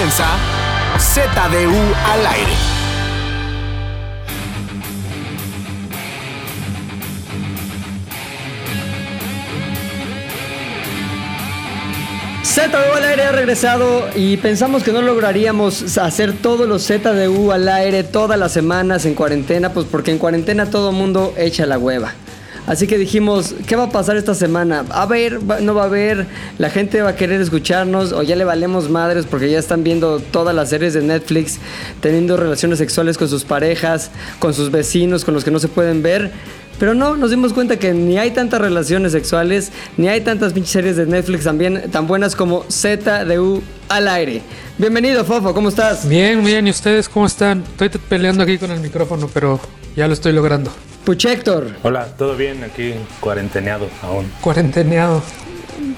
[0.00, 0.24] comienza
[0.98, 2.52] ZDU al aire.
[12.42, 17.68] ZDU al aire ha regresado y pensamos que no lograríamos hacer todos los ZDU al
[17.68, 22.14] aire todas las semanas en cuarentena, pues porque en cuarentena todo mundo echa la hueva.
[22.66, 24.84] Así que dijimos, ¿qué va a pasar esta semana?
[24.90, 26.26] A ver, no va a haber,
[26.58, 30.20] la gente va a querer escucharnos o ya le valemos madres porque ya están viendo
[30.20, 31.58] todas las series de Netflix,
[32.00, 36.02] teniendo relaciones sexuales con sus parejas, con sus vecinos, con los que no se pueden
[36.02, 36.32] ver.
[36.80, 40.72] Pero no, nos dimos cuenta que ni hay tantas relaciones sexuales, ni hay tantas pinches
[40.72, 44.40] series de Netflix también tan buenas como ZDU al aire.
[44.78, 46.08] Bienvenido, Fofo, ¿cómo estás?
[46.08, 47.64] Bien, bien, ¿y ustedes cómo están?
[47.78, 49.60] Estoy peleando aquí con el micrófono, pero
[49.94, 50.72] ya lo estoy logrando.
[51.04, 52.64] Puchector, Hola, ¿todo bien?
[52.64, 54.32] Aquí cuarenteneado aún.
[54.40, 55.22] Cuarenteneado.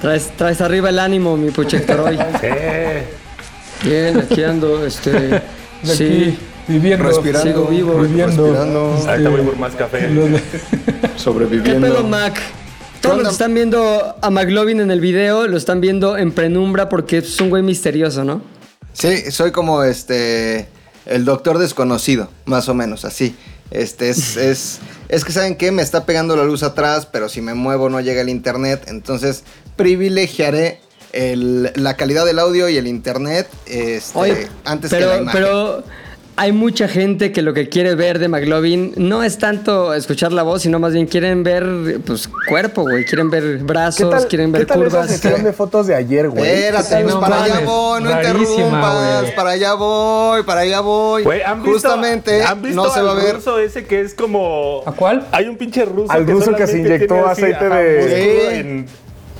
[0.00, 2.18] traes, traes arriba el ánimo, mi Puchector, hoy.
[2.40, 3.88] Sí.
[3.88, 5.12] Bien, aquí ando, este.
[5.12, 5.42] De
[5.84, 7.04] Sí, aquí, viviendo.
[7.04, 7.94] Respirando, sigo vivo.
[8.00, 8.44] Viviendo.
[8.46, 10.08] respirando, Ahorita voy por más café.
[10.08, 11.80] De- ¿Qué sobreviviendo.
[11.86, 12.40] pedo, Mac?
[13.00, 16.88] Todos los que están viendo a McLovin en el video lo están viendo en penumbra
[16.88, 18.42] porque es un güey misterioso, ¿no?
[18.92, 20.68] Sí, soy como este
[21.06, 23.34] el doctor desconocido, más o menos así.
[23.72, 27.40] Este es, es, es que saben qué, me está pegando la luz atrás, pero si
[27.40, 29.42] me muevo no llega el internet, entonces
[29.74, 30.78] privilegiaré
[31.12, 35.40] el- la calidad del audio y el internet este, Oye, antes pero, que la imagen.
[35.42, 35.84] pero
[36.34, 40.42] hay mucha gente que lo que quiere ver de McLovin no es tanto escuchar la
[40.42, 43.04] voz, sino más bien quieren ver pues cuerpo, güey.
[43.04, 45.10] Quieren ver brazos, quieren ver ¿qué tal curvas.
[45.10, 46.44] esa sesión de fotos de ayer, güey?
[46.48, 51.22] Espérate, pues No para allá voy, no interrumpas, para allá voy, para allá voy.
[51.22, 53.34] Güey, ¿han visto, Justamente ¿han visto no se va a ver.
[53.36, 54.82] ruso ese que es como...
[54.86, 55.26] ¿A cuál?
[55.32, 58.86] Hay un pinche ruso Al ruso que se inyectó así, aceite ajá, de- en-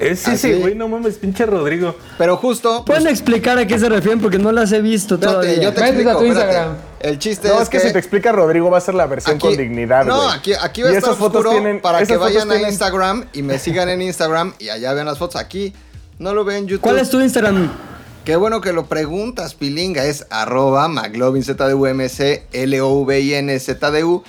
[0.03, 1.95] Es ese, güey, no mames, pinche Rodrigo.
[2.19, 4.21] Pero justo, pues, ¿Pueden explicar a qué se refieren?
[4.21, 5.63] Porque no las he visto espérate, todavía.
[5.63, 6.25] yo te Métete a explico, tu.
[6.27, 6.77] Instagram.
[7.01, 9.37] El chiste No, es, es que si te explica Rodrigo va a ser la versión
[9.37, 10.37] Aquí- con dignidad, No, güey.
[10.37, 13.25] aquí, aquí va a Y estar esas fotos oscuro tienen- para que vayan a Instagram
[13.33, 15.41] y me sigan en Instagram y allá vean las fotos.
[15.41, 15.73] Aquí
[16.19, 16.83] no lo ven en YouTube.
[16.83, 17.71] ¿Cuál es tu Instagram?
[18.25, 20.05] Qué bueno que lo preguntas, Pilinga.
[20.05, 24.23] Es arroba McLovinZDUMC, L-O-V-I-N-Z-D-U.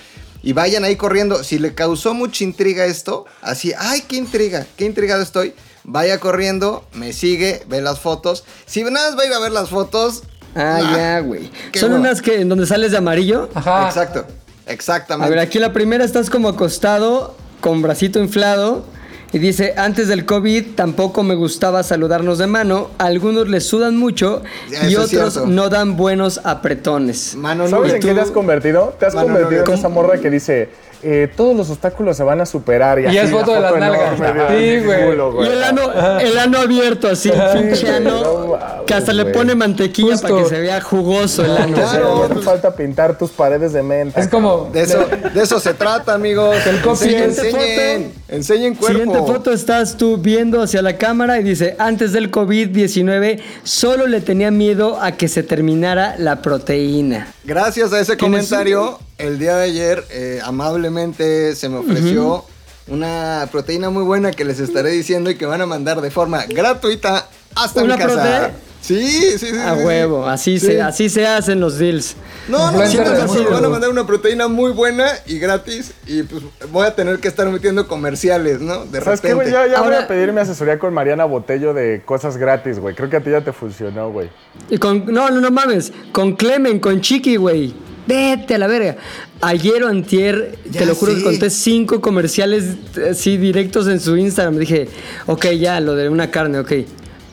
[0.45, 1.43] Y vayan ahí corriendo.
[1.43, 5.53] Si le causó mucha intriga esto, así, ay, qué intriga, qué intrigado estoy.
[5.85, 8.43] Vaya corriendo, me sigue, ve las fotos.
[8.65, 10.23] Si nada más va a ir a ver las fotos.
[10.55, 11.51] Ah, nah, ya, güey.
[11.73, 13.49] Son unas que en donde sales de amarillo.
[13.53, 13.87] Ajá.
[13.87, 14.25] Exacto,
[14.67, 15.29] A exactamente.
[15.29, 18.85] ver, aquí la primera estás como acostado, con bracito inflado.
[19.33, 22.91] Y dice, antes del COVID tampoco me gustaba saludarnos de mano.
[22.99, 27.33] A algunos les sudan mucho Eso y otros no dan buenos apretones.
[27.35, 28.95] Mano, no, ¿Sabes en tú- qué te has convertido?
[28.99, 30.69] Te has Mano, no, convertido no, en esa morra que dice,
[31.03, 32.99] eh, todos los obstáculos se van a superar.
[32.99, 34.17] Y, Y así es la foto de las nalgas.
[34.49, 35.47] Sí, güey.
[35.47, 39.55] Y el ano, el ano abierto así, pinche ano, No mames, que hasta le pone
[39.55, 40.27] mantequilla Justo.
[40.27, 41.75] para que se vea jugoso el ano.
[41.75, 42.29] Claro.
[42.29, 44.19] No falta pintar tus paredes de menta.
[44.19, 44.69] Es como.
[44.71, 46.55] De eso, de eso se trata, amigos.
[46.65, 47.13] El copy.
[47.13, 48.99] enseñen, enseñen cuerpo.
[48.99, 54.21] Siguiente foto estás tú viendo hacia la cámara y dice, antes del COVID-19 solo le
[54.21, 57.33] tenía miedo a que se terminara la proteína.
[57.43, 62.45] Gracias a ese ¿Tienes- comentario, el día de ayer eh, amablemente se me ofreció
[62.87, 66.45] una proteína muy buena que les estaré diciendo y que van a mandar de forma
[66.45, 68.15] gratuita hasta ¿Una mi casa.
[68.49, 68.72] prote?
[68.83, 69.57] Sí, sí, sí.
[69.57, 69.83] A sí.
[69.83, 70.65] huevo, así, Sí.
[70.67, 72.15] se, así se hacen los deals.
[72.49, 73.51] No, no, sí, músculo.
[73.51, 77.29] van a mandar una proteína muy buena y gratis y pues voy a tener que
[77.29, 78.83] estar metiendo comerciales, ¿no?
[78.85, 79.27] De ¿Sabes repente.
[79.29, 79.51] qué, güey?
[79.71, 82.93] Ya, voy a pedir mi asesoría con Mariana Botello de cosas gratis, güey.
[82.93, 84.29] Creo que a ti ya te funcionó, güey.
[84.69, 87.73] Y con, no, no, no mames, con Clemen, con Chiqui, güey.
[88.05, 88.97] Vete a la verga.
[89.39, 92.65] Ayer o antier, Ya te lo juro que conté cinco comerciales
[93.09, 94.57] así directos en su Instagram.
[94.57, 94.89] Dije,
[95.27, 96.71] ok, ya, lo de una carne, ok.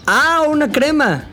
[0.06, 1.26] Ah, una crema.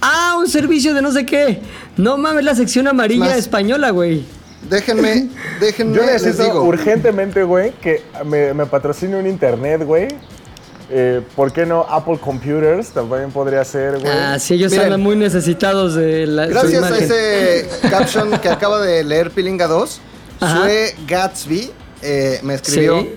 [0.00, 1.60] Ah, un servicio de no sé qué.
[1.96, 4.24] No mames, la sección amarilla Más- española, güey.
[4.68, 5.28] Déjenme,
[5.60, 6.62] déjenme, Yo les necesito digo.
[6.64, 10.08] urgentemente, güey, que me, me patrocine un internet, güey.
[10.92, 12.88] Eh, ¿Por qué no Apple Computers?
[12.90, 14.10] También podría ser, güey.
[14.12, 14.86] Ah, sí, ellos Miren.
[14.86, 19.66] andan muy necesitados de la su Gracias a ese caption que acaba de leer Pilinga
[19.68, 20.00] 2,
[20.40, 20.62] Ajá.
[20.64, 21.70] Sue Gatsby
[22.02, 23.10] eh, me escribió: Sí.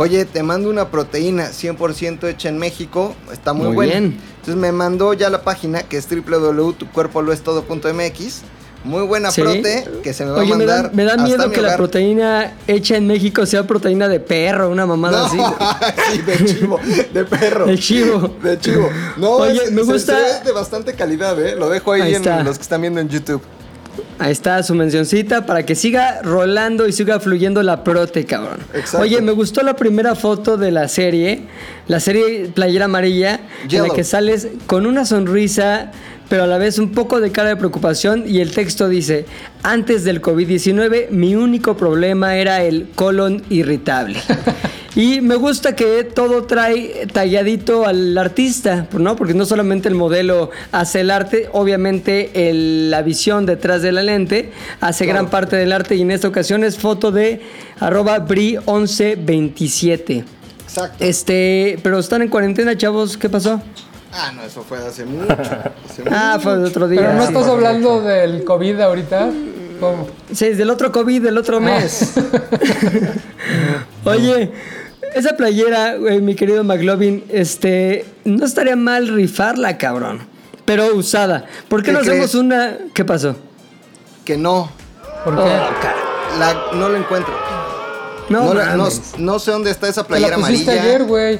[0.00, 3.92] Oye, te mando una proteína 100% hecha en México, está muy, Muy buena.
[3.92, 4.18] bien.
[4.36, 8.40] Entonces me mandó ya la página que es www.tucuerpoloestodo.mx.
[8.82, 9.42] Muy buena Sí.
[9.42, 10.84] prote que se me va Oye, a me mandar.
[10.84, 14.70] da, me da miedo mi que la proteína hecha en México sea proteína de perro,
[14.70, 15.36] una mamada No, así.
[16.14, 16.80] sí, de chivo,
[17.12, 17.66] de perro.
[17.66, 18.36] De chivo.
[18.42, 18.88] De chivo.
[19.18, 21.56] No, Oye, es- me gusta- se ve de bastante calidad, ¿eh?
[21.56, 22.42] Lo dejo ahí, Ahí en está.
[22.42, 23.42] los que están viendo en YouTube.
[24.20, 28.58] Ahí está su mencioncita para que siga rolando y siga fluyendo la prote, cabrón.
[28.74, 28.98] Exacto.
[28.98, 31.44] Oye, me gustó la primera foto de la serie,
[31.88, 33.40] la serie Playera Amarilla,
[33.70, 35.90] en la que sales con una sonrisa,
[36.28, 39.24] pero a la vez un poco de cara de preocupación y el texto dice,
[39.62, 44.20] antes del COVID-19 mi único problema era el colon irritable.
[44.96, 49.14] Y me gusta que todo trae talladito al artista, ¿no?
[49.14, 54.02] Porque no solamente el modelo hace el arte, obviamente el- la visión detrás de la
[54.02, 54.50] lente
[54.80, 57.40] hace gran parte del arte y en esta ocasión es foto de
[57.78, 60.24] arroba bri1127.
[60.64, 60.96] Exacto.
[61.04, 63.62] Este, pero están en cuarentena, chavos, ¿qué pasó?
[64.12, 65.32] Ah, no, eso fue hace mucho.
[65.32, 66.42] hace Ah, mucho.
[66.42, 67.00] fue el otro día.
[67.00, 67.28] Pero no sí.
[67.28, 69.30] estás hablando del COVID ahorita.
[69.78, 70.08] ¿Cómo?
[70.34, 72.12] Sí, es del otro COVID, del otro mes.
[74.04, 74.50] Oye,
[75.14, 80.20] esa playera, güey, mi querido McLovin, este, no estaría mal rifarla, cabrón.
[80.64, 81.44] Pero usada.
[81.68, 82.76] ¿Por qué, ¿Qué no hacemos una?
[82.94, 83.34] ¿Qué pasó?
[84.24, 84.70] Que no,
[85.24, 85.42] ¿Por qué?
[85.42, 87.34] Oh, la, no lo encuentro.
[88.28, 88.76] No, No, la-
[89.18, 90.82] no- sé dónde está esa Te la playera pusiste amarilla.
[90.94, 91.38] ayer, güey.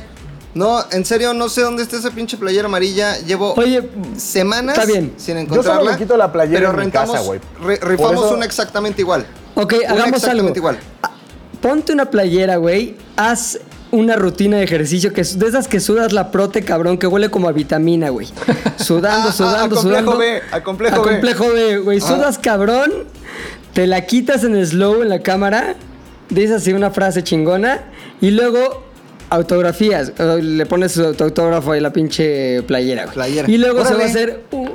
[0.55, 3.17] No, en serio, no sé dónde está esa pinche playera amarilla.
[3.19, 5.15] Llevo Oye, semanas está bien.
[5.17, 5.81] sin Yo encontrarla.
[5.81, 7.39] solo me quito la playera pero en mi casa, güey.
[7.63, 9.25] re- rifamos eso- una exactamente igual.
[9.55, 10.17] ok, Una hagamos algo.
[10.17, 10.79] exactamente igual.
[11.05, 11.11] Ah,
[11.63, 12.97] Ponte una playera, güey.
[13.21, 13.59] Haz
[13.91, 17.49] una rutina de ejercicio que de esas que sudas la prote, cabrón, que huele como
[17.49, 18.29] a vitamina, güey.
[18.77, 20.19] Sudando, Ah, sudando, ah, a complejo sudando.
[20.19, 21.11] B, a complejo A B.
[21.11, 21.99] complejo B, güey.
[22.03, 22.07] Ah.
[22.07, 22.91] Sudas, cabrón.
[23.75, 25.75] Te la quitas en slow en la cámara.
[26.29, 27.83] Dices así una frase chingona.
[28.21, 28.85] Y luego
[29.29, 30.13] autografías.
[30.19, 33.15] Le pones su- tu autógrafo ahí a la pinche playera, güey.
[33.15, 33.51] Playera.
[33.51, 34.45] Y luego se va a hacer.
[34.51, 34.69] u-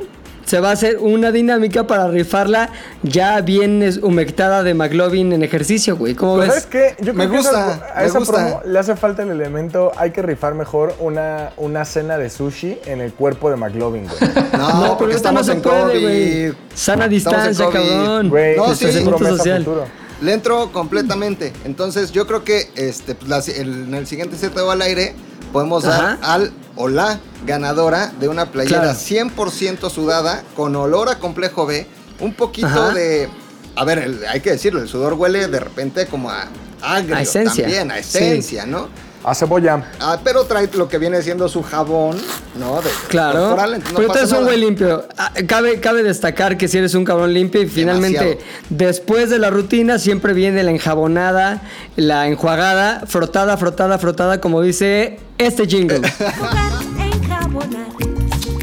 [0.45, 2.69] se va a hacer una dinámica para rifarla
[3.03, 6.15] ya bien humectada de McLovin en ejercicio, güey.
[6.15, 6.63] ¿Cómo Pero ves?
[6.63, 7.03] ¿Sabes qué?
[7.03, 8.33] Yo Me creo que gusta, esa- a me esa gusta.
[8.33, 9.91] promo le hace falta el elemento.
[9.97, 14.31] Hay que rifar mejor una, una cena de sushi en el cuerpo de McLovin, güey.
[14.53, 16.01] No, No, pero porque esta no estamos se en puede, COVID.
[16.01, 16.53] güey.
[16.73, 18.29] Sana distancia, cabrón.
[18.29, 18.71] Güey, No, sí.
[18.71, 19.63] es Distanciamiento promesa social.
[19.65, 19.85] futuro.
[20.21, 21.51] Le entro completamente.
[21.65, 25.13] Entonces, yo creo que este, pues, la- el- en el siguiente set al aire
[25.51, 26.01] podemos Ajá.
[26.01, 28.97] dar al o la ganadora de una playera Claro.
[28.99, 31.87] 100% sudada con olor a complejo B,
[32.19, 32.91] un poquito Ajá.
[32.93, 33.29] de
[33.77, 36.47] a ver, el- hay que decirlo, el sudor huele de repente como a
[36.81, 37.63] agrio A esencia.
[37.65, 38.17] también, a Sí.
[38.17, 38.87] esencia, ¿no?
[39.27, 39.83] A cebolla.
[39.99, 42.15] Ah, pero trae lo que viene siendo su jabón,
[42.59, 42.79] ¿no?
[42.81, 43.39] De, Claro.
[43.39, 45.03] corporal, entonces no pero tú eres un güey limpio.
[45.17, 48.45] Ah, Cabe, cabe destacar que si eres un cabrón limpio y finalmente Demasiado.
[48.69, 51.63] después de la rutina siempre viene la enjabonada,
[51.95, 56.01] la enjuagada, frotada, frotada, frotada, como dice este jingle.
[56.37, 57.87] Jugar, enjabonar,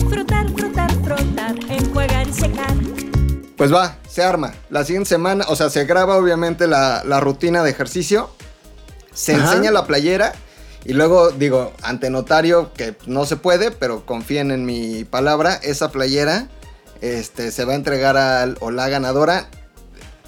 [0.08, 2.72] frotar, frotar, frotar, enjuagar y secar.
[3.56, 4.52] Pues va, se arma.
[4.70, 8.30] La siguiente semana, o sea, se graba obviamente la, la rutina de ejercicio,
[9.12, 9.48] se Ajá.
[9.54, 10.32] enseña la playera
[10.84, 15.92] y luego digo, ante notario, que no se puede, pero confíen en mi palabra, esa
[15.92, 16.48] playera
[17.00, 19.48] este, se va a entregar al, o la ganadora.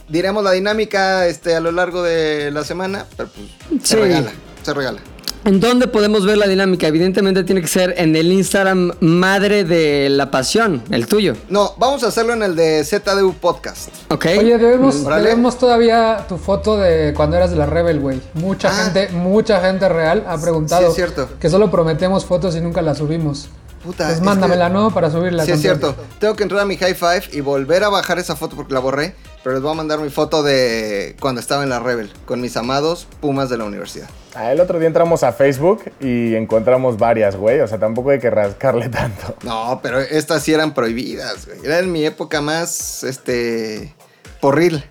[0.09, 4.75] Diremos la dinámica este, a lo largo de la semana, pero pues se regala, se
[4.75, 5.01] regala.
[5.45, 6.87] ¿En dónde podemos ver la dinámica?
[6.87, 11.35] Evidentemente tiene que ser en el Instagram madre de la pasión, el tuyo.
[11.51, 13.91] No, vamos a hacerlo en el de ZDU Podcast.
[14.11, 14.25] ¿Ok?
[14.39, 18.23] Oye, debemos, debemos todavía tu foto de cuando eras de la Rebel, güey.
[18.33, 18.85] Mucha Ah.
[18.85, 21.29] gente, mucha gente real ha preguntado Sí, es cierto.
[21.39, 23.49] que solo prometemos fotos y nunca las subimos.
[23.85, 24.91] Puta, Pues es mándamela, que- ¿no?
[24.95, 25.45] Para subirla.
[25.45, 25.95] Sí, es cierto.
[26.19, 28.81] Tengo que entrar a mi high five y volver a bajar esa foto porque la
[28.81, 29.15] borré.
[29.45, 32.57] Pero les voy a mandar mi foto de cuando estaba en la Rebel con mis
[32.57, 34.09] amados Pumas de la universidad.
[34.35, 37.61] Ah, el otro día entramos a Facebook y encontramos varias, güey.
[37.61, 39.37] O sea, tampoco hay que rascarle tanto.
[39.45, 41.59] No, pero estas sí eran prohibidas, güey.
[41.63, 43.95] Era en mi época más, este,
[44.41, 44.83] porril.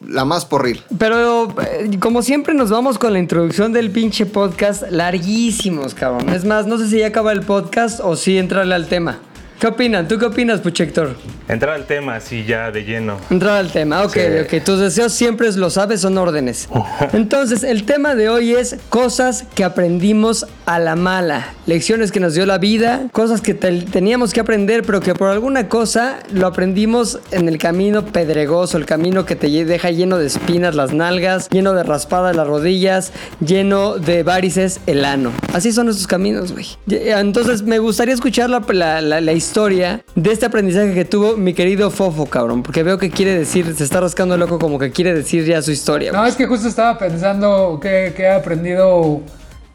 [0.00, 0.84] La más porril.
[0.96, 6.28] Pero eh, como siempre nos vamos con la introducción del pinche podcast larguísimos, cabrón.
[6.28, 9.18] Es más, no sé si ya acaba el podcast o si entrarle al tema.
[9.60, 10.08] ¿Qué opinan?
[10.08, 11.14] ¿Tú qué opinas, Puchector?
[11.46, 13.18] Entrar al tema así ya de lleno.
[13.28, 14.56] Entrar al tema, ok, Sí.
[14.56, 14.64] ok.
[14.64, 16.66] Tus deseos siempre lo sabes, son órdenes.
[17.12, 21.52] Entonces, el tema de hoy es cosas que aprendimos a la mala.
[21.66, 25.28] Lecciones que nos dio la vida, cosas que te- teníamos que aprender, pero que por
[25.28, 30.26] alguna cosa lo aprendimos en el camino pedregoso, el camino que te deja lleno de
[30.26, 33.12] espinas las nalgas, lleno de raspadas las rodillas,
[33.44, 35.32] lleno de varices el ano.
[35.52, 36.66] Así son esos caminos, güey.
[36.88, 41.54] Entonces, me gustaría escuchar la, la- la- la historia de este aprendizaje que tuvo mi
[41.54, 44.90] querido Fofo, cabrón, porque veo que quiere decir, se está rascando el loco como que
[44.90, 46.12] quiere decir ya su historia.
[46.12, 49.20] No, es que justo estaba pensando que, que he aprendido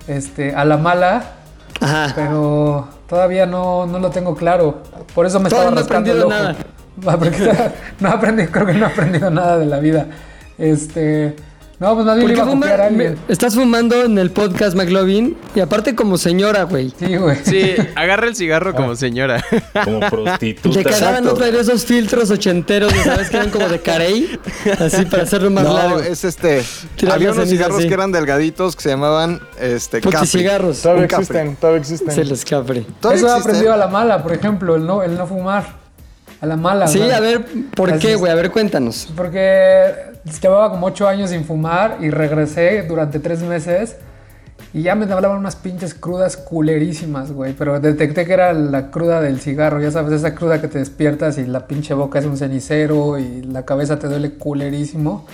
[0.07, 1.33] este, a la mala,
[1.81, 2.13] Ajá.
[2.15, 4.81] pero todavía no, no lo tengo claro.
[5.13, 7.07] Por eso me Todavía estaba no rascando el aprendido ojo.
[7.07, 10.07] Va, porque no he aprendido, creo que no he aprendido nada de la vida.
[10.57, 11.35] Este,
[11.77, 13.13] No, pues más bien ¿Por le qué iba a fuma- copiar a alguien.
[13.27, 16.93] me- estás fumando en el podcast, McLovin, y aparte como señora, güey.
[16.97, 17.37] Sí, güey.
[17.43, 19.43] Sí, agarra el cigarro como señora.
[19.83, 20.81] Como prostituta.
[20.81, 21.33] No Exacto.
[21.33, 23.29] traer esos filtros ochenteros, ya ¿sabes?
[23.29, 24.39] Que eran como de carey,
[24.79, 25.99] así para hacerlo más No, largo.
[25.99, 26.63] es este.
[27.11, 27.87] Había unos cigarros así.
[27.89, 30.27] que eran delgaditos que se llamaban este Capri.
[30.27, 30.81] cigarros.
[30.81, 31.23] Todavía Un Capri.
[31.25, 32.11] existen, todavía existen.
[32.15, 32.85] Se les capre.
[33.01, 33.41] ¿Todavía Eso he existen?
[33.51, 35.83] aprendido a la mala, por ejemplo, el no, el no fumar.
[36.41, 36.87] A la mala.
[36.87, 38.31] Sí, a ver, ¿por así qué, güey?
[38.31, 39.07] A ver, cuéntanos.
[39.15, 39.93] Porque
[40.41, 43.95] llevaba como ocho años sin fumar y regresé durante tres meses
[44.73, 47.53] y ya me hablaban unas pinches crudas culerísimas, güey.
[47.53, 51.37] Pero detecté que era la cruda del cigarro, ya sabes, esa cruda que te despiertas
[51.37, 55.25] y la pinche boca es un cenicero y la cabeza te duele culerísimo.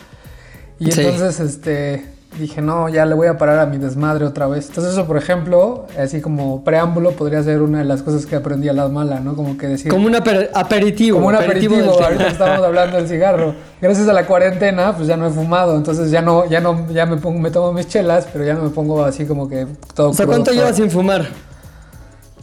[0.79, 1.01] Y Sí.
[1.01, 2.05] entonces, este,
[2.38, 4.67] dije, no, ya le voy a parar a mi desmadre otra vez.
[4.69, 8.69] Entonces eso, por ejemplo, así como preámbulo, podría ser una de las cosas que aprendí
[8.69, 9.35] a la mala, ¿no?
[9.35, 9.91] Como que decir...
[9.91, 11.17] Como un aper- aperitivo.
[11.17, 13.53] Como un aperitivo, ahorita que estábamos hablando del cigarro.
[13.81, 17.05] Gracias a la cuarentena, pues ya no he fumado, entonces ya no, ya no, ya
[17.05, 20.09] me pongo, me tomo mis chelas, pero ya no me pongo así como que todo.
[20.11, 21.27] O sea, crudo, ¿cuánto llevas sin fumar?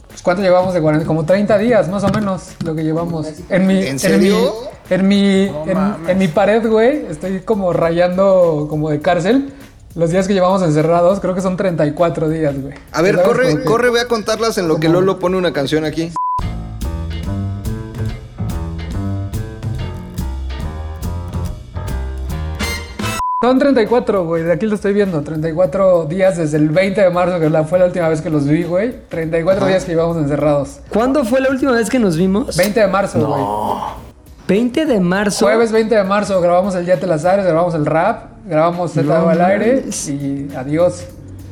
[0.07, 1.07] Pues, ¿Cuánto llevamos de cuarentena?
[1.07, 3.27] Como 30 días, más o menos, lo que llevamos.
[3.49, 4.35] En mi, ¿En serio?
[4.89, 5.77] mi, en mi, en,
[6.07, 9.53] en mi pared, güey, estoy como rayando como de cárcel.
[9.95, 12.75] Los días que llevamos encerrados, creo que son 34 días, güey.
[12.91, 15.83] A ver, corre, que- corre, voy a contarlas en lo que Lolo pone una canción
[15.83, 16.11] aquí.
[23.41, 24.43] Son 34, güey.
[24.43, 25.21] De aquí lo estoy viendo.
[25.21, 28.63] 34 días desde el 20 de marzo, que fue la última vez que los vi,
[28.63, 28.93] güey.
[29.07, 30.79] 34 días que llevamos encerrados.
[30.89, 32.57] ¿Cuándo fue la última vez que nos vimos?
[32.57, 33.41] 20 de marzo, güey.
[34.45, 35.45] 20 de marzo.
[35.45, 39.29] Jueves 20 de marzo grabamos el Día de las Ares, grabamos el rap, grabamos No
[39.29, 41.05] al aire y adiós.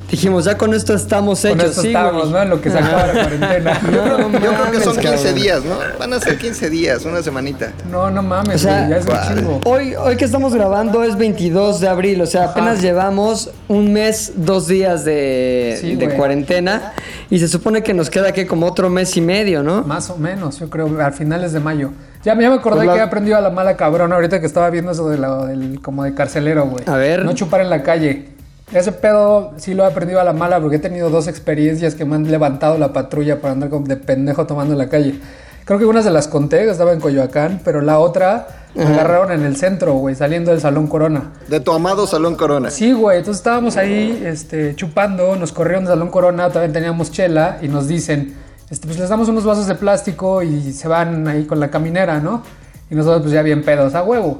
[0.10, 1.70] Dijimos, ya con esto estamos Con hechos.
[1.72, 2.32] esto sí, estamos.
[2.32, 2.42] ¿no?
[2.42, 3.82] En lo que se acaba la cuarentena.
[3.92, 5.36] No, Yo creo que son mames, 15 cabrón.
[5.36, 5.76] días, ¿no?
[6.00, 7.74] Van a ser 15 días, una semanita.
[7.92, 9.60] No, no mames, O sea, güey, ya es chingo.
[9.66, 14.32] Hoy, hoy que estamos grabando es 22 de abril, o sea, apenas llevamos un mes,
[14.38, 16.18] dos días de, Sí, de güey.
[16.18, 16.94] cuarentena
[17.30, 19.82] y se supone que nos queda que como otro mes y medio, ¿no?
[19.84, 21.92] Más o menos, yo creo, a finales de mayo.
[22.24, 24.46] Ya, ya me acordé Pues la- que he aprendido a la mala cabrón ahorita que
[24.48, 26.84] estaba viendo eso de la- del, como de carcelero, güey.
[26.88, 27.26] A ver.
[27.26, 28.37] No chupar en la calle.
[28.72, 32.04] Ese pedo sí lo he aprendido a la mala porque he tenido dos experiencias que
[32.04, 35.20] me han levantado la patrulla para andar de pendejo tomando en la calle.
[35.64, 39.44] Creo que una se las conté, estaba en Coyoacán, pero la otra me agarraron en
[39.44, 41.32] el centro, güey, saliendo del Salón Corona.
[41.48, 42.70] De tu amado Salón Corona.
[42.70, 47.58] Sí, güey, entonces estábamos ahí este, chupando, nos corrieron del Salón Corona, también teníamos chela
[47.62, 48.36] y nos dicen,
[48.70, 52.20] este, pues les damos unos vasos de plástico y se van ahí con la caminera,
[52.20, 52.44] ¿no?
[52.90, 54.40] Y nosotros pues ya bien pedos, a huevo.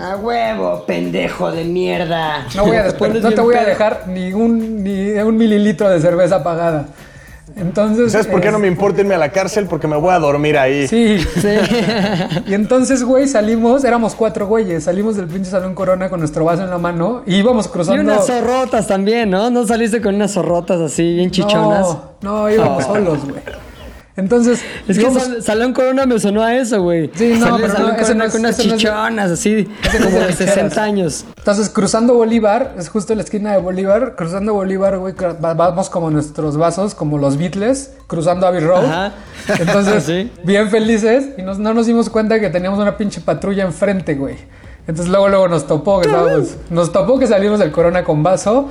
[0.00, 2.46] A huevo, pendejo de mierda.
[2.56, 6.00] No, voy a pones no te voy a dejar ni un, ni un mililitro de
[6.00, 6.86] cerveza pagada.
[7.56, 8.12] Entonces...
[8.12, 9.66] ¿Sabes por qué no me importa irme a la cárcel?
[9.66, 10.88] Porque me voy a dormir ahí.
[10.88, 11.18] Sí.
[11.18, 11.48] Sí.
[12.46, 16.62] Y entonces, güey, salimos, éramos cuatro güeyes, salimos del pinche Salón Corona con nuestro vaso
[16.62, 18.00] en la mano y íbamos Y cruzando...
[18.00, 19.50] unas zorrotas también, ¿no?
[19.50, 21.86] ¿No saliste con unas zorrotas así, bien chichonas?
[22.22, 23.42] No, no, íbamos solos, güey.
[24.20, 27.10] Entonces, Es que Salón Corona me sonó a eso, güey.
[27.14, 28.80] Sí, no, Salí de pero Salón no, Corona no es- con unas ese no es-
[28.80, 30.54] chichonas, así, no es como de de ficheras.
[30.54, 31.24] 60 años.
[31.38, 36.56] entonces cruzando Bolívar, es justo la esquina de Bolívar, cruzando Bolívar, güey, vamos como nuestros
[36.56, 38.84] vasos, como los Beatles, cruzando Abbey Road.
[38.84, 39.12] Ajá.
[39.58, 40.30] Entonces, Sí.
[40.44, 44.36] bien felices y nos- no nos dimos cuenta que teníamos una pinche patrulla enfrente, güey.
[44.86, 48.70] Entonces luego luego nos topó que estábamos, nos topó que salimos del Corona con vaso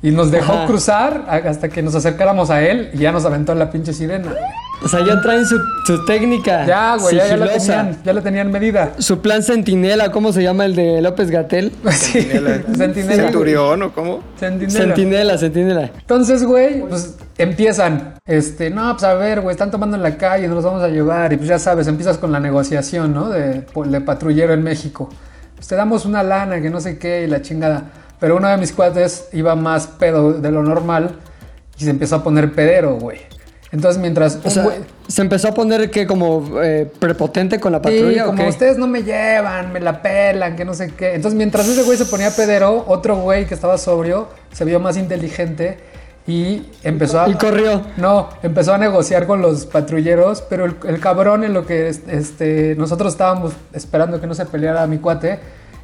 [0.00, 0.66] y nos dejó Ajá.
[0.66, 4.32] cruzar hasta que nos acercáramos a él y ya nos aventó la pinche sirena.
[4.82, 8.22] O sea, ya traen su, su técnica Ya, güey, ya, ya la tenían, ya la
[8.22, 8.92] tenían medida.
[8.98, 11.72] Su plan centinela, ¿cómo se llama el de López Gatel?
[11.90, 12.22] Sí,
[12.76, 13.24] Centinela.
[13.24, 14.22] Centurión o cómo?
[14.38, 14.78] Centinela.
[14.78, 15.90] Centinela, centinela.
[15.98, 20.46] Entonces, güey, pues empiezan, este, no, pues a ver, güey, están tomando en la calle,
[20.46, 21.32] nos los vamos a llevar.
[21.32, 23.30] Y pues ya sabes, empiezas con la negociación, ¿no?
[23.30, 25.08] De, de patrullero en México.
[25.56, 27.84] Pues te damos una lana, que no sé qué, y la chingada.
[28.20, 31.16] Pero uno de mis cuates iba más pedo de lo normal
[31.78, 33.18] y se empezó a poner pedero, güey.
[33.70, 37.78] Entonces, mientras O sea, güey- se empezó a poner que como eh, prepotente con la
[37.78, 38.24] Sí, patrulla.
[38.24, 38.48] ¿o como qué?
[38.48, 41.14] ustedes no me llevan, me la pelan, que no sé qué.
[41.14, 44.96] Entonces, mientras ese güey se ponía pedero, otro güey que estaba sobrio se vio más
[44.96, 45.78] inteligente
[46.26, 47.28] y empezó a.
[47.28, 47.82] Y corrió.
[47.98, 52.74] No, empezó a negociar con los patrulleros, pero el, el cabrón en lo que este,
[52.78, 55.38] nosotros estábamos esperando que no se peleara mi cuate,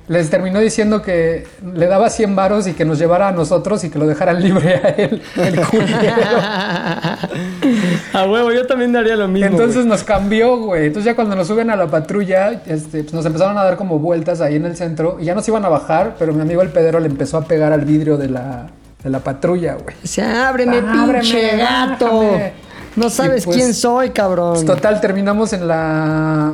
[0.06, 3.90] les terminó diciendo que le daba 100 varos y que nos llevara a nosotros y
[3.90, 6.38] que lo dejaran libre a él, el culero.
[8.12, 9.49] a huevo, yo también daría lo mismo.
[9.49, 10.87] Entonces nos cambió, güey.
[10.87, 13.99] Entonces ya cuando nos suben a la patrulla, este, pues nos empezaron a dar como
[13.99, 16.68] vueltas ahí en el centro y ya nos iban a bajar, pero mi amigo el
[16.68, 18.66] pedero le empezó a pegar al vidrio de la,
[19.02, 19.96] de la patrulla, güey.
[20.02, 22.04] Se ábreme, Ábreme, pinche gato.
[22.06, 22.64] bájame.
[22.96, 24.54] No sabes pues, quién soy, cabrón.
[24.54, 26.52] Pues, total, terminamos en la...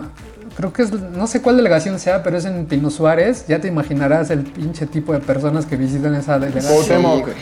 [0.61, 3.47] creo que es, no sé cuál delegación sea, pero es en Pino Suárez.
[3.49, 6.85] Ya te imaginarás el pinche tipo de personas que visitan esa delegación.
[7.25, 7.33] Sí.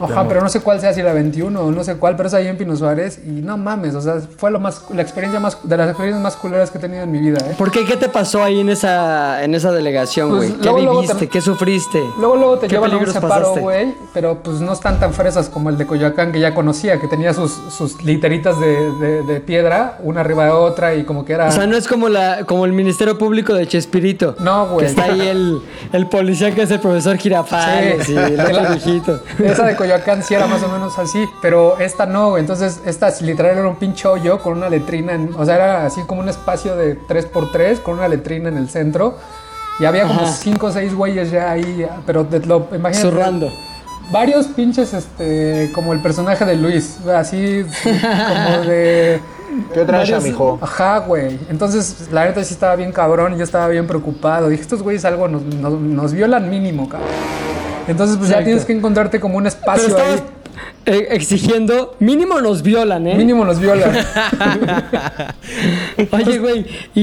[0.00, 2.34] Ajá, pero no sé cuál sea, si la 21 o no sé cuál, pero es
[2.34, 5.58] ahí en Pino Suárez y no mames, o sea, fue lo más, la experiencia más,
[5.62, 7.54] de las experiencias más culeras que he tenido en mi vida, ¿eh?
[7.56, 7.84] ¿Por qué?
[7.84, 10.52] ¿Qué te pasó ahí en esa, en esa delegación, Pues, güey?
[10.58, 11.18] ¿Qué luego, luego viviste?
[11.26, 12.02] te- ¿Qué sufriste?
[12.18, 15.48] Luego, luego te ¿Qué llevan a un separo, güey, pero pues no están tan fresas
[15.48, 19.40] como el de Coyoacán que ya conocía, que tenía sus, sus literitas de, de- de
[19.40, 21.48] piedra, una arriba de otra y como que era...
[21.48, 24.34] O sea, no es como la como el Ministerio Público de Chespirito.
[24.40, 24.80] No, güey.
[24.80, 25.60] Que está ahí el,
[25.92, 28.12] el policía que es el profesor Girafales Sí.
[28.14, 29.20] y el otro viejito.
[29.42, 32.40] Esa de Coyoacán sí era más o menos así, pero esta no, güey.
[32.40, 36.02] Entonces, esta literal era un pinche hoyo con una letrina, en- o sea, era así
[36.02, 39.14] como un espacio de 3x3 con una letrina en el centro.
[39.78, 40.32] Y había como Ajá.
[40.32, 43.10] 5 o 6 güeyes ya ahí, pero te lo imagínate.
[43.10, 43.52] Zurrando.
[44.10, 49.20] Varios pinches, este, como el personaje de Luis, así como de...
[49.74, 50.58] ¿Qué traes, varios- mijo?
[50.62, 51.38] Ajá, güey.
[51.50, 54.48] Entonces, la neta sí estaba bien cabrón y yo estaba bien preocupado.
[54.48, 57.08] Dije, estos güeyes algo nos, nos, nos violan mínimo, cabrón.
[57.88, 60.22] Entonces, pues ya tienes que encontrarte como un Pero espacio estabas ahí.
[60.86, 63.14] eh, exigiendo, mínimo nos violan, ¿eh?
[63.16, 63.90] Mínimo nos violan.
[66.12, 67.00] Oye, güey, y,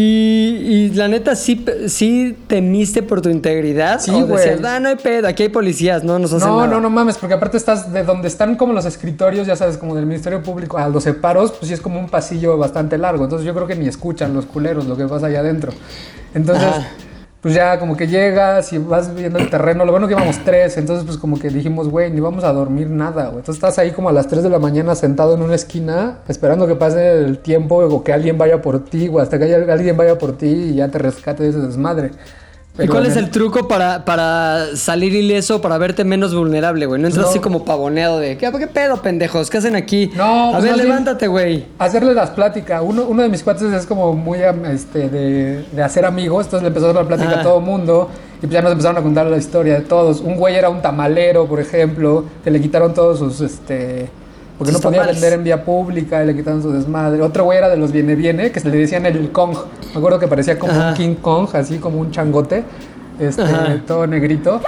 [0.68, 4.00] y la neta, ¿sí, ¿sí temiste por tu integridad?
[4.00, 4.72] Sí, ¿O decías, güey.
[4.74, 6.68] "Ah, no hay pedo, aquí hay policías, no nos hacen No, nada"?
[6.68, 9.96] no, no mames, porque aparte estás de donde están como los escritorios, ya sabes, como
[9.96, 13.24] del Ministerio Público, a los separos, pues sí es como un pasillo bastante largo.
[13.24, 15.72] Entonces yo creo que ni escuchan los culeros lo que pasa allá adentro.
[16.34, 16.68] Entonces.
[17.44, 19.84] Pues ya como que llegas y vas viendo el terreno.
[19.84, 22.90] Lo bueno que íbamos tres, entonces pues como que dijimos, güey, ni vamos a dormir
[22.90, 23.40] nada, güey.
[23.40, 26.66] Entonces estás ahí como a las 3 de la mañana sentado en una esquina, esperando
[26.68, 30.18] que pase el tiempo o que alguien vaya por ti, güey, hasta que alguien vaya
[30.18, 32.12] por ti y ya te rescate de ese desmadre.
[32.80, 37.00] ¿Y cuál es el truco para, para salir ileso, para verte menos vulnerable, güey?
[37.00, 37.30] No entras No.
[37.30, 39.52] así como pavoneado de, ¿qué, qué pedo, pendejos?
[39.52, 40.10] ¿Qué hacen aquí?
[40.16, 41.66] No, A pues ver, levántate, güey.
[41.78, 42.82] hacerle las pláticas.
[42.84, 44.40] Uno, uno de mis cuates es como muy
[44.72, 47.40] este, de, de hacer amigos, entonces le empezó a dar la plática Ah.
[47.42, 50.20] a todo mundo y pues ya nos empezaron a contar la historia de todos.
[50.22, 53.40] Un güey era un tamalero, por ejemplo, que le quitaron todos sus...
[53.42, 54.10] este
[54.64, 57.22] porque no podía vender en vía pública y le quitaron su desmadre.
[57.22, 59.56] Otro güey era de los viene viene, que se le decían el Kong.
[59.94, 60.90] Me acuerdo que parecía como Ajá.
[60.90, 62.64] un King Kong, así como un changote,
[63.20, 63.78] este, Ajá.
[63.86, 64.62] todo negrito.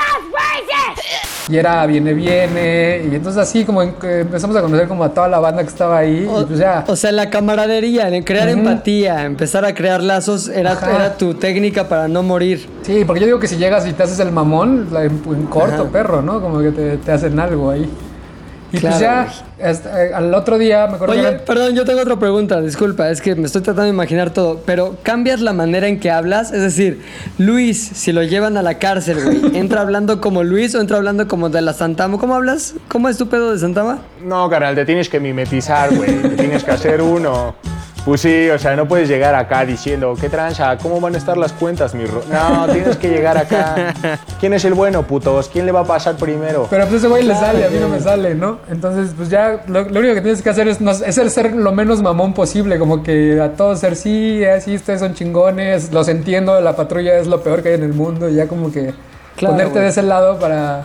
[1.47, 5.37] Y era viene viene y entonces así como empezamos a conocer como a toda la
[5.37, 6.83] banda que estaba ahí O, y pues ya.
[6.87, 12.23] o sea, la camaradería, crear empatía, empezar a crear lazos, era, tu técnica para no
[12.23, 12.67] morir.
[12.81, 15.83] Sí, porque yo digo que si llegas y te haces el mamón, en, en corto,
[15.83, 15.91] Ajá.
[15.91, 16.41] perro, ¿no?
[16.41, 17.87] Como que te, te hacen algo ahí.
[18.75, 21.75] Y pues Claro, ya, hasta- eh, al otro día me acuerdo Oye, que era- perdón,
[21.75, 25.39] yo tengo otra pregunta, disculpa, es que me estoy tratando de imaginar todo, pero ¿cambias
[25.41, 26.51] la manera en que hablas?
[26.51, 27.01] Es decir,
[27.37, 31.27] Luis, si lo llevan a la cárcel, güey, ¿entra hablando como Luis o entra hablando
[31.27, 32.17] como de la Santama?
[32.17, 32.73] ¿Cómo hablas?
[32.89, 33.99] ¿Cómo es tu pedo de Santama?
[34.23, 36.21] No, carnal, te tienes que mimetizar, güey.
[36.21, 37.55] Te tienes que hacer uno.
[38.05, 40.77] Pues sí, o sea, no puedes llegar acá diciendo, ¿qué tranza?
[40.77, 43.95] ¿Cómo van a estar las cuentas, mi ro-?" No, tienes que llegar acá.
[44.39, 45.49] ¿Quién es el bueno, putos?
[45.49, 46.67] ¿Quién le va a pasar primero?
[46.69, 48.59] Pero pues ese güey le sale, a mí no me sale, ¿no?
[48.69, 51.53] Entonces, pues ya lo, lo único que tienes que hacer es, no- es el ser
[51.55, 56.07] lo menos mamón posible, como que a todos ser sí, así ustedes son chingones, los
[56.07, 58.93] entiendo, la patrulla es lo peor que hay en el mundo, y ya como que
[59.35, 60.83] Claro, ponerte de ese lado para...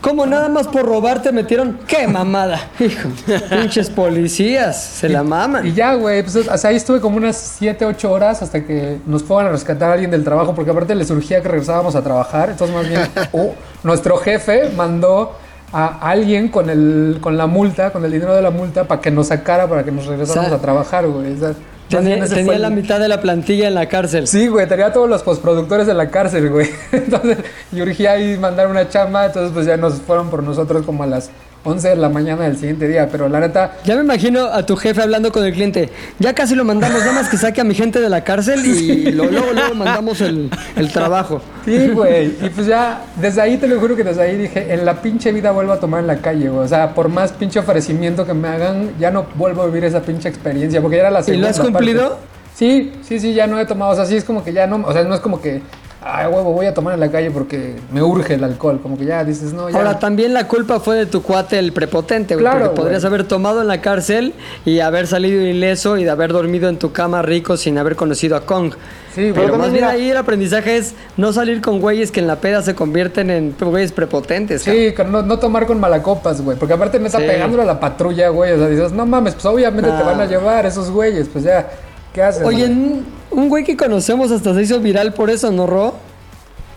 [0.00, 1.78] ¿Cómo nada más por robarte metieron?
[1.86, 2.70] ¡Qué mamada!
[2.80, 3.10] Hijo,
[3.50, 5.66] pinches policías, se la maman.
[5.66, 8.98] Y ya, güey, pues o sea, ahí estuve como unas 7, 8 horas hasta que
[9.06, 12.02] nos fueron a rescatar a alguien del trabajo, porque aparte le surgía que regresábamos a
[12.02, 12.48] trabajar.
[12.50, 15.36] Entonces, más bien, oh, nuestro jefe mandó
[15.70, 19.10] a alguien con, el, con la multa, con el dinero de la multa, para que
[19.10, 21.34] nos sacara, para que nos regresáramos O sea, a trabajar, güey.
[21.34, 21.52] O sea,
[21.90, 24.26] Tenía, la mitad de la plantilla en la cárcel.
[24.28, 26.70] Sí, güey, tenía todos los postproductores en la cárcel, güey.
[26.92, 27.38] Entonces,
[27.72, 31.06] y urgía ahí mandar una chamba, entonces pues ya nos fueron por nosotros como a
[31.06, 31.30] las
[31.62, 33.72] 11 de la mañana del siguiente día, pero la neta...
[33.84, 35.90] Ya me imagino a tu jefe hablando con el cliente.
[36.18, 39.12] Ya casi lo mandamos, nada más que saque a mi gente de la cárcel y
[39.12, 41.42] lo- luego, luego mandamos el, el trabajo.
[41.66, 42.28] Sí, güey.
[42.42, 45.32] Y pues ya, desde ahí te lo juro que desde ahí dije, en la pinche
[45.32, 46.64] vida vuelvo a tomar en la calle, güey.
[46.64, 50.00] O sea, por más pinche ofrecimiento que me hagan, ya no vuelvo a vivir esa
[50.00, 51.72] pinche experiencia, porque ya era la ¿Y segunda lo has parte.
[51.72, 52.18] cumplido?
[52.54, 53.92] Sí, sí, sí, ya no he tomado.
[53.92, 55.60] O sea, sí es como que ya no, o sea, no es como que,
[56.02, 58.80] ay, huevo, voy a tomar en la calle porque me urge el alcohol.
[58.82, 59.76] Como que ya dices, no, ya.
[59.78, 62.44] Ahora, también la culpa fue de tu cuate, el prepotente, güey.
[62.44, 63.14] Claro, porque podrías güey.
[63.14, 64.34] haber tomado en la cárcel
[64.64, 68.36] y haber salido ileso y de haber dormido en tu cama rico sin haber conocido
[68.36, 68.72] a Kong.
[69.14, 72.20] Sí, Pero pero más bien mira- ahí el aprendizaje es no salir con güeyes que
[72.20, 74.62] en la peda se convierten en güeyes prepotentes.
[74.62, 76.56] Sí, con no, no tomar con malacopas, güey.
[76.56, 77.24] Porque aparte me está Sí.
[77.26, 78.52] pegándole a la patrulla, güey.
[78.52, 81.26] O sea, dices, no mames, pues obviamente te van a llevar esos güeyes.
[81.28, 81.68] Pues ya,
[82.12, 82.42] ¿qué haces?
[82.44, 85.94] Oye, un, güey que conocemos hasta se hizo viral por eso, ¿no, Ro?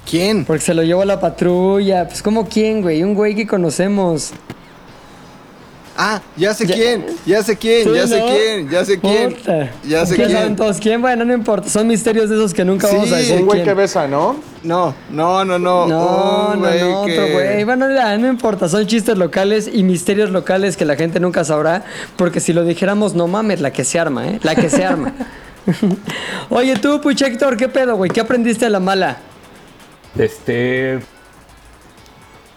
[0.10, 0.46] ¿Quién?
[0.46, 2.08] Porque se lo llevó la patrulla.
[2.08, 3.04] Pues, ¿cómo quién, güey?
[3.04, 4.34] Un güey que conocemos.
[5.96, 8.26] Ah, ya sé quién, ya sé quién, Sí, ya sé ¿no?
[8.26, 9.34] quién, ya sé quién.
[9.34, 9.72] Puta.
[9.88, 10.32] Ya sé quién.
[10.32, 11.02] saben todos quién.
[11.02, 11.70] Bueno, no importa.
[11.70, 14.38] Son misterios de esos que nunca Sí, vamos a decir Un güey que besa, ¿no?
[14.64, 15.88] No, no, no, no.
[15.88, 16.84] No, no, no, que-
[17.20, 17.64] otro güey.
[17.64, 21.84] Bueno, no importa, son chistes locales y misterios locales que la gente nunca sabrá,
[22.16, 24.40] porque si lo dijéramos, no mames, la que se arma, ¿eh?
[24.42, 25.14] La que se arma.
[26.50, 28.10] Oye, tú, Puch Héctor, ¿qué pedo, güey?
[28.10, 29.18] ¿Qué aprendiste de la mala?
[30.18, 31.00] Este.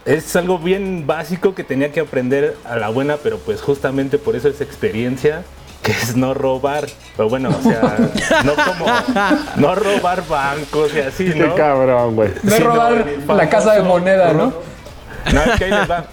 [0.07, 4.37] Es algo bien básico que tenía que aprender a la buena, pero pues justamente por
[4.37, 5.43] eso es experiencia,
[5.83, 6.87] que es no robar.
[7.17, 7.97] Pero bueno, o sea,
[8.45, 8.87] no como.
[9.57, 11.57] No robar bancos y así, Qué ¿no?
[11.57, 12.31] cabrón, güey.
[12.45, 14.53] No Sí, robar la casa de moneda, ¿no?
[15.33, 16.05] No, es que ahí les va.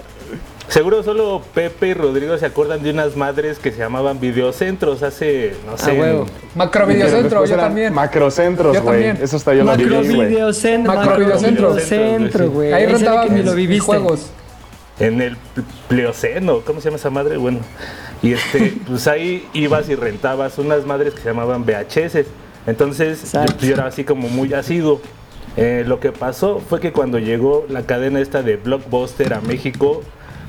[0.68, 5.54] Seguro solo Pepe y Rodrigo se acuerdan de unas madres que se llamaban videocentros hace,
[5.68, 5.92] no sé.
[6.00, 6.26] huevo.
[6.56, 7.94] Macro Videocentro, yo también.
[7.94, 9.04] Macrocentros, güey.
[9.04, 9.20] también.
[9.22, 10.28] Eso está yo lo Macro viví, güey.
[10.30, 10.94] Videocentro.
[10.94, 12.50] Macro Videocentro.
[12.50, 12.74] Güey.
[12.74, 14.32] Ahí Ese era rentaba que ni mis, lo juegos.
[15.00, 15.38] en el
[15.90, 17.38] Pleoceno, ¿cómo se llama esa madre?
[17.38, 17.60] Bueno,
[18.22, 22.26] y este, pues ahí ibas y rentabas unas madres que se llamaban VHS.
[22.66, 25.02] Entonces, yo, pues, yo era así como muy asiduo.
[25.56, 30.02] Eh, lo que pasó fue que cuando llegó la cadena esta de Blockbuster a México,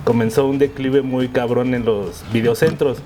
[0.04, 2.98] comenzó un declive muy cabrón en los videocentros.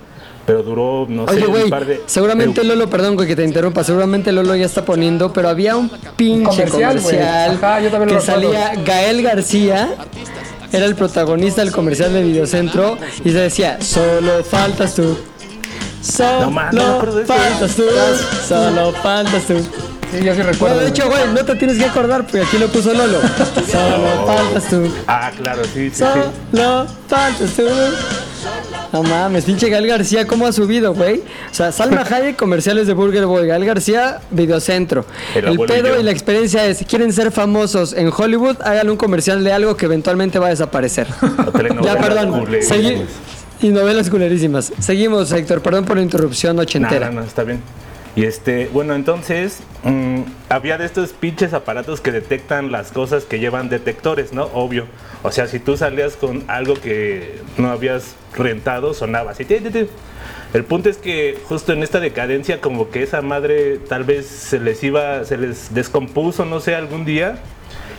[0.47, 2.01] Pero duró, no Oye, sé, un par de.
[2.07, 6.65] seguramente Lolo, perdón, que te interrumpa, seguramente Lolo ya está poniendo, pero había un pinche
[6.65, 7.67] Comercial, comercial, güey.
[7.71, 9.91] Ajá, yo también que salía Gael García,
[10.73, 15.19] era el protagonista del comercial de Videocentro, y se decía, solo faltas tú.
[16.01, 17.85] Solo No no faltas tú,
[18.49, 19.55] solo faltas tú.
[20.11, 20.79] Sí, yo sí Bueno, recuerdo.
[20.81, 23.19] de hecho, güey, no te tienes que acordar, porque aquí lo puso Lolo.
[23.71, 24.91] Solo faltas tú.
[25.07, 26.05] Ah, claro, sí, sí, sí.
[26.53, 27.63] Solo faltas tú.
[28.93, 31.19] No mames, pinche Gal García, ¿cómo ha subido, güey?
[31.51, 33.47] O sea, Salma Hayek, comerciales de Burger Boy.
[33.47, 35.05] Gal García, Videocentro.
[35.35, 36.01] El El, abuelo y pedo yo.
[36.01, 39.77] y la experiencia es, si quieren ser famosos en Hollywood, hagan un comercial de algo
[39.77, 41.07] que eventualmente va a desaparecer.
[41.85, 42.47] Ya, perdón.
[43.61, 44.73] y novelas culerísimas.
[44.79, 45.61] Seguimos, Héctor.
[45.61, 47.11] Perdón por la interrupción No, ochentera.
[47.11, 47.61] no, no, está bien.
[48.19, 53.39] Y este, bueno, entonces mm, había de estos pinches aparatos que detectan las cosas que
[53.39, 54.49] llevan detectores, ¿no?
[54.55, 54.87] Obvio.
[55.23, 59.45] O sea, si tú salías con algo que no habías rentado, sonaba así.
[59.45, 59.87] ti, ti, ti.
[60.53, 64.59] El punto es que justo en esta decadencia, como que esa madre tal vez se
[64.59, 67.39] les iba, se les descompuso, no sé, algún día.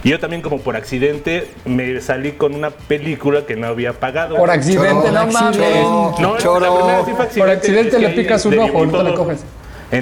[0.04, 4.36] Y yo también como por accidente me salí con una película que no había pagado.
[4.36, 5.58] Por accidente, Choro, no mames.
[5.58, 6.16] choro.
[6.20, 6.60] No, Choro.
[6.60, 7.40] la primera sí fue accidente.
[7.40, 9.16] Por accidente es que le picas un ojo, no te la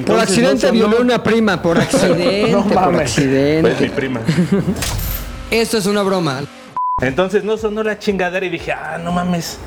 [0.05, 1.61] Por accidente no violó una prima.
[1.61, 2.51] Por accidente.
[2.51, 3.01] No por mames.
[3.01, 3.61] accidente.
[3.61, 4.21] Pues mi prima.
[5.51, 6.41] Esto es una broma.
[7.01, 9.59] Entonces no sonó la chingadera y dije, ah, no mames.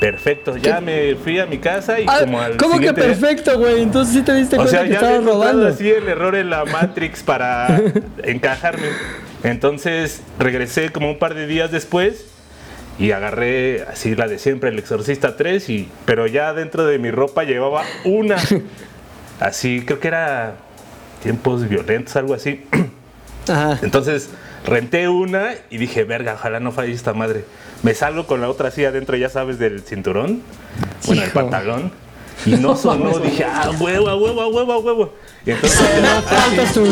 [0.00, 3.82] Perfecto, ya me fui a mi casa y Ah, como al ¿Cómo que perfecto, güey?
[3.82, 5.66] Entonces sí te diste O cuenta sea, que encontrado robando.
[5.68, 7.78] así el error en la Matrix para
[8.24, 8.86] encajarme.
[9.44, 12.24] Entonces regresé como un par de días después
[12.98, 17.10] y agarré así la de siempre, el Exorcista 3, y, pero ya dentro de mi
[17.10, 18.36] ropa llevaba una.
[19.40, 20.54] Así, creo que era
[21.22, 22.64] tiempos violentos, algo así.
[23.48, 23.78] Ajá.
[23.82, 24.30] Entonces
[24.66, 27.44] renté una y dije, verga, ojalá no falle esta madre.
[27.82, 30.42] Me salgo con la otra así adentro, ya sabes, del cinturón,
[31.06, 31.90] bueno, el pantalón.
[32.46, 35.12] Y no sonó, dije, ah, huevo, huevo, huevo, huevo.
[35.44, 36.86] Y entonces, Solo faltas tú.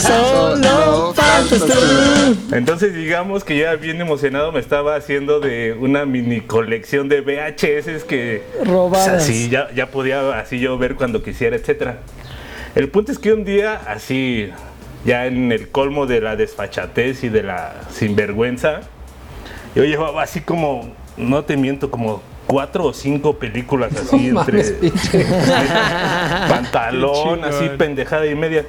[0.00, 2.54] Solo faltas faltas tú.
[2.54, 8.04] entonces digamos que ya bien emocionado me estaba haciendo de una mini colección de VHS
[8.04, 9.08] que Robadas.
[9.08, 12.00] pues, así ya, ya podía así yo ver cuando quisiera, etcétera.
[12.74, 14.50] El punto es que un día así
[15.04, 18.80] ya en el colmo de la desfachatez y de la sinvergüenza,
[19.74, 24.64] yo llevaba así como, no te miento, como cuatro o cinco películas así No entre
[24.64, 24.74] mames,
[26.48, 28.64] pantalón, así pendejada y media.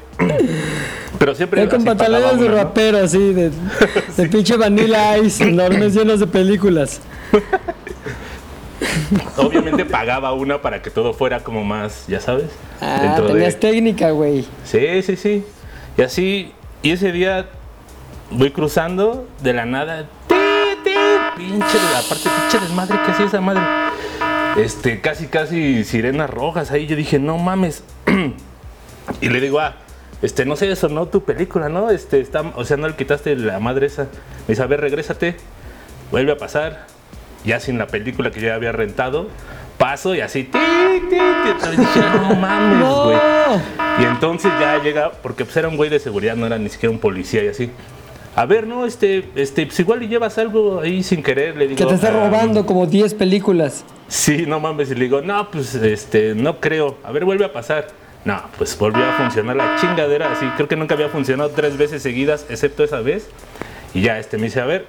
[1.18, 3.52] Pero siempre con pantalones de rapero, así, de,
[4.18, 7.02] de pinche Vanilla Ice, enormes llenos de películas.
[9.38, 12.46] Obviamente pagaba una para que todo fuera como más, ya sabes.
[12.80, 14.46] Ah, dentro de- tenías técnica, güey.
[14.64, 15.44] Sí, sí, sí.
[15.98, 17.48] Y así, y ese día
[18.32, 20.06] voy cruzando de la nada.
[21.50, 23.62] Pinche, aparte, pinche desmadre que hacía esa madre.
[24.58, 26.86] Este, casi, casi sirenas rojas ahí.
[26.86, 27.84] Yo dije, no mames.
[29.22, 29.76] y le digo, ah,
[30.22, 31.90] este, no sé, sonó tu película, ¿no?
[31.90, 34.04] Este, está, o sea, no le quitaste la madre esa.
[34.04, 35.36] Me dice, a ver, regrésate.
[36.12, 36.86] Vuelve a pasar.
[37.44, 39.28] Ya sin la película que ya había rentado.
[39.80, 40.60] Paso y así, ¡ti,
[41.10, 41.78] ti, ti!
[41.78, 43.18] Dije, no mames, güey.
[44.00, 46.92] Y entonces ya llega, porque pues era un güey de seguridad, no era ni siquiera
[46.94, 47.72] un policía y así.
[48.36, 51.78] A ver, no, este, este, pues igual y llevas algo ahí sin querer, le digo.
[51.78, 53.84] Que te está "Ah, robando como 10 películas.
[54.08, 56.98] Sí, no mames, y le digo, no, pues este, no creo.
[57.04, 57.88] A ver, vuelve a pasar.
[58.24, 62.04] No, pues volvió a funcionar la chingadera, así, creo que nunca había funcionado tres veces
[62.04, 63.28] seguidas, excepto esa vez.
[63.94, 64.86] Y ya, este, me dice, a ver,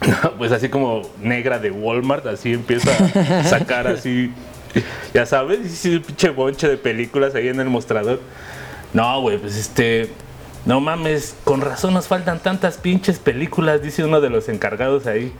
[0.38, 2.90] pues así como negra de Walmart, así empieza
[3.40, 4.30] a sacar así,
[5.14, 8.20] ya sabes, y pinche bonche de películas ahí en el mostrador.
[8.92, 10.10] No, güey, pues este,
[10.66, 15.32] no mames, con razón nos faltan tantas pinches películas, dice uno de los encargados ahí.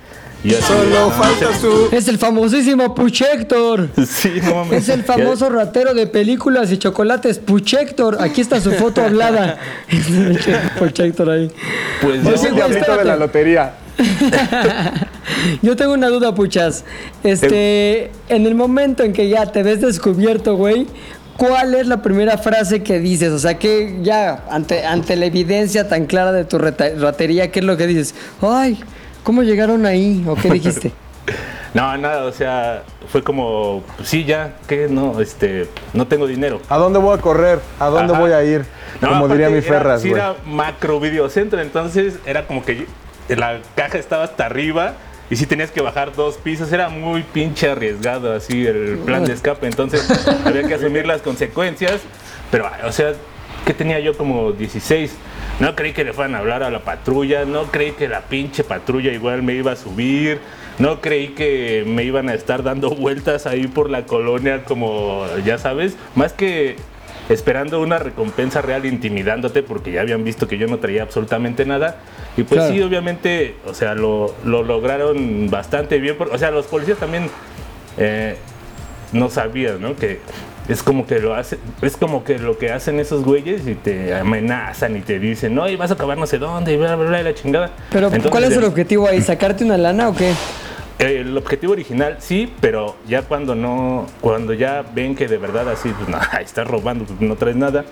[0.44, 1.88] Y yo así, Solo no, falta su.
[1.90, 3.88] Es el famosísimo Puchector.
[4.06, 4.84] Sí, no mames.
[4.84, 8.18] Es el famoso ratero de películas y chocolates, Puchector.
[8.20, 9.58] Aquí está su foto hablada.
[10.78, 11.50] Puchector ahí.
[12.00, 13.74] Pues Oye, Es el diablito de la lotería.
[15.62, 16.84] Yo tengo una duda, Puchas.
[17.24, 20.86] Este, en el momento en que ya te ves descubierto, güey,
[21.36, 23.30] ¿cuál es la primera frase que dices?
[23.32, 27.64] O sea, que ya, ante, ante la evidencia tan clara de tu ratería, ¿qué es
[27.64, 28.14] lo que dices?
[28.42, 28.78] Ay,
[29.22, 30.24] ¿cómo llegaron ahí?
[30.26, 30.92] ¿O qué dijiste?
[31.74, 36.62] No, nada, o sea, fue como, pues sí, ya, que no, este, no tengo dinero.
[36.70, 37.58] ¿A dónde voy a correr?
[37.78, 38.22] ¿A dónde Ajá.
[38.22, 38.64] voy a ir?
[39.02, 40.18] No, Como diría mi era- Ferras, sí güey.
[40.22, 42.86] era macro videocentro, entonces era como que
[43.28, 44.94] la caja estaba hasta arriba
[45.30, 49.32] y si tenías que bajar dos pisos, era muy pinche arriesgado así el plan de
[49.32, 50.08] escape, entonces
[50.44, 52.00] había que asumir las consecuencias,
[52.50, 53.14] pero o sea,
[53.64, 55.16] que tenía yo como 16.
[55.58, 58.62] No creí que le fueran a hablar a la patrulla, no creí que la pinche
[58.62, 60.38] patrulla igual me iba a subir,
[60.78, 65.58] no creí que me iban a estar dando vueltas ahí por la colonia como, ya
[65.58, 66.76] sabes, más que
[67.28, 71.96] esperando una recompensa real intimidándote porque ya habían visto que yo no traía absolutamente nada.
[72.36, 72.74] Y pues Claro.
[72.74, 76.16] sí, obviamente, o sea, lo, lo lograron bastante bien.
[76.16, 77.28] por- o sea, los policías también
[77.98, 78.36] eh,
[79.12, 79.96] no sabían, ¿no?
[79.96, 80.20] Que
[80.68, 84.14] es como que lo hace, es como que lo que hacen esos güeyes y te
[84.14, 87.06] amenazan y te dicen, no, y vas a acabar no sé dónde, y bla, bla,
[87.08, 87.70] bla, y la chingada.
[87.90, 89.20] Pero, Entonces, ¿cuál es el ya- objetivo ahí?
[89.22, 90.32] ¿Sacarte una lana o qué?
[90.98, 95.90] El objetivo original sí, pero ya cuando no, cuando ya ven que de verdad así,
[95.90, 97.84] pues ahí estás robando, pues no traes nada,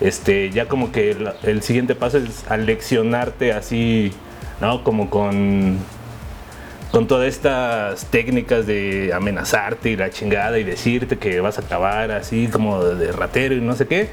[0.00, 4.12] este, ya como que el, el siguiente paso es aleccionarte así,
[4.60, 4.84] ¿no?
[4.84, 5.78] Como con,
[6.90, 12.10] con todas estas técnicas de amenazarte y la chingada y decirte que vas a acabar
[12.10, 14.10] así como de ratero y no sé qué.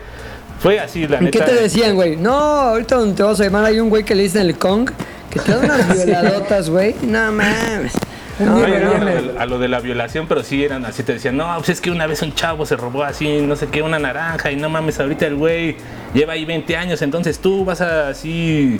[0.59, 1.45] Fue así, la ¿Y neta.
[1.45, 2.15] qué te decían, güey?
[2.15, 4.89] No, ahorita donde te vas a llamar hay un güey que le dicen el Kong,
[5.29, 6.95] que te da unas violadotas, güey.
[7.03, 7.93] No mames.
[8.39, 11.69] No, No, a lo de la violación, pero sí eran así, te decían, no, pues
[11.69, 14.55] es que una vez un chavo se robó así, no sé qué, una naranja, y
[14.55, 15.75] no mames, ahorita el güey
[16.13, 18.79] lleva ahí 20 años, entonces tú vas a así,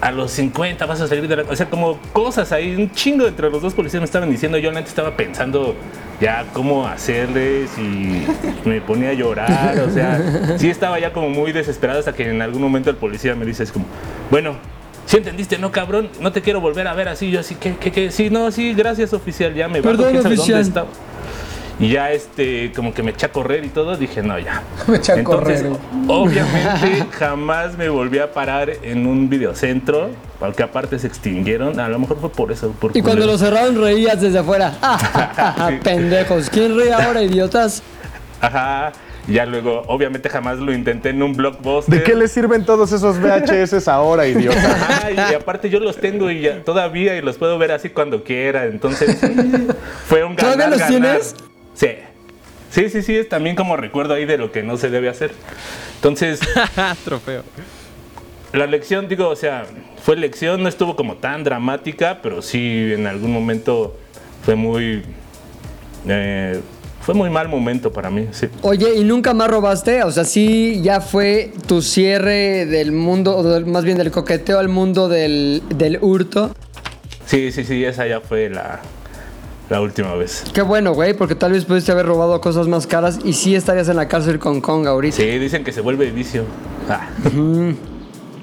[0.00, 1.42] a los 50 vas a salir de la...
[1.44, 4.68] O sea, como cosas ahí, un chingo entre los dos policías me estaban diciendo, yo
[4.68, 5.76] antes estaba pensando
[6.20, 8.24] ya cómo hacerles y
[8.68, 12.42] me ponía a llorar, o sea, sí estaba ya como muy desesperado hasta que en
[12.42, 13.86] algún momento el policía me dice, es como,
[14.30, 14.56] bueno,
[15.12, 16.08] ¿Sí entendiste, no, cabrón?
[16.20, 17.30] No te quiero volver a ver así.
[17.30, 18.10] Yo así, ¿qué, qué, qué?
[18.10, 19.52] Sí, no, sí, gracias, oficial.
[19.52, 20.54] Ya me bajo, Perdón, quién sabe oficial.
[20.64, 20.86] dónde estaba.
[21.78, 23.94] Y ya, este, como que me eché a correr y todo.
[23.98, 24.62] Dije, no, ya.
[24.86, 25.78] Me eché a Entonces, correr.
[26.08, 30.08] obviamente, jamás me volví a parar en un videocentro.
[30.40, 31.78] Porque aparte se extinguieron.
[31.78, 32.70] A lo mejor fue por eso.
[32.70, 34.72] Por Y cuando lo cerraron reías desde afuera.
[34.82, 35.72] Ah.
[35.84, 36.48] Pendejos.
[36.48, 37.82] ¿Quién ríe ahora, idiotas?
[38.40, 38.92] Ajá.
[39.28, 41.94] Ya luego, obviamente, jamás lo intenté en un blockbuster.
[41.98, 44.58] ¿De qué le sirven todos esos VHS ahora, idiota?
[44.72, 48.24] Ajá, y aparte yo los tengo y ya, todavía y los puedo ver así cuando
[48.24, 48.64] quiera.
[48.64, 49.18] Entonces,
[50.06, 51.00] fue un ganar, ¿Todavía los ganar.
[51.00, 51.36] tienes?
[51.74, 51.88] Sí.
[52.70, 55.30] Sí, sí, sí, es también como recuerdo ahí de lo que no se debe hacer.
[55.96, 56.40] Entonces,
[57.04, 57.42] Trofeo.
[58.52, 59.66] la lección, digo, o sea,
[60.02, 63.96] fue lección, no estuvo como tan dramática, pero sí en algún momento
[64.44, 65.04] fue muy.
[66.08, 66.60] eh,
[67.02, 68.46] fue muy mal momento para mí, sí.
[68.62, 70.02] Oye, ¿y nunca más robaste?
[70.04, 74.58] O sea, sí, ya fue tu cierre del mundo, o del- más bien del coqueteo
[74.58, 76.54] al mundo del, del hurto.
[77.26, 78.80] Sí, sí, sí, esa ya fue la,
[79.70, 80.44] la última vez.
[80.52, 83.88] Qué bueno, güey, porque tal vez pudiste haber robado cosas más caras y sí estarías
[83.88, 85.16] en la cárcel con Kong ahorita.
[85.16, 86.44] Sí, dicen que se vuelve vicio.
[86.88, 87.08] Ah.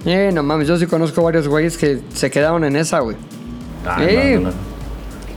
[0.06, 3.18] Eh, no mames, yo sí conozco varios güeyes que se quedaron en esa, güey.
[3.86, 4.69] Ah, Eh, no, no, no.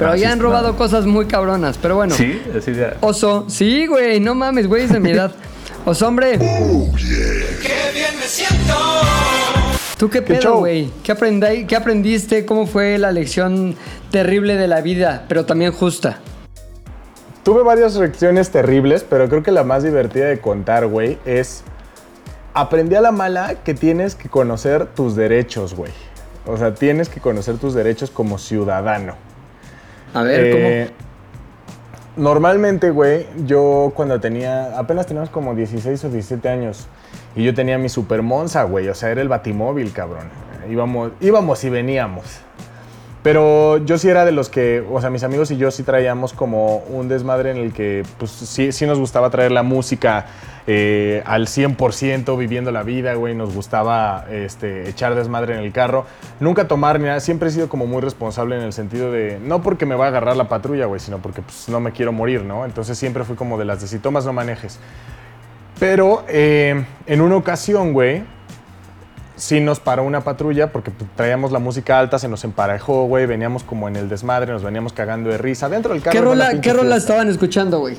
[0.03, 0.45] Pero Ah, ya han no.
[0.45, 2.15] robado cosas muy cabronas, pero bueno.
[2.15, 2.95] Sí, así de.
[3.01, 5.33] Oso, sí, güey, no mames, güey, es de mi edad.
[5.85, 6.39] Oso, hombre.
[9.99, 10.59] ¿Tú qué pedo, show?
[10.59, 10.91] güey?
[11.05, 12.45] ¿Qué, aprendí- ¿Qué aprendiste?
[12.45, 13.77] ¿Cómo fue la lección
[14.11, 16.19] terrible de la vida, pero también justa?
[17.45, 21.63] Tuve varias lecciones terribles, pero creo que la más divertida de contar, güey, es...
[22.55, 25.91] Aprendí a la mala que tienes que conocer tus derechos, güey.
[26.47, 29.15] O sea, tienes que conocer tus derechos como ciudadano.
[30.15, 30.91] A ver, Eh,
[32.17, 36.87] Normalmente, güey, yo cuando tenía, apenas teníamos como 16 o 17 años,
[37.35, 40.29] y yo tenía mi Super Monza, güey, o sea, era el batimóvil, cabrón.
[40.71, 42.25] Íbamos, íbamos y veníamos.
[43.23, 46.33] Pero yo sí era de los que, o sea, mis amigos y yo sí traíamos
[46.33, 50.27] como un desmadre en el que, pues sí, sí nos gustaba traer la música
[50.67, 53.37] eh, al 100%, viviendo la vida, güey.
[53.37, 56.05] Nos gustaba este, echar desmadre en el carro.
[56.41, 57.21] Nunca tomar ni nada.
[57.21, 60.09] Siempre he sido como muy responsable en el sentido de, no porque me va a
[60.09, 62.65] agarrar la patrulla, güey, sino porque pues, no me quiero morir, ¿no?
[62.65, 64.81] Entonces siempre fui como de las de si tomas, no manejes.
[65.79, 68.25] Pero eh, en una ocasión, güey,
[69.43, 73.65] sí nos paró una patrulla porque traíamos la música alta, se nos emparejó, güey, veníamos
[73.65, 75.69] como en el desmadre, nos veníamos cagando de risa.
[75.69, 76.13] Dentro del carro.
[76.13, 77.97] ¿Qué rola, ¿qué rola estaban escuchando, güey?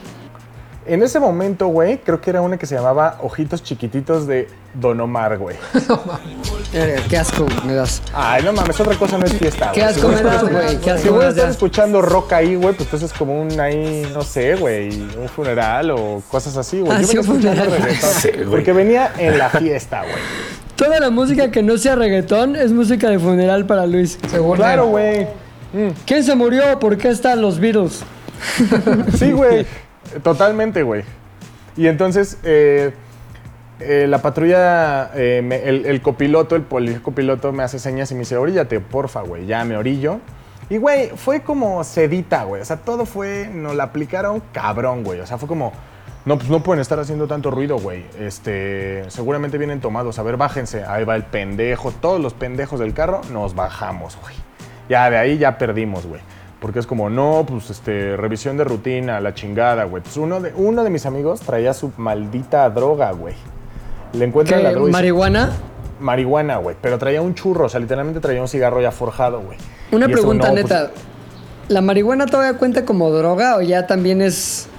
[0.85, 4.99] En ese momento, güey, creo que era una que se llamaba Ojitos Chiquititos de Don
[5.01, 5.55] Omar, güey.
[6.75, 8.01] Eh, Qué asco me das.
[8.15, 10.41] Ay, no mames, otra cosa no es fiesta, Qué asco Si voy a me das,
[10.43, 13.17] estar- güey, qué asco Si voy a estar escuchando rock ahí, güey, pues entonces es
[13.17, 16.91] como un ahí, no sé, güey, un funeral o cosas así, güey.
[16.91, 17.87] Ah, Yo sí, venía un escuchando funeral.
[17.87, 18.49] reggaetón.
[18.49, 20.15] Porque venía en la fiesta, güey.
[20.75, 24.17] Toda la música que no sea reggaetón es música de funeral para Luis.
[24.29, 25.27] Según Claro, güey.
[26.05, 26.79] ¿Quién se murió?
[26.79, 28.03] ¿Por qué están los Beatles?
[29.17, 29.65] Sí, güey.
[30.23, 31.03] Totalmente, güey.
[31.77, 32.91] Y entonces, eh,
[33.79, 38.21] eh, la patrulla, eh, me- el, el copiloto, el policopiloto me hace señas y me
[38.21, 39.45] dice, oríllate, porfa, güey.
[39.45, 40.19] Ya me orillo.
[40.69, 42.61] Y, güey, fue como sedita, güey.
[42.61, 45.19] O sea, todo fue, nos la aplicaron cabrón, güey.
[45.19, 45.71] O sea, fue como,
[46.25, 48.05] no, pues no pueden estar haciendo tanto ruido, güey.
[48.19, 50.19] Este, seguramente vienen tomados.
[50.19, 50.83] A ver, bájense.
[50.85, 51.91] Ahí va el pendejo.
[51.91, 54.35] Todos los pendejos del carro, nos bajamos, güey.
[54.87, 56.21] Ya de ahí ya perdimos, güey.
[56.61, 60.01] Porque es como, no, pues, este, revisión de rutina, la chingada, güey.
[60.01, 63.35] Pues uno de, uno de mis amigos traía su maldita droga, güey.
[64.13, 65.51] Le encuentran ¿Qué, la droga ¿Marihuana?
[65.99, 66.77] marihuana, güey.
[66.81, 69.57] Pero traía un churro, o sea, literalmente traía un cigarro ya forjado, güey.
[69.91, 70.91] Una Y eso, pregunta pues, neta.
[71.67, 74.69] ¿La marihuana todavía cuenta como droga o ya también es...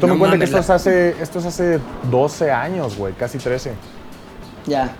[0.00, 1.80] Toma en No cuenta que esto es, hace, esto es hace
[2.10, 3.72] 12 años, güey, casi 13.
[4.66, 4.90] Ya.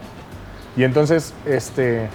[0.76, 2.08] Y entonces, este,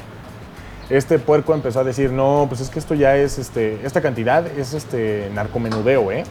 [0.89, 4.45] este puerco empezó a decir, no, pues es que esto ya es, este, esta cantidad
[4.47, 6.23] es este narcomenudeo, ¿eh?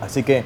[0.00, 0.44] Así que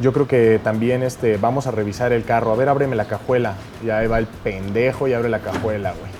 [0.00, 2.52] yo creo que también este, vamos a revisar el carro.
[2.52, 3.54] A ver, ábreme la cajuela.
[3.84, 6.10] Y ahí va el pendejo y abre la cajuela, güey.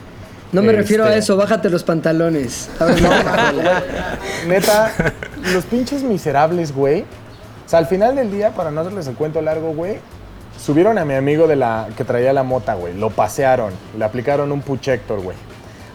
[0.53, 2.69] No me refiero a Este, eso, bájate los pantalones.
[2.79, 3.83] Ábreme la cajuela.
[4.47, 4.93] Neta,
[5.53, 7.05] los pinches miserables, güey.
[7.73, 9.97] Sea, al final del día, para no hacerles el cuento largo, güey,
[10.63, 12.93] subieron a mi amigo de la que traía la mota, güey.
[12.93, 15.39] Lo pasearon, le aplicaron un puchector, güey.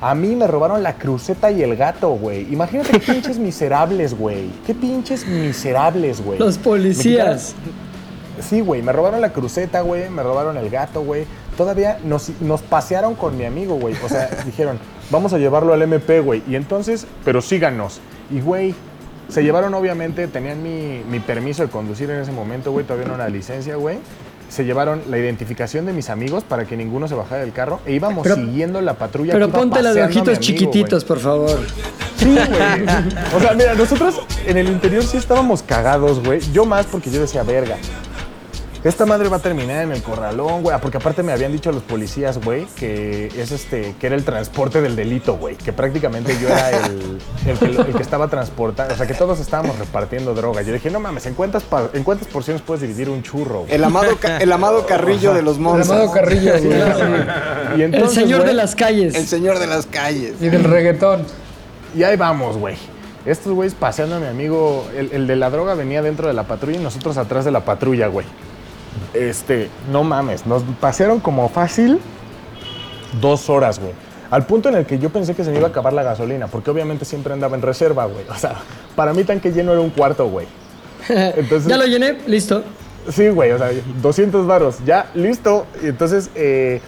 [0.01, 2.51] A mí me robaron la cruceta y el gato, güey.
[2.51, 4.49] Imagínate qué pinches miserables, güey.
[4.65, 6.39] Qué pinches miserables, güey.
[6.39, 7.53] Los policías.
[8.41, 11.25] Sí, güey, me robaron la cruceta, güey, me robaron el gato, güey.
[11.57, 13.93] Todavía nos, nos pasearon con mi amigo, güey.
[14.03, 14.79] O sea, dijeron,
[15.11, 16.41] vamos a llevarlo al MP, güey.
[16.47, 17.99] Y entonces, pero síganos.
[18.31, 18.73] Y, güey,
[19.29, 23.15] se llevaron, obviamente, tenían mi, mi permiso de conducir en ese momento, güey, todavía no
[23.15, 23.99] una licencia, güey.
[24.49, 27.93] Se llevaron la identificación de mis amigos para que ninguno se bajara del carro e
[27.93, 29.33] íbamos Pero- siguiendo la patrulla.
[29.33, 31.59] Pero ponte mi ojitos chiquititos, por favor.
[32.15, 32.85] Sí, güey.
[33.35, 36.39] O sea, mira, nosotros en el interior sí estábamos cagados, güey.
[36.53, 37.75] Yo más porque yo decía, verga.
[38.87, 40.73] Esta madre va a terminar en el corralón, güey.
[40.75, 44.23] Ah, Porque aparte me habían dicho los policías, güey, que es este, que era el
[44.23, 45.55] transporte del delito, güey.
[45.57, 48.93] Que prácticamente yo era el, el que, lo- el que estaba transportando.
[48.93, 50.61] O sea, que todos estábamos repartiendo droga.
[50.61, 53.73] Yo dije, no mames, ¿en cuántas, pa- en cuántas porciones puedes dividir un churro, güey?
[53.73, 55.89] El amado, Ca- el amado Carrillo de los El Monzas.
[55.91, 56.79] amado Carrillo, güey.
[57.77, 59.15] Y El señor güey, de las calles.
[59.15, 60.35] El señor de las calles.
[60.39, 61.25] Y del reggaetón.
[61.93, 62.75] Y ahí vamos, güey.
[63.25, 66.43] Estos güeyes paseando a mi amigo, el, el de la droga venía dentro de la
[66.43, 68.25] patrulla y nosotros atrás de la patrulla, güey.
[69.13, 71.99] Este, no mames, nos pasearon como fácil
[73.21, 73.93] dos horas, güey.
[74.29, 76.47] Al punto en el que yo pensé que se me iba a acabar la gasolina,
[76.47, 78.25] porque obviamente siempre andaba en reserva, güey.
[78.29, 78.55] O sea,
[78.95, 80.47] para mí tanque lleno era un cuarto, güey.
[81.09, 82.63] Entonces, ya lo llené, listo.
[83.09, 83.69] Sí, güey, o sea,
[84.01, 85.65] 200 varos, ya, listo.
[85.81, 86.81] Y entonces, eh,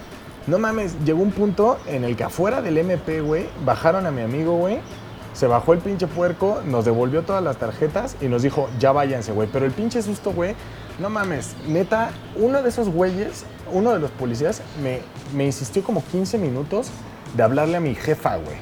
[0.46, 4.20] no mames, llegó un punto en el que afuera del MP, güey, bajaron a mi
[4.20, 4.80] amigo, güey.
[5.32, 9.32] Se bajó el pinche puerco, nos devolvió todas las tarjetas y nos dijo, ya váyanse,
[9.32, 9.48] güey.
[9.50, 10.54] Pero el pinche susto, güey,
[11.00, 15.00] no mames, neta, uno de esos güeyes, uno de los policías, me,
[15.34, 16.88] me insistió como 15 minutos
[17.34, 18.56] de hablarle a mi jefa, güey.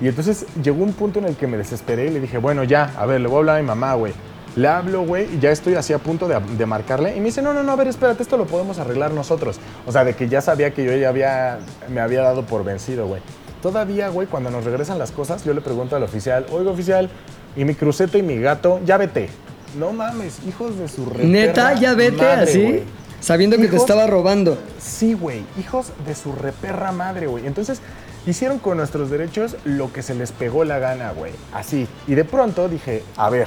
[0.00, 2.92] Y entonces llegó un punto en el que me desesperé y le dije, bueno, ya,
[2.96, 4.12] a ver, le voy a hablar a mi mamá, güey.
[4.54, 7.16] Le hablo, güey, y ya estoy así a punto de, de marcarle.
[7.16, 9.58] Y me dice, no, no, no, a ver, espérate, esto lo podemos arreglar nosotros.
[9.86, 13.06] O sea, de que ya sabía que yo ya había, me había dado por vencido,
[13.06, 13.22] güey.
[13.62, 17.08] Todavía, güey, cuando nos regresan las cosas, yo le pregunto al oficial, oiga, oficial,
[17.56, 19.30] y mi cruceta y mi gato, ya vete.
[19.78, 22.82] No mames, hijos de su reperra Neta, ya vete madre, así,
[23.20, 24.58] sabiendo que te estaba robando.
[24.78, 27.46] Sí, güey, hijos de su reperra madre, güey.
[27.46, 27.80] Entonces,
[28.26, 31.32] hicieron con nuestros derechos lo que se les pegó la gana, güey.
[31.52, 31.88] Así.
[32.06, 33.46] Y de pronto dije, a ver,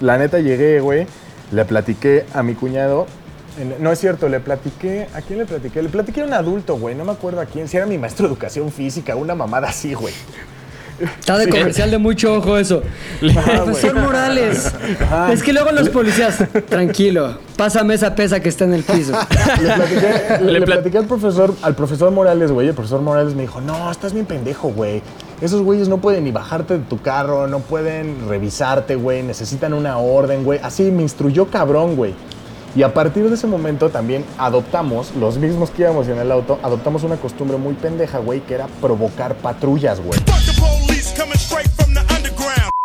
[0.00, 1.06] la neta llegué, güey,
[1.50, 3.06] le platiqué a mi cuñado.
[3.78, 5.08] No es cierto, le platiqué.
[5.14, 5.82] ¿A quién le platiqué?
[5.82, 6.94] Le platiqué a un adulto, güey.
[6.94, 7.68] No me acuerdo a quién.
[7.68, 10.14] Si era mi maestro de educación física, una mamada así, güey.
[11.00, 12.82] Está de comercial de mucho ojo eso.
[13.20, 14.72] Profesor Morales.
[15.32, 16.38] Es que luego los policías,
[16.68, 19.12] tranquilo, pásame esa pesa que está en el piso.
[19.60, 22.68] Le platiqué, le, Le le plat- platiqué al profesor, al profesor Morales, güey.
[22.68, 25.02] El profesor Morales me dijo, no, estás bien pendejo, güey.
[25.40, 29.22] Esos güeyes no pueden ni bajarte de tu carro, no pueden revisarte, güey.
[29.22, 30.60] Necesitan una orden, güey.
[30.62, 32.14] Así me instruyó cabrón, güey.
[32.74, 36.58] Y a partir de ese momento también adoptamos, los mismos que íbamos en el auto,
[36.62, 40.18] adoptamos una costumbre muy pendeja, güey, que era provocar patrullas, güey.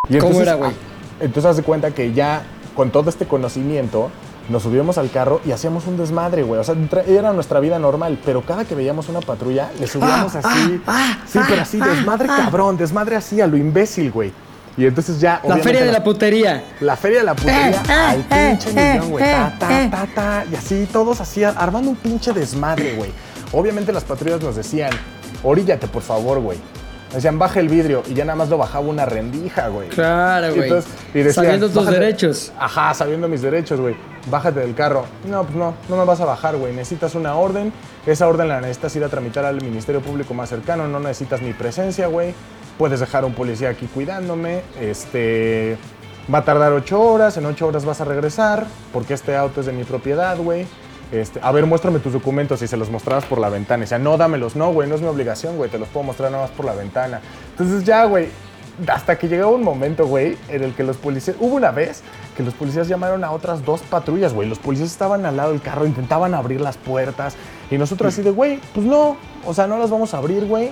[0.09, 0.71] Y ¿Cómo entonces, era, güey?
[0.71, 0.73] ah,
[1.19, 2.43] Entonces haz de cuenta que ya
[2.75, 4.09] con todo este conocimiento
[4.49, 6.61] nos subíamos al carro y hacíamos un desmadre, güey.
[6.61, 6.75] O sea,
[7.07, 10.81] era nuestra vida normal, pero cada que veíamos una patrulla le subíamos Ah, así.
[11.27, 14.31] sí, pero así, desmadre cabrón, desmadre así a lo imbécil, güey.
[14.77, 15.41] Y entonces ya.
[15.45, 16.63] La feria de la putería.
[16.81, 19.23] la feria de la putería Eh, eh, al pinche eh, millón, güey.
[19.25, 19.89] eh, Ta, ta, eh.
[19.89, 20.45] ta, ta.
[20.51, 23.11] Y así, todos así, armando un pinche desmadre, güey.
[23.53, 24.91] Obviamente las patrullas nos decían,
[25.43, 26.59] oríllate, por favor, güey.
[27.17, 28.03] Decían, baja el vidrio.
[28.07, 29.89] Y ya nada más lo bajaba una rendija, güey.
[29.89, 30.69] Claro, güey.
[31.15, 31.99] y decían, Sabiendo tus "Bájate".
[31.99, 32.51] derechos.
[32.59, 33.95] Ajá, sabiendo mis derechos, güey.
[34.29, 35.05] Bájate del carro.
[35.25, 36.73] No, pues no, no me vas a bajar, güey.
[36.73, 37.73] Necesitas una orden.
[38.05, 40.87] Esa orden la necesitas ir a tramitar al Ministerio Público más cercano.
[40.87, 42.35] No necesitas mi presencia, güey.
[42.77, 44.61] Puedes dejar a un policía aquí cuidándome.
[44.79, 45.77] Este.
[46.31, 47.35] Va a tardar ocho horas.
[47.37, 48.67] En ocho horas vas a regresar.
[48.93, 50.67] Porque este auto es de mi propiedad, güey.
[51.11, 53.79] Este, a ver, muéstrame tus documentos y se los mostrabas por la ventana.
[53.79, 54.55] Y decía, no, dámelos.
[54.55, 55.69] No, güey, no es mi obligación, güey.
[55.69, 57.21] Te los puedo mostrar nada más por la ventana.
[57.51, 58.29] Entonces ya, güey,
[58.87, 61.37] hasta que llegaba un momento, güey, en el que los policías.
[61.39, 62.03] Hubo una vez
[62.35, 64.47] que los policías llamaron a otras dos patrullas, güey.
[64.47, 67.35] Los policías estaban al lado del carro, intentaban abrir las puertas.
[67.71, 69.17] Y nosotros así de, güey, pues no.
[69.45, 70.71] O sea, no las vamos a abrir, güey.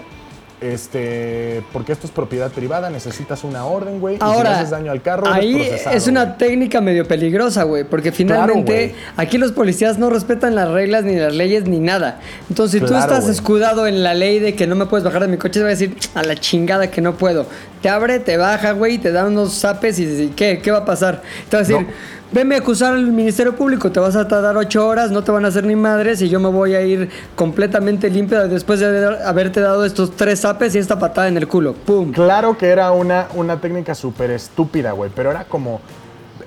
[0.61, 4.15] Este, porque esto es propiedad privada, necesitas una orden, güey.
[4.15, 7.83] y si le Ahora, haces daño al carro, ahí es una técnica medio peligrosa, güey,
[7.83, 12.21] porque finalmente aquí los policías no respetan las reglas ni las leyes ni nada.
[12.49, 15.27] Entonces, si tú estás escudado en la ley de que no me puedes bajar de
[15.27, 17.45] mi coche, te va a decir a la chingada que no puedo.
[17.81, 20.59] Te abre, te baja, güey, te da unos zapes y, y ¿qué?
[20.59, 21.21] ¿Qué va a pasar?
[21.49, 22.14] Te va a decir, No.
[22.31, 25.45] Veme a acusar al Ministerio Público, te vas a tardar ocho horas, no te van
[25.45, 29.21] a hacer ni madres y yo me voy a ir completamente limpio después de haber-
[29.23, 31.73] haberte dado estos tres zapes y esta patada en el culo.
[31.73, 32.11] ¡Pum!
[32.11, 35.79] Claro que era una, una técnica súper estúpida, güey, pero era como...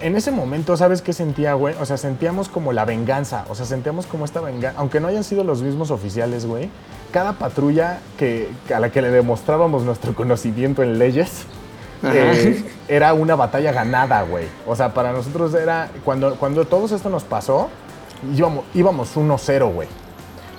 [0.00, 1.74] En ese momento, ¿sabes qué sentía, güey?
[1.80, 5.24] O sea, sentíamos como la venganza, o sea, sentíamos como esta venganza, aunque no hayan
[5.24, 6.70] sido los mismos oficiales, güey,
[7.10, 11.46] cada patrulla que a la que le demostrábamos nuestro conocimiento en leyes,
[12.02, 14.46] eh, era una batalla ganada, güey.
[14.66, 17.68] O sea, para nosotros era, cuando, cuando todo esto nos pasó,
[18.34, 19.88] íbamos, íbamos 1-0, güey.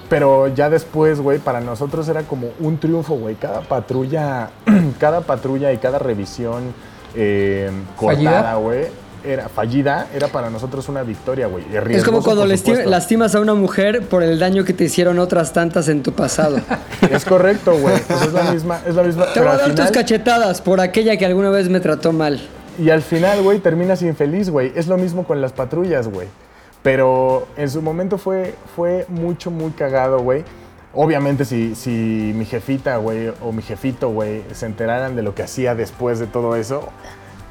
[0.10, 3.36] Pero ya después, güey, para nosotros era como un triunfo, güey.
[3.36, 4.50] Cada patrulla,
[5.00, 6.74] cada patrulla y cada revisión
[7.16, 8.88] eh, cortada, güey,
[9.24, 11.66] era fallida, era para nosotros una victoria, güey.
[11.90, 15.88] Es como cuando lastimas a una mujer por el daño que te hicieron otras tantas
[15.88, 16.60] en tu pasado.
[17.10, 17.98] Es correcto, güey.
[18.08, 19.34] Pues es la misma, es la misma.
[19.34, 22.40] Te voy a dar tus cachetadas por aquella que alguna vez me trató mal.
[22.78, 24.72] Y al final, güey, terminas infeliz, güey.
[24.76, 26.28] Es lo mismo con las patrullas, güey.
[26.84, 30.44] Pero en su momento fue, fue mucho, muy cagado, güey.
[30.94, 35.44] Obviamente, si, si mi jefita, güey, o mi jefito, güey, se enteraran de lo que
[35.44, 36.88] hacía después de todo eso,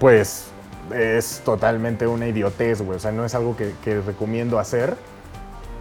[0.00, 0.46] pues
[0.94, 2.96] es totalmente una idiotez, güey.
[2.96, 4.96] O sea, no es algo que, recomiendo hacer.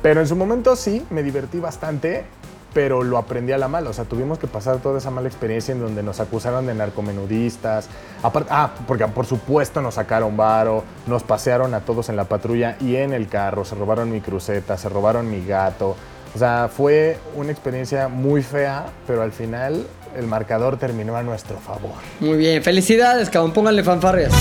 [0.02, 2.26] Pero en su momento sí, me divertí bastante,
[2.74, 3.90] pero lo aprendí a la mala.
[3.90, 7.90] O sea, tuvimos que pasar toda esa mala experiencia en donde nos acusaron de narcomenudistas.
[8.24, 12.96] Ah, porque por supuesto nos sacaron varo, nos pasearon a todos en la patrulla y
[12.96, 15.96] en el carro, se robaron mi cruceta, se robaron mi gato.
[16.36, 21.58] O sea, fue una experiencia muy fea, pero al final el marcador terminó a nuestro
[21.58, 21.96] favor.
[22.20, 24.34] Muy bien, felicidades, cabrón, pónganle fanfarrias.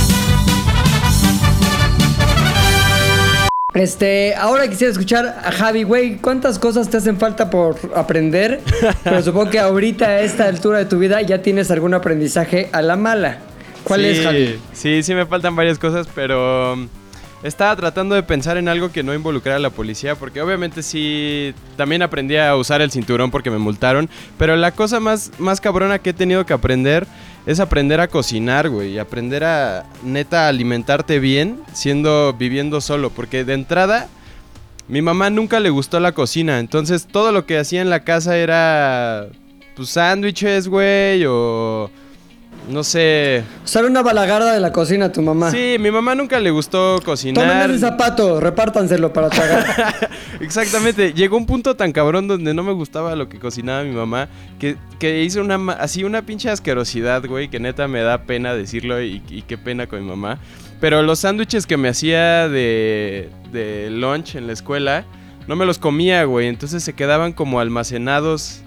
[3.77, 8.63] Este, ahora quisiera escuchar a Javi, güey, ¿cuántas cosas te hacen falta por aprender?
[9.05, 12.81] Pero supongo que ahorita a esta altura de tu vida ya tienes algún aprendizaje a
[12.81, 13.39] la mala.
[13.85, 14.59] ¿Cuál Sí, es, Javi?
[14.73, 16.89] Sí, sí me faltan varias cosas, pero um,
[17.43, 21.53] estaba tratando de pensar en algo que no involucrara a la policía, porque obviamente sí,
[21.77, 24.09] también aprendí a usar el cinturón porque me multaron,
[24.39, 27.07] pero la cosa más, más cabrona que he tenido que aprender
[27.47, 33.55] es aprender a cocinar, güey, aprender a neta alimentarte bien siendo viviendo solo, porque de
[33.55, 34.09] entrada
[34.89, 38.37] mi mamá nunca le gustó la cocina, entonces todo lo que hacía en la casa
[38.37, 39.29] era
[39.75, 41.91] pues sándwiches, güey, o
[42.69, 45.51] no sé, O sea, era una balagarda de la cocina tu mamá.
[45.51, 47.71] Sí, mi mamá nunca le gustó Tomen cocinar.
[47.71, 50.11] ese zapato, repártanselo para tragar.
[50.41, 51.13] Exactamente.
[51.13, 54.77] Llegó un punto tan cabrón donde no me gustaba lo que cocinaba mi mamá que,
[54.99, 59.23] que hizo una así una pinche asquerosidad, güey, que neta me da pena decirlo y,
[59.29, 60.39] y qué pena con mi mamá.
[60.81, 65.05] Pero los sándwiches que me hacía de, de lunch en la escuela,
[65.47, 66.49] no me los comía, güey.
[66.49, 68.61] Entonces se quedaban como almacenados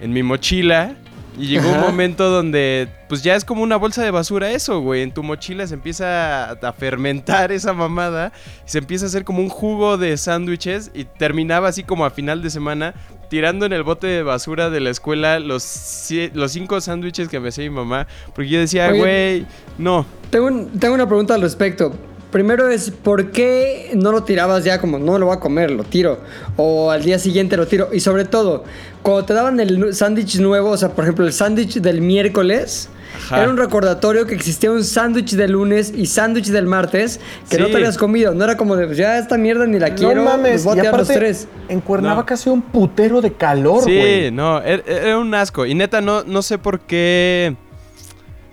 [0.00, 0.94] en mi mochila.
[1.38, 5.02] Y llegó un momento donde, pues ya es como una bolsa de basura eso, güey.
[5.02, 8.32] En tu mochila se empieza a, fermentar esa mamada.
[8.66, 10.90] Y se empieza a hacer como un jugo de sándwiches.
[10.94, 12.94] Y terminaba así como a final de semana,
[13.30, 17.64] tirando en el bote de basura de la escuela los, cinco sándwiches que me hacía
[17.64, 18.06] mi mamá.
[18.34, 18.98] Porque yo decía, Oye.
[18.98, 19.46] güey,
[19.78, 20.04] no.
[20.30, 21.94] Tengo, un- tengo una pregunta al respecto.
[22.30, 25.82] Primero es, ¿por qué no lo tirabas ya como, no lo voy a comer, lo
[25.84, 26.18] tiro?
[26.56, 27.88] O al día siguiente lo tiro.
[27.92, 28.64] Y sobre todo,
[29.02, 32.90] cuando te daban el sándwich nuevo, o sea, por ejemplo, el sándwich del miércoles,
[33.24, 33.40] Ajá.
[33.40, 37.18] era un recordatorio que existía un sándwich del lunes y sándwich del martes
[37.48, 37.70] que no Sí.
[37.70, 38.34] te habías comido.
[38.34, 40.80] No era como de, ya esta mierda ni la quiero, no mames, voy a y
[40.80, 41.48] tirar los aparte, tres.
[41.70, 44.30] en Cuernavaca hace un putero de calor, Sí, güey.
[44.30, 45.64] no, era, era un asco.
[45.64, 47.56] Y neta, no, no sé por qué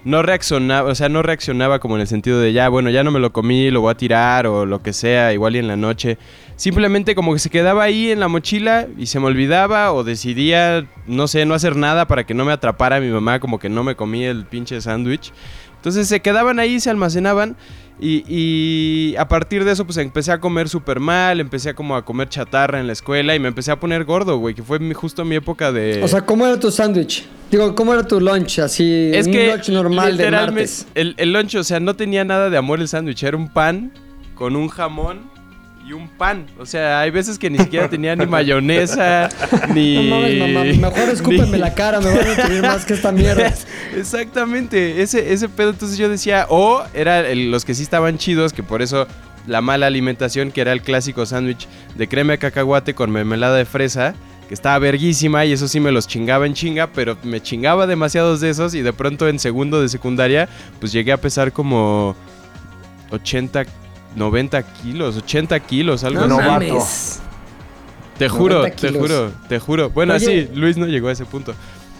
[0.05, 3.09] no reaccionaba, o sea, no reaccionaba como en el sentido de ya, bueno, ya no
[3.09, 5.75] me lo comí, lo voy a tirar o lo que sea, igual y en la
[5.75, 6.19] noche.
[6.55, 10.85] Simplemente como que se quedaba ahí en la mochila y se me olvidaba o decidía,
[11.07, 13.83] no sé, no hacer nada para que no me atrapara mi mamá, como que no
[13.83, 15.33] me comí el pinche sándwich.
[15.77, 17.57] Entonces se quedaban ahí, se almacenaban
[17.99, 21.95] y, y a partir de eso pues empecé a comer súper mal, empecé a como
[21.95, 24.79] a comer chatarra en la escuela y me empecé a poner gordo, güey, que fue
[24.79, 26.01] mi- justo mi época de...
[26.03, 27.25] O sea, ¿cómo era tu sándwich?
[27.49, 28.59] Digo, ¿cómo era tu lunch?
[28.59, 30.87] Así, es un que lunch normal de martes.
[30.95, 33.91] el, el lunch, o sea, no tenía nada de amor el sándwich, era un pan
[34.33, 35.21] con un jamón
[35.87, 36.47] y un pan.
[36.59, 39.29] O sea, hay veces que ni siquiera tenía ni mayonesa,
[39.73, 40.09] ni...
[40.09, 40.37] No mames,
[40.79, 43.53] mamá, mejor escúpeme ni- la cara, me van a nutrir más que esta mierda.
[43.95, 45.69] Exactamente, ese, ese pedo.
[45.69, 49.07] Entonces yo decía, o era el- los que sí estaban chidos, que por eso
[49.45, 53.65] la mala alimentación, que era el clásico sándwich de crema de cacahuate con mermelada de
[53.65, 54.15] fresa,
[54.47, 58.41] que estaba verguísima y eso sí me los chingaba en chinga, pero me chingaba demasiados
[58.41, 62.15] de esos y de pronto en segundo de secundaria, pues llegué a pesar como
[63.11, 63.65] 80,
[64.15, 66.47] 90 kilos, 80 kilos, algo No así.
[66.49, 67.19] mames.
[68.17, 69.89] Te juro, 90 te juro, te juro.
[69.89, 70.25] Bueno, Oye.
[70.25, 71.53] sí, Luis no llegó a ese punto.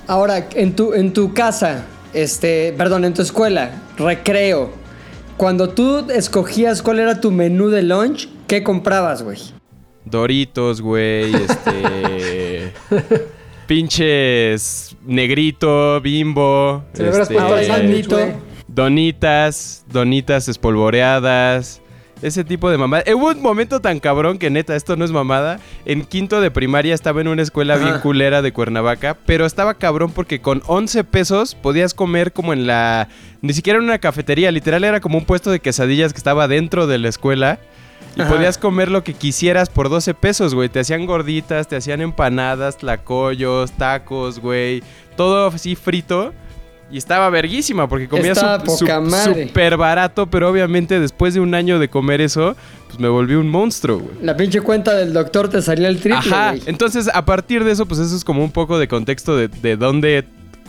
[0.08, 4.72] Ahora, en tu, en tu casa, este, perdón, en tu escuela, recreo,
[5.36, 9.40] cuando tú escogías cuál era tu menú de lunch, ¿qué comprabas, güey?
[10.06, 12.72] Doritos, güey, este.
[13.68, 16.84] pinches negrito, bimbo.
[16.94, 18.36] Se este, puesto al.
[18.68, 21.82] Donitas, donitas espolvoreadas.
[22.22, 23.04] Ese tipo de mamada.
[23.06, 25.60] Eh, Hubo un momento tan cabrón que neta, esto no es mamada.
[25.86, 28.02] En quinto de primaria estaba en una escuela bien Ajá.
[28.02, 29.18] culera de Cuernavaca.
[29.26, 33.10] Pero estaba cabrón porque con 11 pesos podías comer como en la.
[33.42, 34.50] Ni siquiera en una cafetería.
[34.52, 37.60] Literal era como un puesto de quesadillas que estaba dentro de la escuela.
[38.16, 38.32] Y Ajá.
[38.34, 40.70] podías comer lo que quisieras por 12 pesos, güey.
[40.70, 44.82] Te hacían gorditas, te hacían empanadas, tlacoyos, tacos, güey.
[45.18, 46.34] Todo así frito.
[46.92, 51.90] Y estaba verguísima porque comía su- súper barato, pero obviamente después de un año de
[51.90, 52.56] comer eso,
[52.88, 54.12] pues me volví un monstruo, güey.
[54.22, 56.62] La pinche cuenta del doctor te salía el triple, Ajá, güey.
[56.68, 59.78] entonces a partir de eso, pues eso es como un poco de contexto de, de
[59.78, 60.26] dónde,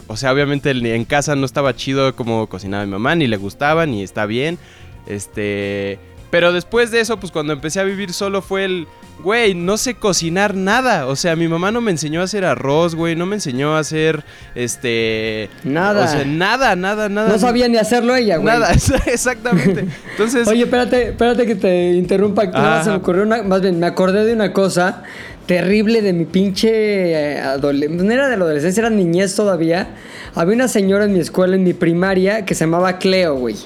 [0.06, 3.84] o sea, obviamente en casa no estaba chido como cocinaba mi mamá, ni le gustaba,
[3.84, 4.58] ni está bien,
[5.06, 5.98] este...
[6.30, 8.86] Pero después de eso, pues cuando empecé a vivir solo fue el,
[9.22, 11.06] güey, no sé cocinar nada.
[11.06, 13.78] O sea, mi mamá no me enseñó a hacer arroz, güey, no me enseñó a
[13.78, 14.24] hacer,
[14.54, 15.48] este...
[15.64, 16.04] Nada.
[16.04, 17.28] O sea, nada, nada, nada.
[17.28, 18.54] No sabía ni hacerlo ella, güey.
[18.54, 18.72] Nada,
[19.06, 19.86] exactamente.
[20.12, 20.48] Entonces...
[20.48, 22.46] Oye, espérate, espérate que te interrumpa.
[22.46, 25.02] Nada se me ocurrió una, más bien, me acordé de una cosa
[25.46, 28.04] terrible de mi pinche adolescencia.
[28.04, 29.88] No era de la adolescencia, era niñez todavía.
[30.34, 33.56] Había una señora en mi escuela, en mi primaria, que se llamaba Cleo, güey.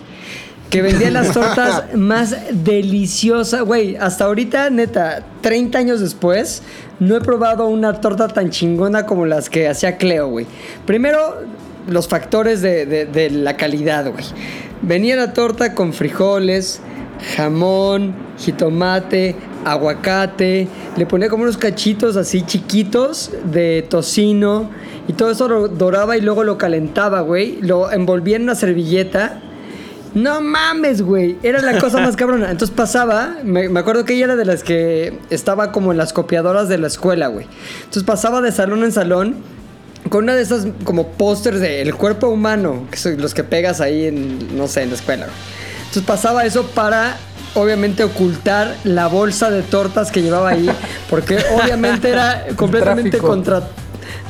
[0.70, 3.96] Que vendía las tortas más deliciosas, güey.
[3.96, 6.62] Hasta ahorita, neta, 30 años después,
[7.00, 10.46] no he probado una torta tan chingona como las que hacía Cleo, güey.
[10.86, 11.18] Primero,
[11.88, 14.24] los factores de, de- de la calidad, güey.
[14.82, 16.80] Venía la torta con frijoles,
[17.36, 20.68] jamón, jitomate, aguacate.
[20.96, 24.70] Le ponía como unos cachitos así chiquitos de tocino.
[25.08, 27.58] Y todo eso lo doraba y luego lo calentaba, güey.
[27.60, 29.40] Lo envolvía en una servilleta.
[30.14, 31.36] No mames, güey.
[31.42, 32.50] Era la cosa más cabrona.
[32.50, 36.12] Entonces pasaba, me, me acuerdo que ella era de las que estaba como en las
[36.12, 37.46] copiadoras de la escuela, güey.
[37.78, 39.36] Entonces pasaba de salón en salón
[40.08, 44.06] con una de esas como pósters del cuerpo humano, que son los que pegas ahí
[44.06, 45.26] en, no sé, en la escuela.
[45.26, 45.36] güey.
[45.78, 47.16] Entonces pasaba eso para,
[47.54, 50.70] obviamente, ocultar la bolsa de tortas que llevaba ahí,
[51.08, 53.68] porque obviamente era completamente contra...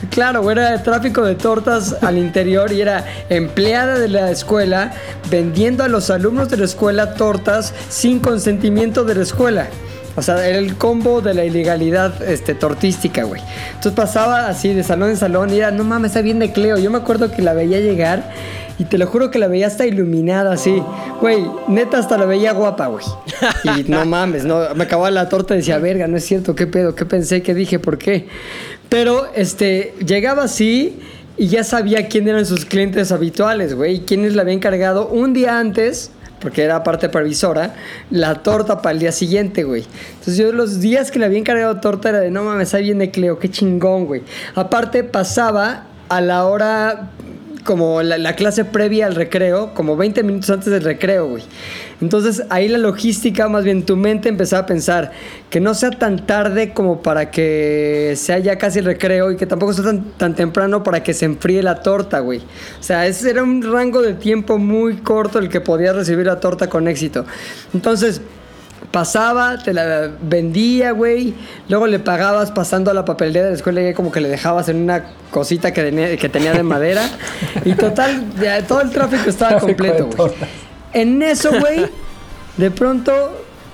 [0.08, 4.92] Claro, era tráfico de tortas al interior y era empleada de la escuela
[5.30, 9.68] vendiendo a los alumnos de la escuela tortas sin consentimiento de la escuela.
[10.16, 13.42] O sea, era el combo de la ilegalidad este, tortística, güey.
[13.68, 16.78] Entonces pasaba así de salón en salón y era, no mames, está bien de Cleo.
[16.78, 18.32] Yo me acuerdo que la veía llegar
[18.78, 20.82] y te lo juro que la veía hasta iluminada así.
[21.20, 23.04] Güey, neta hasta la veía guapa, güey.
[23.78, 26.66] Y no mames, no, me acababa la torta y decía, verga, no es cierto, qué
[26.66, 28.26] pedo, qué pensé, qué dije, por qué.
[28.90, 30.98] Pero, este, llegaba así
[31.38, 35.32] y ya sabía quién eran sus clientes habituales, güey, y quiénes le habían cargado un
[35.32, 36.10] día antes,
[36.40, 37.74] porque era parte previsora,
[38.10, 39.84] la torta para el día siguiente, güey.
[40.10, 43.10] Entonces yo los días que le habían cargado torta era de, no mames, ahí viene
[43.10, 44.22] Cleo, qué chingón, güey.
[44.54, 47.10] Aparte pasaba a la hora
[47.64, 51.42] como la, la clase previa al recreo, como 20 minutos antes del recreo, güey.
[52.00, 55.12] Entonces ahí la logística, más bien tu mente empezaba a pensar
[55.50, 59.46] que no sea tan tarde como para que sea ya casi el recreo y que
[59.46, 62.38] tampoco sea tan, tan temprano para que se enfríe la torta, güey.
[62.38, 66.40] O sea, ese era un rango de tiempo muy corto el que podías recibir la
[66.40, 67.26] torta con éxito.
[67.74, 68.22] Entonces
[68.90, 71.34] pasaba, te la vendía, güey.
[71.68, 74.68] Luego le pagabas pasando a la papelería de la escuela y como que le dejabas
[74.68, 77.02] en una cosita que tenía, que tenía de madera.
[77.64, 78.24] Y total,
[78.66, 80.32] todo el tráfico estaba completo, güey.
[80.92, 81.86] En eso, güey,
[82.56, 83.12] de pronto,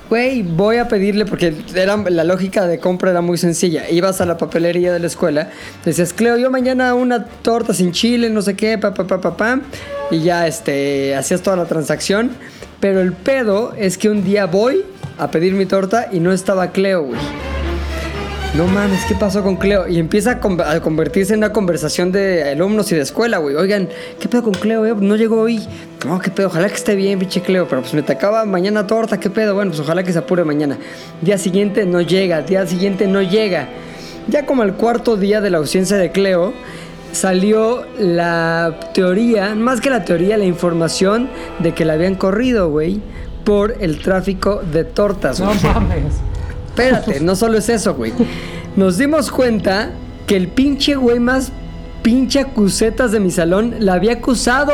[0.09, 3.89] güey, voy a pedirle, porque era, la lógica de compra era muy sencilla.
[3.89, 5.49] Ibas a la papelería de la escuela,
[5.85, 9.37] decías, Cleo, yo mañana una torta sin chile, no sé qué, pa, pa, pa, pa,
[9.37, 9.61] pa",
[10.11, 12.31] y ya, este, hacías toda la transacción.
[12.79, 14.83] Pero el pedo es que un día voy
[15.17, 17.19] a pedir mi torta y no estaba Cleo, güey.
[18.55, 19.87] No mames, ¿qué pasó con Cleo?
[19.87, 23.55] Y empieza a, con- a convertirse en una conversación de alumnos y de escuela, güey.
[23.55, 23.87] Oigan,
[24.19, 24.85] ¿qué pedo con Cleo?
[24.85, 24.95] eh?
[24.99, 25.61] No llegó hoy.
[26.07, 26.47] No, ¿qué pedo?
[26.47, 27.67] Ojalá que esté bien, pinche Cleo.
[27.67, 29.53] Pero pues me tocaba mañana torta, ¿qué pedo?
[29.53, 30.77] Bueno, pues ojalá que se apure mañana.
[31.21, 33.67] Día siguiente no llega, día siguiente no llega.
[34.27, 36.53] Ya como al cuarto día de la ausencia de Cleo,
[37.11, 43.01] salió la teoría, más que la teoría, la información de que la habían corrido, güey,
[43.47, 45.59] por el tráfico de tortas, No güey.
[45.73, 46.03] mames.
[46.67, 48.11] Espérate, no solo es eso, güey.
[48.75, 49.91] Nos dimos cuenta
[50.25, 51.53] que el pinche güey más
[52.03, 54.73] pinche acusetas de mi salón la había acusado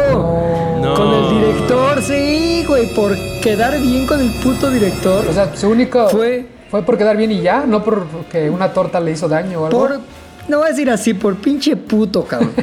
[0.82, 0.94] No.
[0.96, 5.24] con el director, sí, güey, por quedar bien con el puto director.
[5.30, 6.10] O sea, su único.
[6.10, 9.66] Fue- Fue por quedar bien y ya, no porque una torta le hizo daño o
[9.68, 9.78] algo.
[9.80, 10.00] Por,
[10.48, 12.54] no voy a decir así, por pinche puto, cabrón.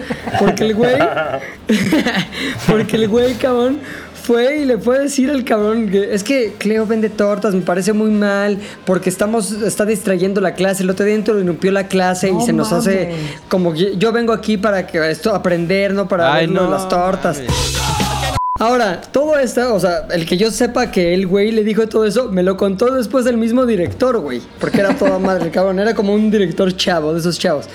[0.41, 0.97] Porque el güey,
[2.69, 3.79] porque el güey, cabrón,
[4.31, 7.63] fue y le fue a decir al cabrón que es que Cleo vende tortas, me
[7.63, 10.85] parece muy mal, porque estamos, está distrayendo la clase.
[10.85, 13.11] El otro día interrumpió la clase No y se nos hace
[13.49, 17.39] como que yo vengo aquí para que esto aprender, no para Ay, no, las tortas.
[17.39, 17.51] mames.
[18.61, 22.05] Ahora, todo esto, o sea, el que yo sepa que el güey le dijo todo
[22.05, 24.41] eso, me lo contó después el mismo director, güey.
[24.61, 25.81] Porque era toda madre, el cabrón.
[25.81, 27.67] Era como un director chavo, de esos chavos.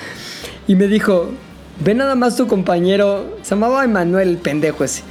[0.68, 1.32] Y me dijo,
[1.80, 5.04] ve nada más tu compañero, se llamaba Emanuel, el pendejo ese.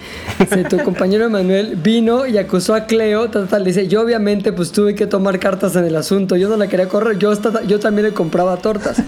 [0.69, 3.65] Tu compañero Emanuel vino y acusó a Cleo, tal, tal.
[3.65, 6.37] Dice, yo obviamente pues tuve que tomar cartas en el asunto.
[6.37, 7.33] Yo no la quería correr, yo,
[7.67, 9.03] yo también le compraba tortas.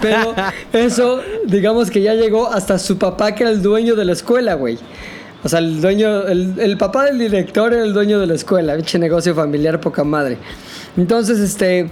[0.00, 0.34] Pero
[0.72, 4.54] eso, digamos que ya llegó hasta su papá, que era el dueño de la escuela,
[4.54, 4.78] güey.
[5.44, 8.76] O sea, el dueño, el, el papá del director era el dueño de la escuela,
[8.76, 10.38] pinche negocio familiar, poca madre.
[10.96, 11.90] Entonces, este,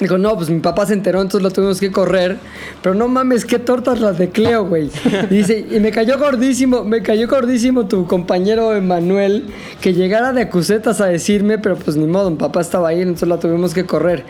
[0.00, 2.38] dijo, no, pues mi papá se enteró, entonces lo tuvimos que correr.
[2.82, 4.90] Pero no mames, qué tortas las de Cleo, güey.
[5.30, 9.46] Y dice, y me cayó gordísimo, me cayó gordísimo tu compañero Emanuel,
[9.80, 13.28] que llegara de acusetas a decirme, pero pues ni modo, mi papá estaba ahí, entonces
[13.28, 14.24] la tuvimos que correr.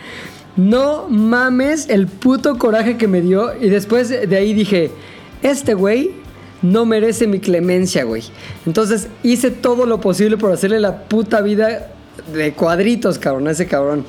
[0.56, 3.52] No mames el puto coraje que me dio.
[3.60, 4.90] Y después de ahí dije,
[5.42, 6.12] este güey
[6.62, 8.22] no merece mi clemencia, güey.
[8.64, 11.90] Entonces hice todo lo posible por hacerle la puta vida
[12.32, 14.04] de cuadritos, cabrón, a ese cabrón.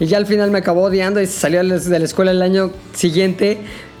[0.00, 2.70] Y ya al final me acabó odiando y se salió de la escuela el año
[2.94, 3.58] siguiente,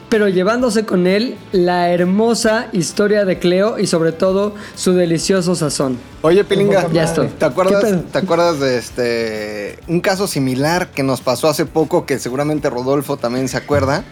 [0.08, 5.98] pero llevándose con él la hermosa historia de Cleo y sobre todo su delicioso sazón.
[6.22, 7.28] Oye, Pilinga, Ya estoy.
[7.28, 7.84] ¿te acuerdas.
[8.12, 13.16] ¿te acuerdas de este un caso similar que nos pasó hace poco que seguramente Rodolfo
[13.16, 14.04] también se acuerda?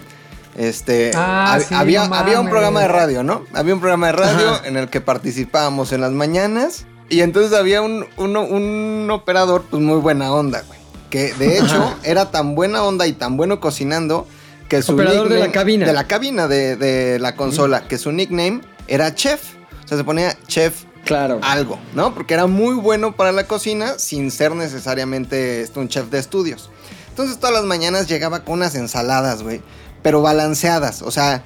[0.57, 3.43] Este, Ah, hab- sí, había, no había un programa de radio, ¿no?
[3.53, 7.83] Había un programa de radio en el que participábamos en las mañanas y entonces había
[7.83, 10.79] un, uno- un operador pues muy buena onda, güey.
[11.17, 14.29] Que de hecho era tan buena onda y tan bueno cocinando
[14.69, 15.87] que su Operador de la nickname- cabina.
[15.87, 19.41] De la cabina de, de la consola, que su nickname era Chef.
[19.83, 21.39] O sea, se ponía Chef Claro.
[21.43, 22.13] algo, ¿no?
[22.15, 26.69] Porque era muy bueno para la cocina sin ser necesariamente un chef de estudios.
[27.09, 29.63] Entonces todas las mañanas llegaba con unas ensaladas, güey,
[30.03, 31.43] pero balanceadas, o sea,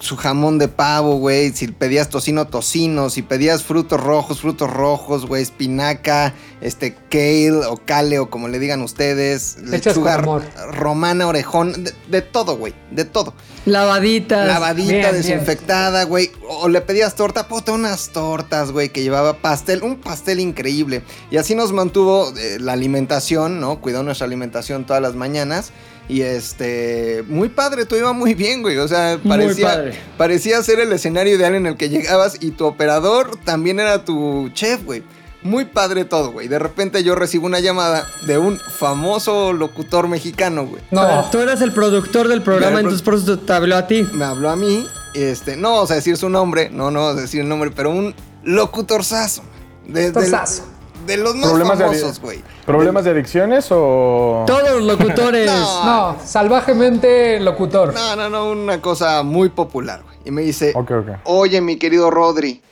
[0.00, 5.26] su jamón de pavo, güey, si pedías tocino, tocino, si pedías frutos rojos, frutos rojos,
[5.26, 10.22] güey, espinaca, este, kale o kale o como le digan ustedes, lechuga
[10.70, 13.34] romana, orejón, de, de todo, güey, de todo.
[13.66, 14.46] Lavaditas.
[14.46, 15.14] Lavadita, Bien, bien.
[15.14, 16.30] desinfectada, güey.
[16.48, 21.02] O le pedías torta, puta, unas tortas, güey, que llevaba pastel, un pastel increíble.
[21.30, 23.80] Y así nos mantuvo eh, la alimentación, ¿no?
[23.80, 25.72] Cuidó nuestra alimentación todas las mañanas.
[26.08, 28.78] Y este, muy padre, todo iba muy bien, güey.
[28.78, 33.36] O sea, parecía, parecía ser el escenario ideal en el que llegabas y tu operador
[33.44, 35.02] también era tu chef, güey.
[35.42, 36.48] Muy padre todo, güey.
[36.48, 40.82] De repente yo recibo una llamada de un famoso locutor mexicano, güey.
[40.90, 41.28] No.
[41.30, 44.06] Tú eras el productor del programa, entonces por eso te habló a ti.
[44.14, 44.84] me habló a mí
[45.14, 47.90] Este, no vamos a decir su nombre, no, no vamos a decir el nombre, pero
[47.90, 49.42] un locutorzazo.
[49.86, 50.64] De, de- Torzazo.
[51.06, 52.42] de los más Problemas famosos, güey.
[52.68, 54.44] ¿Problemas de adicciones o...?
[54.46, 55.50] Todos los locutores.
[55.58, 55.84] No.
[56.12, 57.94] No, salvajemente locutor.
[57.94, 60.16] No, no, no, una cosa muy popular, güey.
[60.24, 61.08] Y me dice, Ok, ok.
[61.24, 62.62] oye, mi querido Rodri,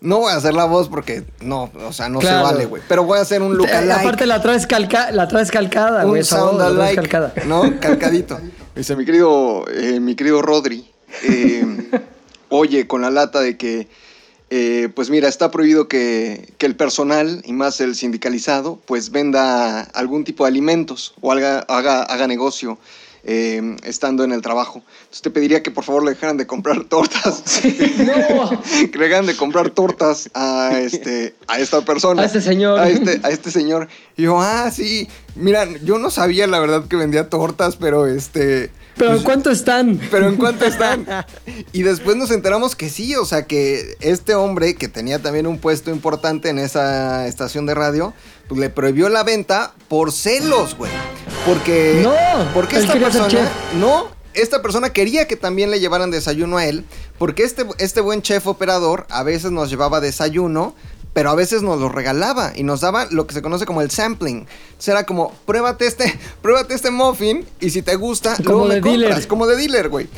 [0.00, 2.38] no voy a hacer la voz porque no, o sea, no Claro.
[2.48, 2.82] se vale, güey.
[2.88, 3.92] Pero voy a hacer un Eh, lookalike.
[3.92, 6.22] aparte la traes, calca la traes calcada, un güey.
[6.22, 7.32] voz, sound la traes alike, calcada.
[7.46, 7.78] ¿no?
[7.80, 8.38] Calcadito.
[8.38, 10.90] Me dice, mi querido, eh, mi querido Rodri,
[11.24, 11.90] eh,
[12.48, 13.88] oye, con la lata de que,
[14.54, 20.24] eh, pues mira, está prohibido que, el personal, y más el sindicalizado, pues venda algún
[20.24, 22.76] tipo de alimentos o haga, haga, haga negocio.
[23.24, 24.82] Eh, estando en el trabajo.
[25.02, 27.42] Entonces te pediría que por favor le dejaran de comprar tortas.
[27.62, 32.22] que le dejaran de comprar tortas a este a esta persona.
[32.22, 32.80] A este señor.
[32.80, 33.88] A este, a este señor.
[34.16, 35.08] Y yo, ah, sí.
[35.34, 38.70] Mira, yo no sabía la verdad que vendía tortas, pero este.
[38.96, 39.98] Pero pues, ¿cuánto están?
[40.10, 41.06] pero en cuánto están.
[41.72, 45.58] Y después nos enteramos que sí, o sea que este hombre que tenía también un
[45.58, 48.12] puesto importante en esa estación de radio,
[48.52, 50.92] pues le prohibió la venta por celos, güey.
[51.46, 52.14] Porque No,
[52.54, 56.84] porque esta persona no, esta persona quería que también le llevaran desayuno a él,
[57.18, 60.74] porque este este buen chef operador a veces nos llevaba desayuno
[61.12, 63.90] pero a veces nos lo regalaba y nos daba lo que se conoce como el
[63.90, 64.46] sampling.
[64.66, 68.74] Entonces era como, pruébate este, pruébate este muffin y si te gusta, Como luego me
[68.76, 69.28] de compras", dealer.
[69.28, 70.08] como de dealer, güey.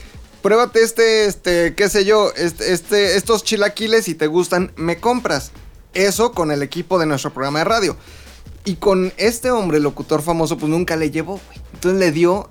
[0.42, 5.50] Pruébate este, este, qué sé yo, este, este, estos chilaquiles si te gustan, me compras.
[5.94, 7.96] Eso con el equipo de nuestro programa de radio.
[8.64, 11.58] Y con este hombre, locutor famoso, pues nunca le llevó, güey.
[11.74, 12.48] Entonces le dio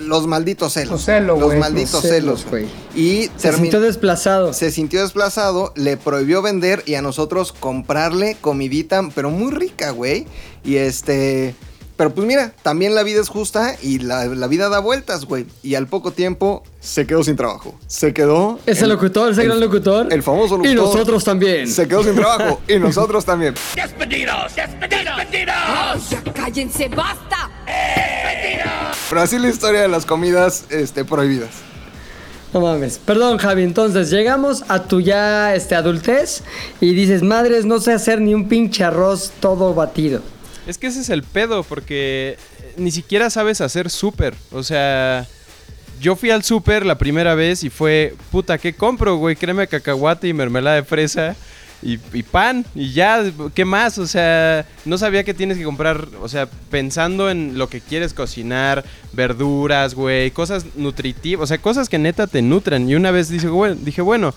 [0.00, 0.90] los malditos celos.
[0.90, 1.60] Los celos, Los güey.
[1.60, 2.66] malditos Los celos, celos, güey.
[2.96, 4.52] Y Se sintió desplazado.
[4.52, 10.26] se sintió desplazado, le prohibió vender y a nosotros comprarle comidita, pero muy rica, güey.
[10.64, 11.54] Y este.
[11.96, 15.46] Pero pues mira, también la vida es justa y la, la vida da vueltas, güey.
[15.62, 17.78] Y al poco tiempo se quedó sin trabajo.
[17.86, 18.58] Se quedó.
[18.66, 20.12] Ese el- locutor, ese el- gran locutor.
[20.12, 20.72] El famoso locutor.
[20.72, 21.68] Y nosotros también.
[21.68, 22.60] Se quedó sin trabajo.
[22.68, 23.54] y nosotros también.
[26.34, 27.50] ¡Cállense, basta!
[29.08, 31.50] Pero así la historia de las comidas este, prohibidas.
[32.52, 32.98] No mames.
[32.98, 33.62] Perdón, Javi.
[33.62, 36.42] Entonces, llegamos a tu ya este, adultez
[36.80, 40.22] y dices, madres, no sé hacer ni un pinche arroz todo batido.
[40.66, 44.34] Es que ese es el pedo, porque eh, ni siquiera sabes hacer súper.
[44.50, 45.26] O sea,
[46.00, 49.36] yo fui al súper la primera vez y fue, puta, ¿qué compro, güey?
[49.36, 51.36] Crema de cacahuate y mermelada de fresa
[51.84, 52.64] y, pan.
[52.74, 53.22] Y ya,
[53.54, 53.98] ¿qué más?
[53.98, 58.14] O sea, no sabía que tienes que comprar, o sea, pensando en lo que quieres
[58.14, 62.88] cocinar, verduras, güey, cosas nutritivas, o sea, cosas que neta te nutran.
[62.88, 64.34] Y una vez dije, bueno, dije, bueno,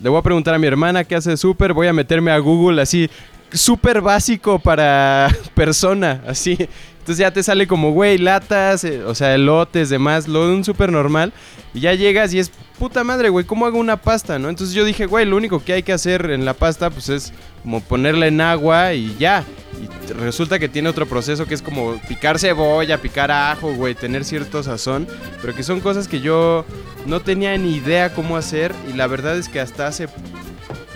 [0.00, 2.82] le voy a preguntar a mi hermana qué hace súper, voy a meterme a Google
[2.82, 3.08] así,
[3.52, 6.56] súper básico para persona, así.
[7.02, 10.64] Entonces ya te sale como, güey, latas, eh, o sea, elotes, demás, lo de un
[10.64, 11.32] súper normal.
[11.74, 14.48] Y ya llegas y es, puta madre, güey, ¿cómo hago una pasta, no?
[14.48, 17.32] Entonces yo dije, güey, lo único que hay que hacer en la pasta, pues es
[17.62, 19.44] como ponerla en agua y ya.
[19.82, 24.24] Y resulta que tiene otro proceso que es como picar cebolla, picar ajo, güey, tener
[24.24, 25.08] cierto sazón.
[25.40, 26.64] Pero que son cosas que yo
[27.06, 28.72] no tenía ni idea cómo hacer.
[28.88, 30.06] Y la verdad es que hasta hace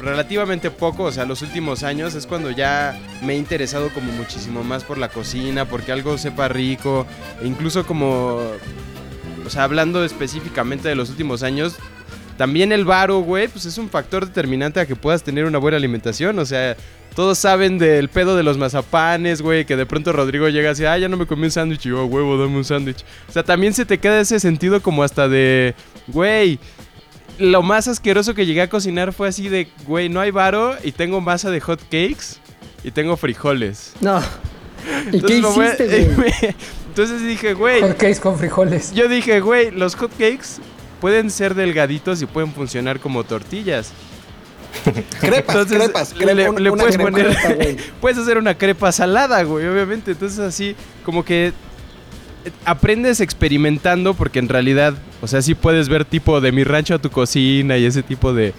[0.00, 4.62] relativamente poco, o sea, los últimos años es cuando ya me he interesado como muchísimo
[4.62, 7.06] más por la cocina, porque algo sepa rico,
[7.42, 8.40] e incluso como,
[9.44, 11.76] o sea, hablando específicamente de los últimos años,
[12.36, 15.78] también el varo, güey, pues es un factor determinante a que puedas tener una buena
[15.78, 16.76] alimentación, o sea,
[17.14, 20.98] todos saben del pedo de los mazapanes, güey, que de pronto Rodrigo llega así, ah,
[20.98, 23.04] ya no me comí un sándwich, y yo, "Ah, huevo, dame un sándwich.
[23.26, 25.74] O sea, también se te queda ese sentido como hasta de,
[26.08, 26.58] güey,
[27.38, 30.92] lo más asqueroso que llegué a cocinar fue así de, güey, no hay varo y
[30.92, 32.36] tengo masa de hot cakes
[32.84, 33.92] y tengo frijoles.
[34.00, 34.20] No.
[35.12, 36.32] ¿Y qué Entonces, hiciste, güey?
[36.88, 38.92] Entonces dije, güey, Hot cakes con frijoles.
[38.92, 40.60] yo dije, güey, los hot cakes
[41.00, 43.92] pueden ser delgaditos y pueden funcionar como tortillas.
[45.20, 47.10] Crepas, Entonces, crepas, le, crepa, puedes crepa.
[47.10, 50.12] poner, crepa, puedes hacer una crepa salada, güey, obviamente.
[50.12, 50.74] Entonces así,
[51.04, 51.52] como que
[52.64, 56.98] aprendes experimentando porque en realidad, o sea, sí puedes ver tipo de mi rancho a
[56.98, 58.52] tu cocina y ese tipo de,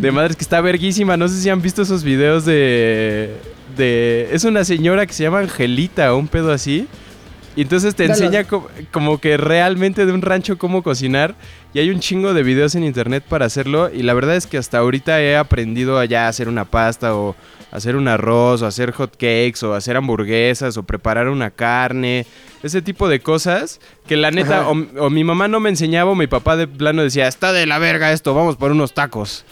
[0.00, 1.16] de madres que está verguísima.
[1.16, 3.34] No sé si han visto esos videos de,
[3.76, 4.28] de...
[4.32, 6.86] Es una señora que se llama Angelita o un pedo así.
[7.56, 11.36] Y entonces te enseña co- como que realmente de un rancho cómo cocinar.
[11.72, 13.90] Y hay un chingo de videos en internet para hacerlo.
[13.94, 17.36] Y la verdad es que hasta ahorita he aprendido a ya hacer una pasta o
[17.74, 22.24] hacer un arroz o hacer hot cakes o hacer hamburguesas o preparar una carne.
[22.62, 26.14] Ese tipo de cosas que la neta o, o mi mamá no me enseñaba o
[26.14, 29.44] mi papá de plano decía, está de la verga esto, vamos por unos tacos.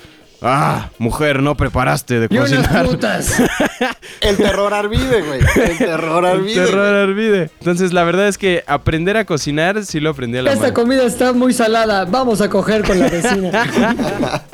[0.43, 2.87] Ah, mujer, no preparaste de Y unas cocinar.
[2.87, 3.43] putas.
[4.21, 5.41] El terror arvide, güey.
[5.57, 6.55] El terror arvide.
[6.67, 7.51] Terror arvide.
[7.61, 11.05] Entonces, la verdad es que aprender a cocinar sí lo aprendí a la Esta comida
[11.05, 12.05] está muy salada.
[12.05, 14.43] Vamos a coger con la vecina.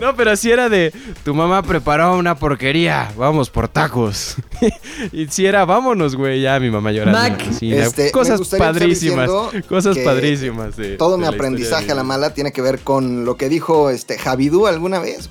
[0.00, 0.90] No, pero si era de
[1.22, 4.36] tu mamá preparó una porquería, vamos por tacos.
[5.12, 7.18] y si era vámonos, güey, ya mi mamá llorando.
[7.18, 7.46] en la Mac.
[7.46, 7.76] cocina.
[7.76, 9.30] Este, cosas padrísimas.
[9.68, 10.76] Cosas padrísimas.
[10.76, 13.90] de- Todo de mi aprendizaje a la mala tiene que ver con lo que dijo
[13.90, 15.28] este Javidú alguna vez.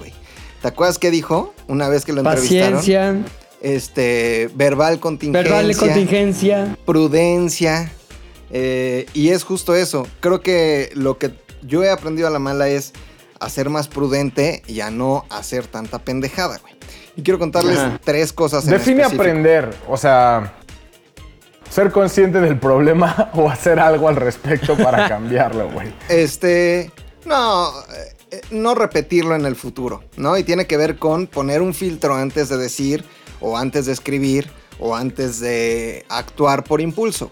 [0.62, 2.78] ¿Te acuerdas qué dijo una vez que lo entrevistaron?
[2.80, 3.16] Paciencia.
[3.62, 5.51] Este, verbal contingencia.
[5.51, 6.78] Verbal de contingencia.
[6.86, 7.91] prudencia.
[8.51, 10.07] eh, y es justo eso.
[10.22, 11.32] Creo que lo que
[11.62, 12.93] yo he aprendido a la mala es
[13.39, 16.74] a ser más prudente y a no hacer tanta pendejada, güey.
[17.16, 17.99] Y quiero contarles Ajá.
[18.03, 19.22] tres cosas en Define específico.
[19.24, 20.53] aprender, o sea,
[21.70, 25.93] ser consciente del problema o hacer algo al respecto para cambiarlo, güey.
[26.10, 26.91] Este,
[27.26, 28.14] no, eh,
[28.51, 30.38] no repetirlo en el futuro, ¿no?
[30.38, 33.03] Y tiene que ver con poner un filtro antes de decir,
[33.39, 34.49] o antes de escribir,
[34.80, 37.32] o antes de actuar por impulso.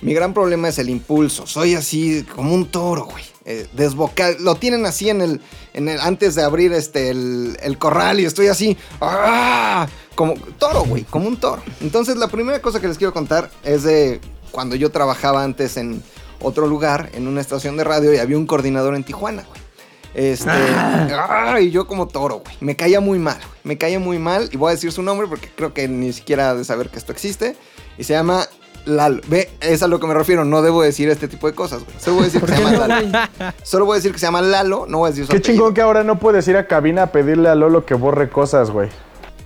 [0.00, 1.46] Mi gran problema es el impulso.
[1.46, 3.24] Soy así como un toro, güey.
[3.44, 4.36] Eh, desbocado.
[4.40, 5.40] Lo tienen así en el,
[5.74, 5.98] en el.
[6.00, 8.76] Antes de abrir este el, el corral y estoy así.
[9.00, 9.88] ¡ah!
[10.14, 11.02] Como toro, güey.
[11.04, 11.62] Como un toro.
[11.80, 14.20] Entonces, la primera cosa que les quiero contar es de
[14.52, 16.02] cuando yo trabajaba antes en
[16.40, 19.67] otro lugar, en una estación de radio, y había un coordinador en Tijuana, güey.
[20.14, 20.50] Este.
[20.50, 21.58] ¡ah!
[21.60, 22.56] y yo como toro, güey.
[22.60, 23.50] Me caía muy mal, güey.
[23.64, 24.48] Me caía muy mal.
[24.52, 27.12] Y voy a decir su nombre porque creo que ni siquiera de saber que esto
[27.12, 27.56] existe.
[27.98, 28.46] Y se llama
[28.86, 29.20] Lalo.
[29.28, 30.44] Ve, es a lo que me refiero.
[30.44, 31.94] No debo decir este tipo de cosas, güey.
[32.00, 33.18] Solo voy a decir que se llama Lalo.
[33.62, 34.86] Solo voy a decir que se llama Lalo.
[34.88, 35.54] No voy a decir su Qué apellido.
[35.56, 38.70] chingón que ahora no puedes ir a cabina a pedirle a Lolo que borre cosas,
[38.70, 38.88] güey.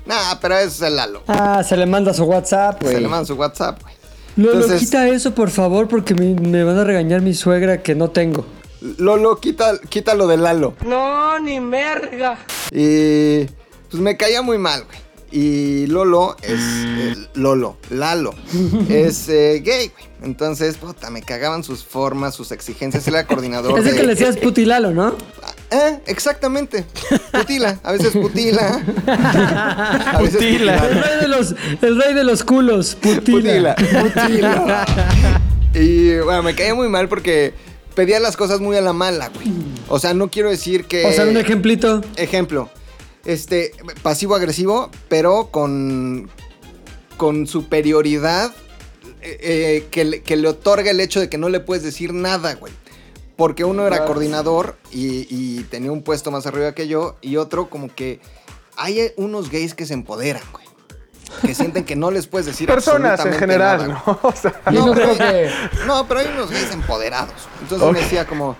[0.06, 1.22] Nah, pero ese es el Lalo.
[1.28, 3.00] Ah, se le manda su WhatsApp, Se güey.
[3.02, 3.94] le manda su WhatsApp, güey.
[4.36, 7.94] Lolo, Entonces- quita eso, por favor, porque me, me van a regañar mi suegra que
[7.94, 8.44] no tengo.
[8.98, 10.74] Lolo, quita, quítalo de Lalo.
[10.84, 12.38] No, ni merga.
[12.70, 13.44] Y
[13.90, 14.98] pues me caía muy mal, güey.
[15.34, 16.60] Y Lolo es.
[16.60, 18.34] eh, Lolo, Lalo.
[18.88, 20.04] es eh, gay, güey.
[20.22, 23.06] Entonces, puta, me cagaban sus formas, sus exigencias.
[23.08, 23.78] Él era coordinador.
[23.78, 25.14] Es el de- que le decías putilalo, ¿no?
[25.70, 26.84] Eh, exactamente.
[27.32, 27.78] Putila.
[27.82, 28.82] A veces putila.
[30.12, 30.76] A veces Putila.
[30.86, 33.74] El rey de los, el rey de los culos, putila.
[33.74, 34.02] Putila.
[34.02, 34.86] Putila.
[35.74, 37.54] y bueno, me caía muy mal porque
[37.94, 39.48] pedía las cosas muy a la mala, güey.
[39.88, 41.04] O sea, no quiero decir que.
[41.06, 42.02] O sea, un ejemplito.
[42.16, 42.68] Ejemplo,
[43.24, 43.72] este,
[44.02, 46.30] pasivo-agresivo, pero con,
[47.16, 48.52] con superioridad
[49.22, 52.12] eh, eh, que, le, que le otorga el hecho de que no le puedes decir
[52.12, 52.72] nada, güey.
[53.36, 57.70] Porque uno era coordinador y, y tenía un puesto más arriba que yo, y otro
[57.70, 58.20] como que
[58.76, 60.71] hay unos gays que se empoderan, güey.
[61.40, 64.18] Que sienten que no les puedes decir Personas en general, nada, ¿no?
[64.22, 65.50] O sea, Yo no pero hay- que-
[65.86, 67.34] no, pero hay unos gays empoderados.
[67.62, 68.56] Entonces me decía como,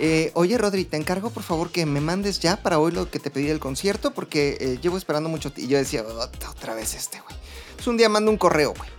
[0.00, 3.18] eh, oye Rodri, te encargo por favor que me mandes ya para hoy lo que
[3.20, 5.52] te pedí del concierto porque eh, llevo esperando mucho.
[5.52, 5.62] ti-".
[5.64, 7.36] Y yo decía, "Ota, otra vez este, güey.
[7.66, 8.90] Entonces un día mando un correo, güey.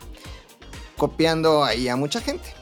[0.98, 2.54] Copiando ahí a mucha gente.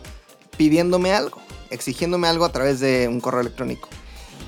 [0.57, 1.39] Pidiéndome algo.
[1.69, 3.89] Exigiéndome algo a través de un correo electrónico.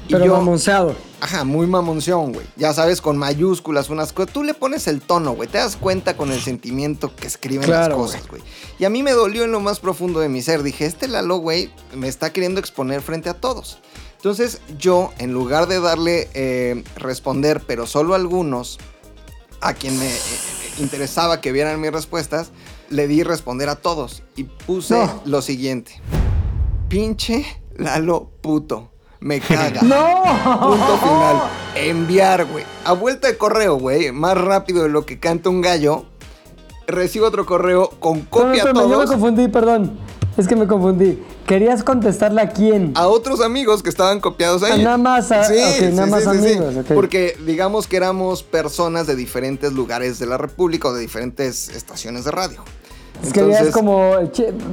[0.10, 0.96] Pero yo- mamonceado.
[1.22, 2.46] Ajá, muy mamonción, güey.
[2.56, 4.32] Ya sabes, con mayúsculas, unas cosas.
[4.34, 5.50] Tú le pones el tono, güey.
[5.50, 8.44] Te das cuenta con el sentimiento que escriben Claro, las cosas, güey.
[8.78, 10.62] Y a mí me dolió en lo más profundo de mi ser.
[10.62, 13.80] Dije, este Lalo, güey, me está queriendo exponer frente a todos.
[14.18, 18.78] Entonces, yo, en lugar de darle eh, responder, pero solo a algunos,
[19.62, 20.20] a quien me eh,
[20.80, 22.52] interesaba que vieran mis respuestas,
[22.92, 24.22] le di responder a todos.
[24.36, 25.22] Y puse No.
[25.26, 26.00] lo siguiente.
[26.88, 27.46] Pinche
[27.78, 28.92] Lalo puto.
[29.20, 29.82] Me caga.
[29.84, 30.24] ¡No!
[30.70, 31.42] Punto final.
[31.76, 32.64] Enviar, güey.
[32.84, 34.12] A vuelta de correo, güey.
[34.12, 36.06] Más rápido de lo que canta un gallo.
[36.88, 39.98] Recibo otro correo con No, copia a espérame, yo me confundí, perdón.
[40.38, 41.24] Es que me confundí.
[41.48, 42.92] ¿Querías contestarle a quién?
[42.96, 44.82] A otros amigos que estaban copiados ahí.
[44.82, 46.88] Ah, nada más a- ok, nada más amigos, ok.
[46.94, 52.26] Porque digamos que éramos personas de diferentes lugares de la República o de diferentes estaciones
[52.26, 52.64] de radio.
[53.24, 54.16] Es que querías Entonces- como,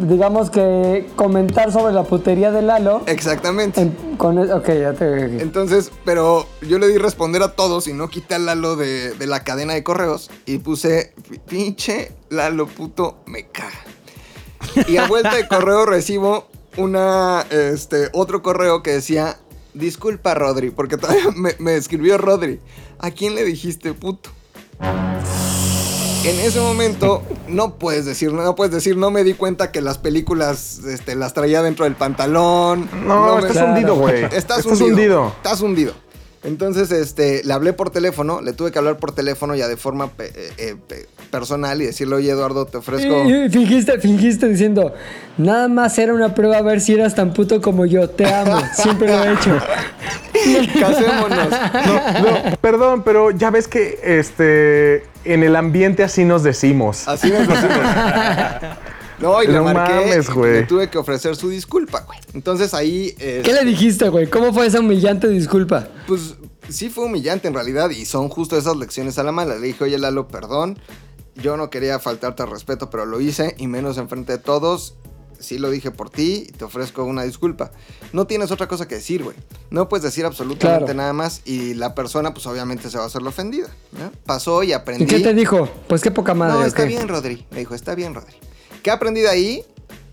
[0.09, 3.03] digamos que comentar sobre la putería de Lalo.
[3.07, 3.81] Exactamente.
[3.81, 5.43] en- con, e- ok, ya te...
[5.43, 9.27] Entonces, pero yo le di responder a todos y no quité a Lalo de, de
[9.27, 11.15] la cadena de correos y puse,
[11.49, 13.71] pinche Lalo puto, me caga.
[14.89, 19.39] Y a vuelta de correo recibo una, este, otro correo que decía,
[19.75, 22.61] disculpa Rodri, porque todavía me, me escribió Rodri,
[22.99, 24.31] ¿a quién le dijiste puto?
[26.25, 29.99] En ese momento no puedes decir, no puedes decir, no me di cuenta que las
[29.99, 32.89] películas este, las traía dentro del pantalón.
[33.07, 34.25] no, me- estás hundido, güey.
[34.25, 34.87] Estás, Estás hundido.
[34.89, 35.33] hundido.
[35.37, 35.93] Estás hundido.
[36.45, 40.09] Entonces, este, le hablé por teléfono, le tuve que hablar por teléfono ya de forma
[40.09, 43.25] pe- eh, eh, pe- personal y decirle, oye Eduardo, te ofrezco.
[43.25, 44.93] Y- y fingiste, fingiste diciendo,
[45.39, 48.61] nada más era una prueba a ver si eras tan puto como yo, te amo,
[48.75, 49.57] siempre lo he hecho.
[50.81, 51.49] Casémonos.
[51.87, 57.07] No, perdón, pero ya ves que este en el ambiente así nos decimos.
[57.09, 57.79] Así nos decimos.
[59.19, 60.53] No, y le No marqué mames, y güey.
[60.53, 62.19] le tuve que ofrecer su disculpa, güey.
[62.35, 64.27] Entonces ahí, eh, ¿Qué le dijiste, güey?
[64.29, 65.87] ¿Cómo fue esa humillante disculpa?
[66.09, 66.35] pues
[66.69, 69.55] sí fue humillante en realidad y son justo esas lecciones a la mala.
[69.55, 70.77] Le dije, oye Lalo, perdón,
[71.37, 74.97] yo no quería faltarte al respeto, pero lo hice y menos enfrente de todos.
[75.43, 77.71] Sí lo dije por ti y te ofrezco una disculpa.
[78.13, 79.37] No tienes otra cosa que decir, güey.
[79.71, 80.95] No puedes decir absolutamente Claro.
[80.95, 83.69] nada más y la persona pues obviamente se va a hacer la ofendida.
[83.93, 84.11] ¿no?
[84.25, 85.05] Pasó y aprendí.
[85.05, 85.69] ¿Y qué te dijo?
[85.89, 86.55] Pues qué poca madre.
[86.55, 87.47] No, ¿o está bien, Rodri.
[87.51, 88.35] Me dijo, está bien, Rodri.
[88.83, 89.65] ¿Qué aprendí de ahí?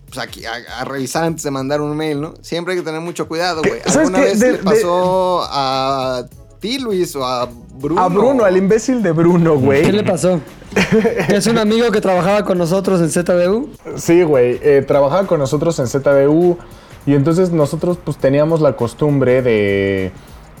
[0.08, 2.34] Pues aquí, a, a revisar antes de mandar un mail, ¿no?
[2.42, 3.80] Siempre hay que tener mucho cuidado, güey.
[3.82, 6.24] ¿Sabes ¿Alguna vez De- le de- pasó a
[6.60, 8.00] ti, Luis, o a Bruno?
[8.00, 9.82] A Bruno, al imbécil de Bruno, güey.
[9.82, 10.40] ¿Qué le pasó?
[11.28, 13.70] ¿Es un amigo que trabajaba con nosotros en ZDU?
[13.96, 14.60] Sí, güey.
[14.62, 16.58] eh, trabajaba con nosotros en ZDU
[17.06, 20.12] y entonces nosotros pues teníamos la costumbre de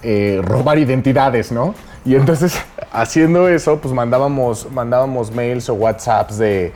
[0.02, 1.74] eh, robar identidades, ¿no?
[2.04, 2.54] Y entonces
[2.92, 6.72] haciendo eso pues mandábamos, mandábamos mails o WhatsApps de,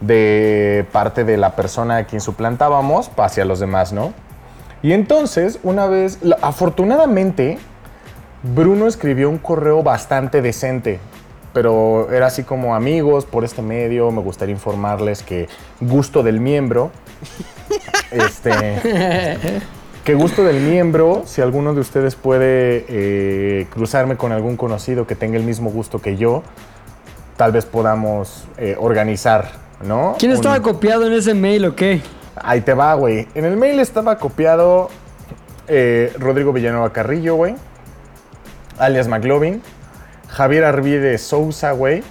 [0.00, 4.12] de parte de la persona a quien suplantábamos hacia los demás, ¿no?
[4.82, 7.58] Y entonces una vez, afortunadamente,
[8.44, 10.98] Bruno escribió un correo bastante decente,
[11.52, 15.48] pero era así como amigos por este medio, me gustaría informarles que
[15.80, 16.90] gusto del miembro,
[18.10, 19.38] este,
[20.04, 25.14] que gusto del miembro, si alguno de ustedes puede eh, cruzarme con algún conocido que
[25.14, 26.42] tenga el mismo gusto que yo,
[27.36, 29.52] tal vez podamos eh, organizar,
[29.84, 30.16] ¿no?
[30.18, 32.00] ¿Quién Un- estaba copiado en ese mail o qué?
[32.36, 33.28] Ahí te va, güey.
[33.34, 34.90] En el mail estaba copiado
[35.68, 37.54] eh, Rodrigo Villanueva Carrillo, güey.
[38.78, 39.62] Alias McLovin.
[40.28, 42.02] Javier Arvide Sousa, güey.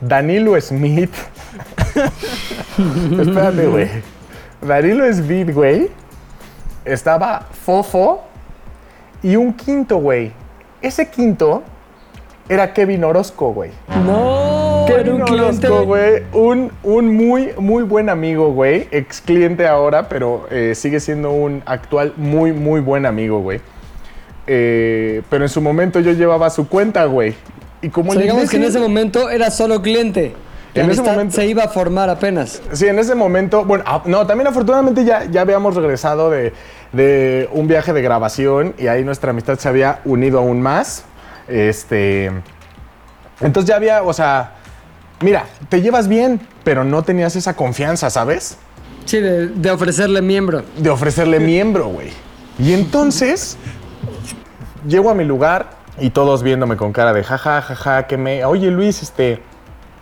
[0.00, 1.12] Danilo Smith.
[3.20, 3.88] Espérate, güey.
[4.62, 5.90] Danilo Smith, güey.
[6.84, 8.22] Estaba Fofo.
[9.22, 10.32] Y un quinto, güey.
[10.80, 11.62] Ese quinto
[12.48, 13.70] era Kevin Orozco, güey.
[14.06, 15.30] No, era Kevin un.
[15.30, 16.22] Orozco, güey.
[16.32, 18.88] Un, un muy, muy buen amigo, güey.
[18.90, 23.60] Ex cliente ahora, pero eh, sigue siendo un actual muy, muy buen amigo, güey.
[24.52, 27.36] Eh, pero en su momento yo llevaba su cuenta, güey.
[27.82, 30.34] Y como O sea, digamos que en ese momento era solo cliente.
[30.74, 32.60] La En ese momento- se iba a formar apenas.
[32.72, 36.52] Sí, en ese momento, bueno, ah, no, también afortunadamente ya, ya habíamos regresado de,
[36.92, 41.04] de un viaje de grabación y ahí nuestra amistad se había unido aún más.
[41.46, 42.32] Este,
[43.40, 44.54] entonces ya había, o sea,
[45.20, 48.56] mira, te llevas bien, pero no tenías esa confianza, ¿sabes?
[49.04, 50.62] Sí, de, de ofrecerle miembro.
[50.76, 52.08] De ofrecerle miembro, güey.
[52.58, 53.56] Y entonces,
[54.86, 58.44] llego a mi lugar y todos viéndome con cara de jaja, jaja, que me...
[58.44, 59.42] Oye, Luis, este,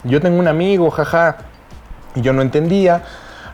[0.04, 1.38] yo tengo un amigo, jaja.
[2.14, 3.04] Y yo no entendía.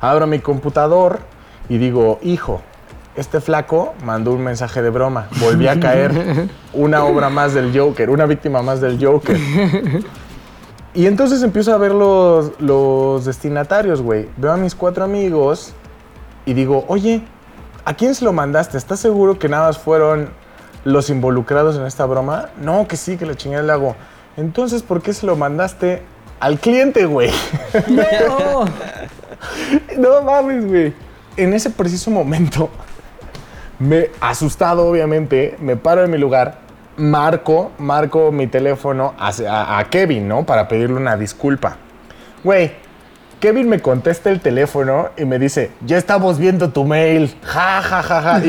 [0.01, 1.21] Abro mi computador
[1.69, 2.63] y digo, hijo,
[3.17, 5.29] este flaco mandó un mensaje de broma.
[5.41, 9.39] Volví a caer una obra más del Joker, una víctima más del Joker.
[10.97, 14.29] Y entonces empiezo a ver los, los destinatarios, güey.
[14.37, 15.75] Veo a mis cuatro amigos
[16.47, 17.21] y digo, oye,
[17.85, 18.79] ¿a quién se lo mandaste?
[18.79, 20.31] ¿Estás seguro que nada más fueron
[20.85, 22.51] los involucrados en esta broma?
[22.61, 23.97] No, que sí, que la chingada le hago.
[24.37, 26.03] Entonces, ¿por qué se lo mandaste
[26.41, 27.31] al cliente, güey?
[27.89, 28.65] No.
[29.99, 30.95] no mames, güey.
[31.37, 32.71] En ese preciso momento,
[33.79, 36.59] me asustado, obviamente, me paro en mi lugar,
[36.97, 40.45] marco, marco mi teléfono a, a Kevin, ¿no?
[40.45, 41.77] Para pedirle una disculpa.
[42.45, 42.84] Güey,
[43.45, 47.37] Kevin me contesta el teléfono y me dice, ya estamos viendo tu mail.
[47.43, 48.43] Ja, ja, ja, ja.
[48.43, 48.49] Y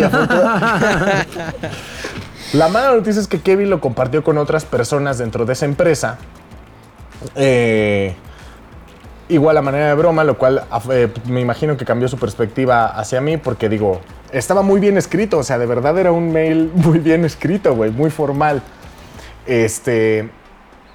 [2.57, 6.17] La mala noticia es que Kevin lo compartió con otras personas dentro de esa empresa.
[7.35, 8.15] Eh,
[9.27, 13.19] igual a manera de broma, lo cual eh, me imagino que cambió su perspectiva hacia
[13.19, 13.99] mí porque digo,
[14.31, 17.91] estaba muy bien escrito, o sea, de verdad era un mail muy bien escrito, güey,
[17.91, 18.61] muy formal.
[19.45, 20.29] Este,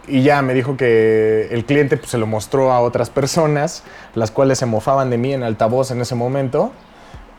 [0.09, 3.83] y ya me dijo que el cliente pues, se lo mostró a otras personas,
[4.15, 6.73] las cuales se mofaban de mí en altavoz en ese momento,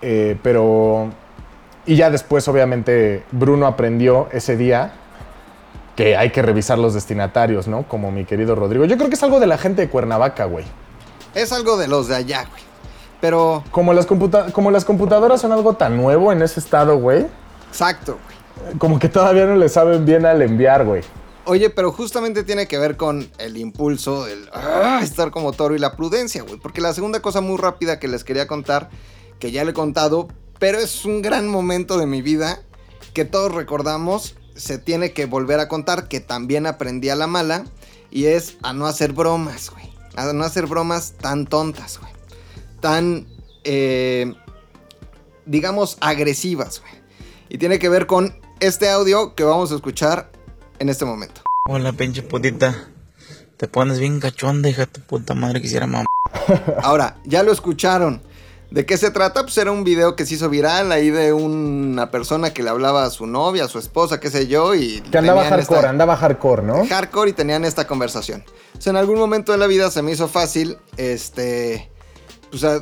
[0.01, 1.09] eh, pero...
[1.85, 4.93] Y ya después, obviamente, Bruno aprendió ese día
[5.95, 7.83] que hay que revisar los destinatarios, ¿no?
[7.87, 8.85] Como mi querido Rodrigo.
[8.85, 10.63] Yo creo que es algo de la gente de Cuernavaca, güey.
[11.33, 12.61] Es algo de los de allá, güey.
[13.19, 17.25] Pero, Como las, computa- como las computadoras son algo tan nuevo en ese estado, güey.
[17.69, 18.77] exacto, güey.
[18.77, 21.01] Como que todavía no le saben bien al enviar, güey.
[21.45, 25.79] Oye, pero justamente tiene que ver con el impulso, el ah, estar como toro y
[25.79, 26.59] la prudencia, güey.
[26.59, 28.89] Porque la segunda cosa muy rápida que les quería contar,
[29.39, 30.27] que ya le he contado,
[30.59, 32.61] pero es un gran momento de mi vida
[33.13, 37.65] que todos recordamos, se tiene que volver a contar, que también aprendí a la mala,
[38.11, 39.89] y es a no hacer bromas, güey.
[40.15, 42.11] A no hacer bromas tan tontas, güey.
[42.81, 43.27] Tan,
[43.63, 44.33] eh,
[45.45, 46.93] digamos, agresivas, güey.
[47.49, 50.30] Y tiene que ver con este audio que vamos a escuchar
[50.81, 51.41] en este momento.
[51.69, 52.87] Hola, pinche putita.
[53.57, 55.61] Te pones bien cachonda, hija de tu puta madre.
[55.61, 56.05] Quisiera mamá.
[56.81, 58.23] Ahora, ya lo escucharon.
[58.71, 59.43] ¿De qué se trata?
[59.43, 63.03] Pues era un video que se hizo viral ahí de una persona que le hablaba
[63.05, 65.01] a su novia, a su esposa, qué sé yo, y...
[65.01, 66.87] Que andaba hardcore, esta- andaba hardcore, ¿no?
[66.87, 68.43] hardcore y tenían esta conversación.
[68.77, 71.91] O sea, en algún momento de la vida se me hizo fácil, este,
[72.49, 72.81] pues, a- eh,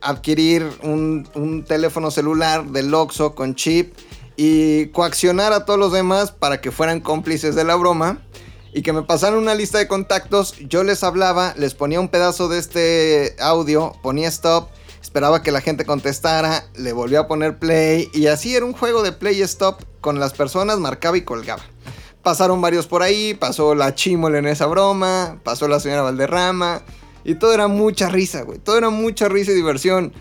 [0.00, 3.94] adquirir un, un teléfono celular del Oxxo con chip
[4.36, 8.18] y coaccionar a todos los demás para que fueran cómplices de la broma
[8.72, 10.56] y que me pasaran una lista de contactos.
[10.68, 14.68] Yo les hablaba, les ponía un pedazo de este audio, ponía stop,
[15.00, 19.02] esperaba que la gente contestara, le volvía a poner play y así era un juego
[19.02, 21.62] de play stop con las personas, marcaba y colgaba.
[22.22, 26.82] Pasaron varios por ahí, pasó la Chimol en esa broma, pasó la señora Valderrama.
[27.22, 28.58] Y todo era mucha risa, güey.
[28.58, 30.12] Todo era mucha risa y diversión.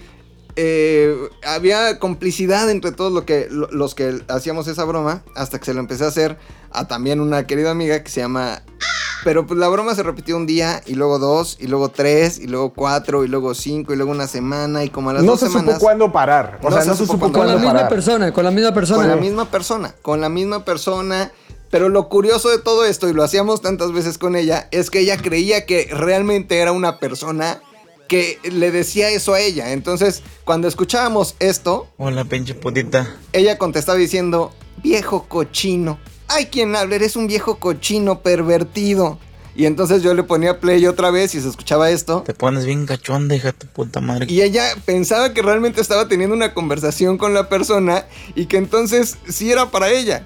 [0.55, 5.23] Eh, había complicidad entre todos lo que, lo- los que hacíamos esa broma.
[5.35, 6.37] Hasta que se lo empecé a hacer
[6.71, 8.61] a también una querida amiga que se llama...
[9.23, 12.47] Pero pues la broma se repitió un día, y luego dos, y luego tres, y
[12.47, 15.39] luego cuatro, y luego cinco, y luego una semana, y como a las No dos
[15.39, 15.75] se semanas...
[15.75, 16.59] supo cuándo parar.
[16.61, 17.89] O No sea, se no se supo supo cuándo Con la cuándo misma parar.
[17.89, 18.99] persona, con la misma persona.
[18.99, 21.31] Con la misma persona, con la misma persona.
[21.71, 24.99] Pero lo curioso de todo esto, y lo hacíamos tantas veces con ella, es que
[24.99, 27.61] ella creía que realmente era una persona
[28.07, 29.71] que le decía eso a ella.
[29.71, 33.15] Entonces, cuando escuchábamos esto, Hola, pinche putita.
[33.31, 35.97] ella contestaba diciendo, viejo cochino.
[36.27, 39.19] Ay, quien habla, eres un viejo cochino pervertido.
[39.55, 42.23] Y entonces yo le ponía play otra vez y se escuchaba esto.
[42.25, 44.25] Te pones bien cachonda, hija de tu puta madre.
[44.27, 49.17] Y ella pensaba que realmente estaba teniendo una conversación con la persona y que entonces
[49.29, 50.25] sí era para ella.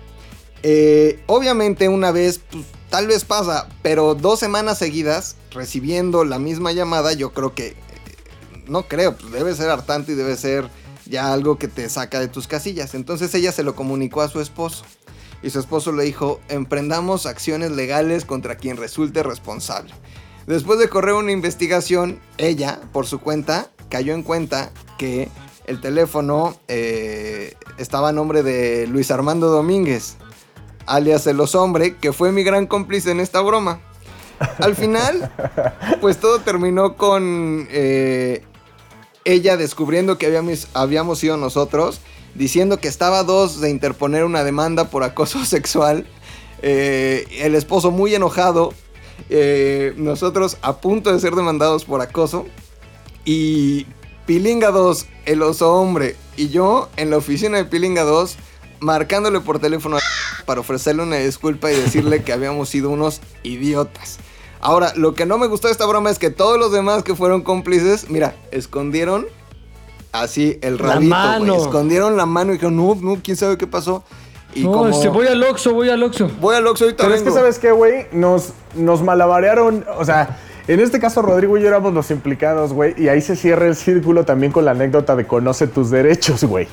[0.63, 6.71] Eh, obviamente una vez, pues, tal vez pasa, pero dos semanas seguidas recibiendo la misma
[6.71, 7.75] llamada, yo creo que,
[8.67, 10.69] no creo, pues debe ser hartante y debe ser
[11.05, 12.93] ya algo que te saca de tus casillas.
[12.93, 14.83] Entonces ella se lo comunicó a su esposo.
[15.43, 19.93] Y su esposo le dijo, emprendamos acciones legales contra quien resulte responsable.
[20.47, 25.29] Después de correr una investigación, ella, por su cuenta, cayó en cuenta que
[25.65, 30.15] el teléfono eh, estaba a nombre de Luis Armando Domínguez,
[30.85, 33.81] alias el Hombre, que fue mi gran cómplice en esta broma.
[34.59, 35.31] Al final,
[36.01, 38.43] pues todo terminó con eh,
[39.25, 42.01] ella descubriendo que habíamos, habíamos sido nosotros,
[42.35, 46.05] diciendo que estaba dos de interponer una demanda por acoso sexual.
[46.61, 48.73] Eh, el esposo muy enojado,
[49.29, 52.45] eh, nosotros a punto de ser demandados por acoso.
[53.25, 53.85] Y
[54.25, 58.37] Pilinga 2, el oso hombre, y yo en la oficina de Pilinga 2,
[58.79, 59.99] marcándole por teléfono a
[60.47, 64.17] para ofrecerle una disculpa y decirle que habíamos sido unos idiotas.
[64.59, 67.15] Ahora, lo que no me gustó de esta broma es que todos los demás que
[67.15, 69.25] fueron cómplices, mira, escondieron
[70.11, 71.53] así el La rabito, mano.
[71.53, 71.65] güey.
[71.65, 74.03] Escondieron la mano y dijeron, no, no, quién sabe qué pasó.
[74.55, 76.29] Y no, como, este, voy al Oxxo, voy al Oxxo.
[76.41, 77.31] voy al Oxxo ahorita Pero es que.
[77.31, 78.07] ¿sabes qué, güey?
[78.11, 82.95] Nos, nos malabarearon, o sea, en este caso Rodrigo y yo éramos los implicados, güey,
[82.97, 86.67] y ahí se cierra el círculo también con la anécdota de conoce tus derechos, güey.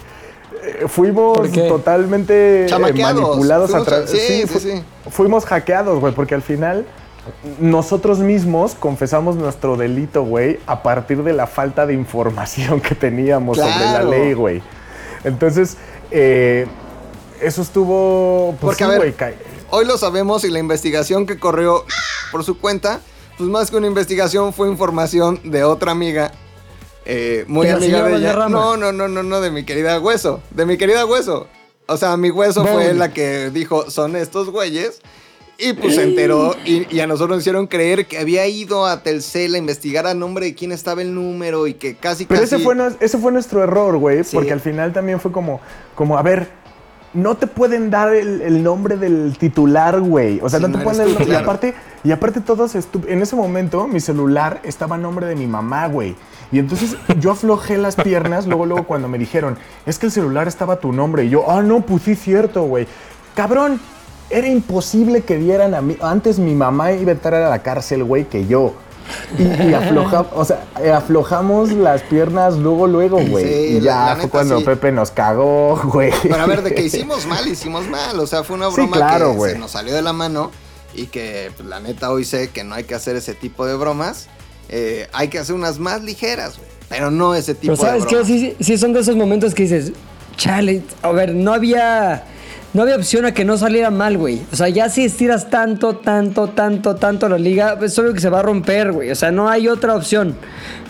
[0.64, 4.09] Eh, fuimos totalmente eh, manipulados a Fuimos través...
[4.11, 4.82] a- sí, sí, fu- sí.
[5.11, 6.87] Fuimos hackeados, güey, porque al final
[7.59, 13.59] nosotros mismos confesamos nuestro delito, güey, a partir de la falta de información que teníamos
[13.59, 14.62] sobre la ley, güey.
[15.25, 15.77] Entonces,
[16.11, 16.66] eh,
[17.41, 18.57] eso estuvo...
[18.61, 21.85] Pues, Porque, sí, a ver, Hoy lo sabemos y la investigación que corrió
[22.31, 23.01] por su cuenta,
[23.37, 26.31] pues más que una investigación fue información de otra amiga,
[27.05, 28.35] eh, muy ¿De amiga de ella.
[28.37, 28.49] Valderrama?
[28.49, 31.49] No, no, no, no, no, de mi querida Hueso, de mi querida Hueso.
[31.87, 35.01] O sea, mi Hueso fue la que dijo, son estos güeyes.
[35.59, 39.02] Y pues se enteró y, y a nosotros nos hicieron creer que había ido a
[39.02, 42.57] Telcel a investigar a nombre de quién estaba el número y que casi Pero casi...
[42.57, 44.34] ese fue, ese fue nuestro error, güey, Sí.
[44.34, 45.61] porque al final también fue como,
[45.94, 46.48] como, a ver,
[47.12, 50.40] no te pueden dar el, el nombre del titular, güey.
[50.42, 51.44] O sea, Sí, no te no pueden dar el- y claro.
[51.44, 55.86] aparte, y aparte todos en ese momento mi celular estaba a nombre de mi mamá,
[55.86, 56.16] güey.
[56.50, 60.48] Y entonces yo aflojé las piernas, luego, luego cuando me dijeron, es que el celular
[60.48, 61.24] estaba a tu nombre.
[61.26, 62.88] Y yo, ah, no, pues sí, cierto, güey.
[63.36, 63.80] Cabrón,
[64.31, 65.97] era imposible que dieran a mí.
[66.01, 68.75] Antes mi mamá iba a entrar a la cárcel, güey, que yo.
[69.39, 73.45] Y, y afloja- o sea, eh, aflojamos las piernas luego, luego, güey.
[73.45, 74.64] Sí, y ya la fue neta, cuando sí.
[74.64, 76.11] Pepe nos cagó, güey.
[76.22, 78.18] Pero a ver, de que hicimos mal, hicimos mal.
[78.18, 80.51] O sea, fue una Sí, broma claro, que se nos salió de la mano
[80.95, 83.75] y que pues, la neta hoy sé que no hay que hacer ese tipo de
[83.76, 84.29] bromas.
[84.71, 86.71] Eh, hay que hacer unas más ligeras, güey.
[86.88, 88.26] Pero no ese tipo Pero ¿sabes de bromas.
[88.26, 89.92] Sí, sí, sí son de esos momentos que dices,
[90.37, 92.25] chale, a ver, no había
[92.75, 94.42] no había opción a que no saliera mal, güey.
[94.53, 98.29] O sea, ya si estiras tanto, tanto, tanto, tanto la liga, es obvio que se
[98.29, 99.11] va a romper, güey.
[99.11, 100.37] O sea, no hay otra opción.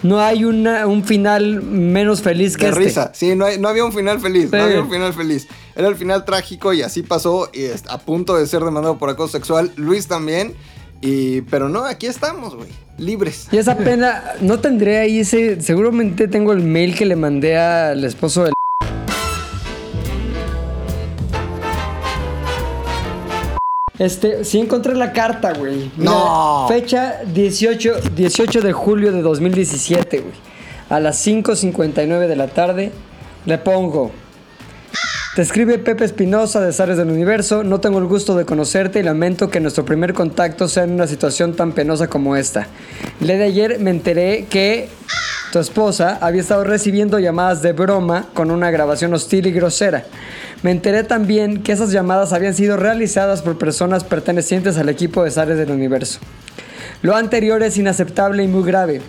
[0.03, 2.85] No hay una, un final menos feliz que De este.
[2.85, 3.11] risa.
[3.15, 4.51] Sí, no, hay- no había un final feliz.
[4.51, 4.57] Sí.
[4.57, 5.47] No había un final feliz.
[5.77, 7.51] Era el final trágico y así pasó.
[7.53, 9.71] Y a punto de ser demandado por acoso sexual.
[9.77, 10.55] Luis también.
[11.01, 12.69] Y, pero no, aquí estamos, güey.
[12.97, 13.49] Libres.
[13.53, 15.61] Y esa pena, no tendré ahí ese.
[15.61, 18.55] Seguramente tengo el mail que le mandé al esposo del.
[24.05, 25.91] Este, sí encontré la carta, güey.
[25.97, 26.67] Mira, No.
[26.69, 30.35] Fecha 18, 18 de julio de 2017, güey.
[30.91, 32.93] A las 5.59 de la tarde.
[33.47, 34.11] Le pongo.
[35.35, 37.65] Te escribe Pepe Espinosa de Zares del Universo.
[37.65, 41.07] No tengo el gusto de conocerte y lamento que nuestro primer contacto sea en una
[41.07, 42.69] situación tan penosa como esta.
[43.21, 44.89] Día de ayer me enteré que
[45.51, 50.05] tu esposa había estado recibiendo llamadas de broma con una grabación hostil y grosera.
[50.65, 55.31] Me enteré también que esas llamadas habían sido realizadas por personas pertenecientes al equipo de
[55.31, 56.21] Zares del Universo.
[57.03, 59.03] Lo anterior es inaceptable y muy grave.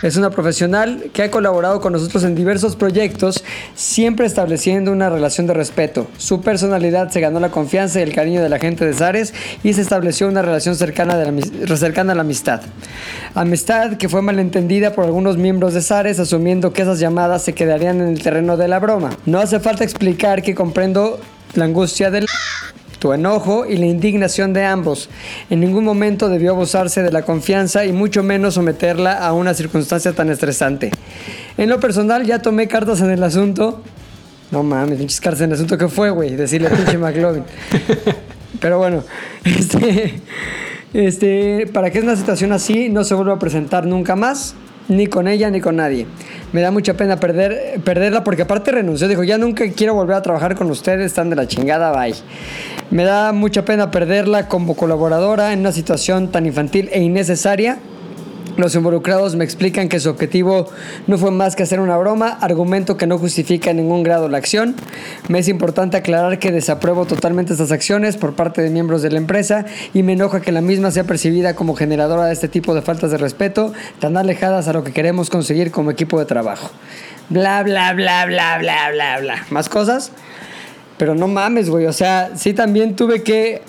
[0.00, 3.42] Es una profesional que ha colaborado con nosotros en diversos proyectos,
[3.74, 6.06] siempre estableciendo una relación de respeto.
[6.18, 9.34] Su personalidad se ganó la confianza y el cariño de la gente de Zares
[9.64, 11.32] y se estableció una relación cercana, de
[11.66, 12.60] la cercana a la amistad.
[13.34, 18.00] Amistad que fue malentendida por algunos miembros de Zares, asumiendo que esas llamadas se quedarían
[18.00, 19.10] en el terreno de la broma.
[19.26, 21.18] No hace falta explicar que comprendo
[21.54, 22.26] la angustia del
[22.98, 25.08] tu enojo y la indignación de ambos.
[25.50, 30.12] En ningún momento debió abusarse de la confianza y mucho menos someterla a una circunstancia
[30.12, 30.90] tan estresante.
[31.56, 33.82] En lo personal ya tomé cartas en el asunto.
[34.50, 35.78] No mames, pinches cartas en el asunto.
[35.78, 36.36] ¿Qué fue, güey?
[36.36, 37.44] Decirle pinche McLovin.
[38.60, 39.04] Pero bueno,
[39.44, 40.20] este,
[40.94, 44.54] este, para que una situación así no se vuelva a presentar nunca más,
[44.88, 46.06] ni con ella ni con nadie.
[46.52, 50.22] Me da mucha pena perder, perderla porque aparte renunció, dijo, ya nunca quiero volver a
[50.22, 52.14] trabajar con ustedes, están de la chingada, bye.
[52.90, 57.78] Me da mucha pena perderla como colaboradora en una situación tan infantil e innecesaria.
[58.58, 60.68] Los involucrados me explican que su objetivo
[61.06, 64.38] no fue más que hacer una broma, argumento que no justifica en ningún grado la
[64.38, 64.74] acción.
[65.28, 69.18] Me es importante aclarar que desapruebo totalmente estas acciones por parte de miembros de la
[69.18, 69.64] empresa
[69.94, 73.12] y me enoja que la misma sea percibida como generadora de este tipo de faltas
[73.12, 76.68] de respeto, tan alejadas a lo que queremos conseguir como equipo de trabajo.
[77.28, 79.46] Bla, bla, bla, bla, bla, bla, bla.
[79.50, 80.10] ¿Más cosas?
[80.96, 81.86] Pero no mames, güey.
[81.86, 83.62] O sea, sí también tuve que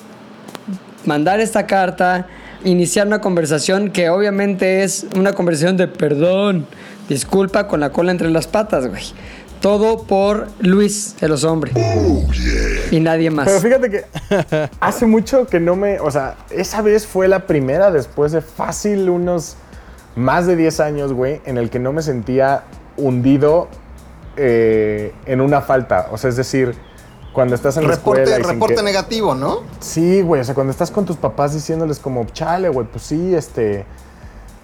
[1.05, 2.25] mandar esta carta,
[2.63, 6.65] iniciar una conversación que obviamente es una conversación de perdón,
[7.07, 9.03] disculpa con la cola entre las patas, güey.
[9.61, 11.73] Todo por Luis, de los hombres.
[12.91, 13.45] Y nadie más.
[13.45, 14.05] Pero fíjate que
[14.79, 15.99] hace mucho que no me.
[15.99, 19.57] O sea, esa vez fue la primera después de fácil unos
[20.15, 22.63] más de 10 años, güey, en el que no me sentía
[22.95, 23.67] hundido
[24.37, 26.07] eh, en una falta.
[26.11, 26.73] O sea, es decir,
[27.33, 28.39] cuando estás en la Reporte, escuela.
[28.39, 29.59] y sin reporte que- negativo, ¿no?
[29.79, 33.33] Sí, güey, o sea, cuando estás con tus papás diciéndoles como, chale, güey, pues sí,
[33.35, 33.85] este,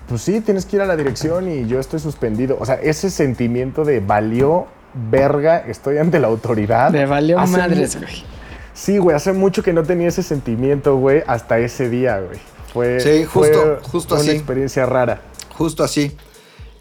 [0.10, 2.58] pues sí, tienes que ir a la dirección y yo estoy suspendido.
[2.60, 6.90] O sea, ese sentimiento de valió verga, estoy ante la autoridad.
[6.92, 8.24] Me valió Hace madres, güey.
[8.74, 12.40] Sí, güey, hace mucho que no tenía ese sentimiento, güey, hasta ese día, güey.
[12.74, 14.38] Fue, Sí, fue- justo- justo fue una así.
[14.38, 15.22] experiencia rara.
[15.58, 16.16] Justo así.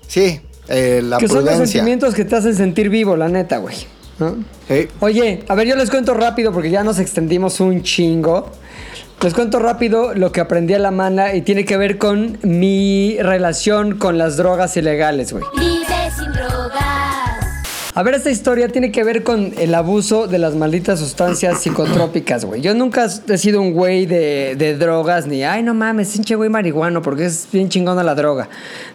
[0.09, 3.77] Sí, eh, la que son los sentimientos que te hacen sentir vivo, la neta, güey.
[4.19, 4.37] ¿No?
[4.69, 4.89] Sí.
[5.01, 8.51] Oye, a ver, yo les cuento rápido porque ya nos extendimos un chingo.
[9.23, 13.17] Les cuento rápido lo que aprendí a la mala y tiene que ver con mi
[13.21, 15.45] relación con las drogas ilegales, güey.
[15.57, 16.94] Vive sin drogas.
[17.97, 22.45] A ver, esta historia tiene que ver con el abuso de las malditas sustancias psicotrópicas,
[22.45, 22.61] güey.
[22.61, 26.51] Yo nunca he sido un güey de, de drogas, ni, ay, no mames, pinche güey
[26.51, 28.49] marihuano, porque es bien chingona la droga.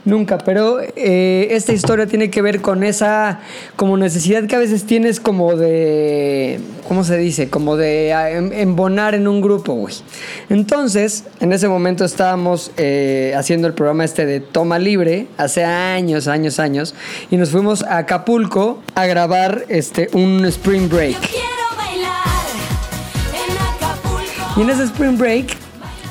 [0.03, 3.39] Nunca, pero eh, esta historia tiene que ver con esa,
[3.77, 7.49] como necesidad que a veces tienes como de, ¿cómo se dice?
[7.49, 9.95] Como de ah, em- embonar en un grupo, güey.
[10.49, 16.27] Entonces, en ese momento estábamos eh, haciendo el programa este de Toma Libre, hace años,
[16.27, 16.95] años, años,
[17.31, 21.17] y nos fuimos a Acapulco a grabar este, un Spring Break.
[24.57, 25.55] Y en ese Spring Break,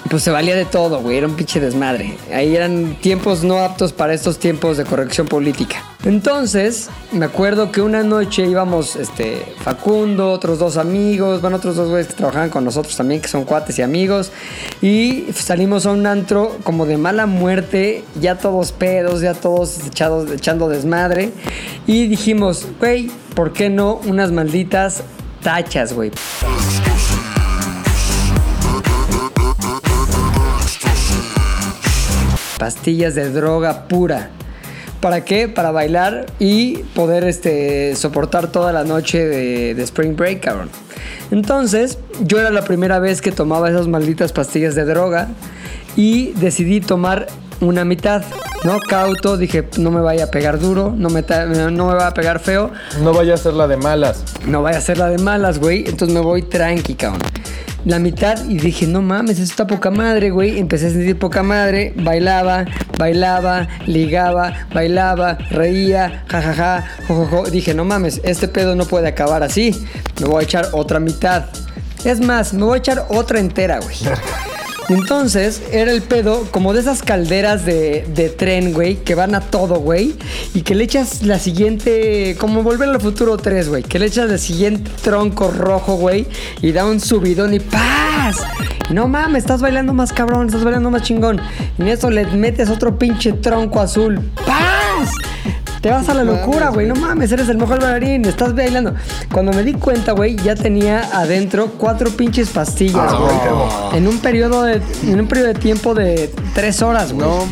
[0.08, 1.18] pues se valía de todo, güey.
[1.18, 2.16] Era un pinche desmadre.
[2.32, 5.84] Ahí eran tiempos no aptos para estos tiempos de corrección política.
[6.04, 11.88] Entonces, me acuerdo que una noche íbamos, este, Facundo, otros dos amigos, bueno, otros dos
[11.88, 14.30] güeyes que trabajaban con nosotros también, que son cuates y amigos.
[14.80, 20.30] Y salimos a un antro como de mala muerte, ya todos pedos, ya todos echados,
[20.30, 21.32] echando desmadre.
[21.86, 25.02] Y dijimos, güey, ¿por qué no unas malditas
[25.42, 26.12] tachas, güey?
[32.58, 34.30] pastillas de droga pura.
[35.00, 35.48] ¿Para qué?
[35.48, 40.70] Para bailar y poder este, soportar toda la noche de, de Spring Break, cabrón.
[41.30, 45.28] Entonces, yo era la primera vez que tomaba esas malditas pastillas de droga
[45.96, 47.28] y decidí tomar
[47.60, 48.22] una mitad,
[48.64, 48.78] ¿no?
[48.80, 52.14] Cauto, dije, no me vaya a pegar duro, no me, ta- no me va a
[52.14, 52.70] pegar feo,
[53.02, 54.24] No vaya a ser la de malas.
[54.46, 55.84] no vaya a ser la de malas, güey.
[55.86, 57.22] Entonces me voy tranqui, cabrón.
[57.88, 60.58] La mitad y dije, no mames, esto está poca madre, güey.
[60.58, 61.94] Empecé a sentir poca madre.
[61.96, 62.66] Bailaba,
[62.98, 67.48] bailaba, ligaba, bailaba, reía, jajaja, jojojo.
[67.48, 69.74] Dije, no mames, este pedo no puede acabar así.
[70.20, 71.46] Me voy a echar otra mitad.
[72.04, 73.96] Es más, me voy a echar otra entera, güey.
[74.88, 79.40] Entonces, era el pedo como de esas calderas de, de tren, güey, que van a
[79.40, 80.16] todo, güey,
[80.54, 84.30] y que le echas la siguiente, como volver al futuro 3, güey, que le echas
[84.30, 86.26] el siguiente tronco rojo, güey,
[86.62, 88.38] y da un subidón y ¡paz!
[88.90, 91.38] No mames, estás bailando más cabrón, estás bailando más chingón.
[91.76, 94.18] Y en eso le metes otro pinche tronco azul.
[94.46, 94.67] ¡Paz!
[95.80, 96.86] Te vas a la locura, güey.
[96.86, 98.24] No mames, eres el mejor bailarín.
[98.24, 98.94] Estás bailando.
[99.32, 103.36] Cuando me di cuenta, güey, ya tenía adentro cuatro pinches pastillas, güey.
[103.94, 104.80] En un periodo de.
[105.06, 107.26] En un periodo de tiempo de tres horas, güey.
[107.26, 107.46] No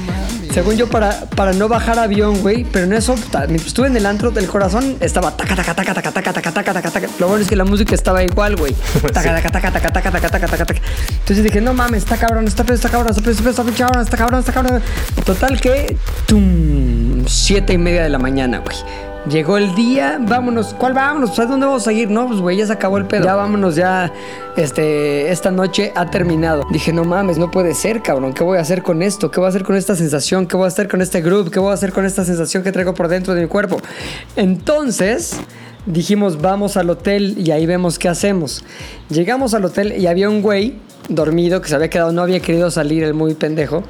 [0.53, 2.65] Según yo, para, para no bajar avión, güey.
[2.65, 3.15] Pero en eso,
[3.55, 6.91] estuve en el antro del corazón, estaba taca, taca, taca, taca, taca, taca, taca, taca,
[6.91, 7.09] taca.
[7.19, 8.75] Lo bueno es que la música estaba igual, güey.
[9.13, 10.81] Taca, taca, taca, taca, taca, taca, taca, taca, taca.
[11.11, 13.77] Entonces dije, no mames, está cabrón, está pedo, está cabrón, está pedo, está pedo, está
[13.77, 14.83] cabrón, está cabrón, está cabrón.
[15.25, 15.97] Total que,
[16.27, 18.77] tum, siete y media de la mañana, güey.
[19.29, 20.73] Llegó el día, vámonos.
[20.75, 21.35] ¿Cuál vámonos?
[21.35, 22.09] ¿Sabes dónde vamos a ir?
[22.09, 23.25] No, pues güey, ya se acabó el pedo.
[23.25, 24.13] Ya vámonos, ya.
[24.57, 26.63] Este, esta noche ha terminado.
[26.71, 28.33] Dije, no mames, no puede ser, cabrón.
[28.33, 29.33] ¿Qué voy a hacer con esto?
[29.33, 30.47] ¿Qué voy a hacer con esta sensación?
[30.47, 31.51] ¿Qué voy a hacer con este groove?
[31.51, 33.81] ¿Qué voy a hacer con esta sensación que traigo por dentro de mi cuerpo?
[34.37, 35.41] Entonces,
[35.87, 38.65] dijimos, vamos al hotel y ahí vemos qué hacemos.
[39.09, 40.79] Llegamos al hotel y había un güey
[41.09, 43.83] dormido que se había quedado, no había querido salir, el muy pendejo.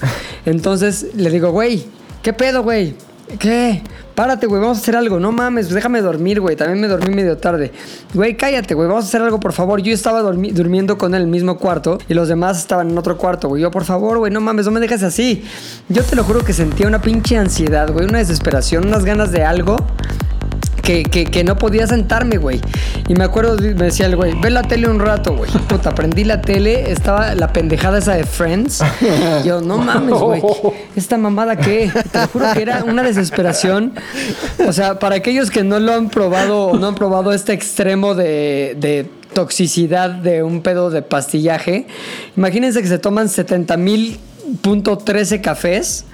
[0.46, 1.84] Entonces le digo, güey,
[2.22, 2.94] ¿qué pedo, güey?
[3.39, 3.82] ¿Qué?
[4.15, 5.20] Párate, güey, vamos a hacer algo.
[5.20, 6.57] No mames, déjame dormir, güey.
[6.57, 7.73] También me dormí medio tarde.
[8.15, 8.89] Güey, cállate, güey.
[8.89, 9.82] Vamos a hacer algo, por favor.
[9.82, 13.19] Yo estaba durmiendo con él en el mismo cuarto y los demás estaban en otro
[13.19, 13.62] cuarto, güey.
[13.62, 15.44] Yo, por favor, güey, no mames, no me dejes así.
[15.89, 19.44] Yo te lo juro que sentía una pinche ansiedad, güey, una desesperación, unas ganas de
[19.44, 19.77] algo
[20.86, 22.60] que, que, que no podía sentarme, güey.
[23.08, 25.50] Y me acuerdo, me decía el güey, ve la tele un rato, güey.
[25.68, 28.84] Puta, prendí la tele, estaba la pendejada esa de Friends.
[29.44, 30.40] Yo, no mames, güey.
[30.94, 31.90] ¿Esta mamada qué?
[32.12, 33.94] Te lo juro que era una desesperación.
[34.64, 38.14] O sea, para aquellos que no lo han probado o no han probado este extremo
[38.14, 41.88] de, de toxicidad de un pedo de pastillaje,
[42.36, 44.20] imagínense que se toman 70 mil
[44.62, 46.04] punto 13 cafés.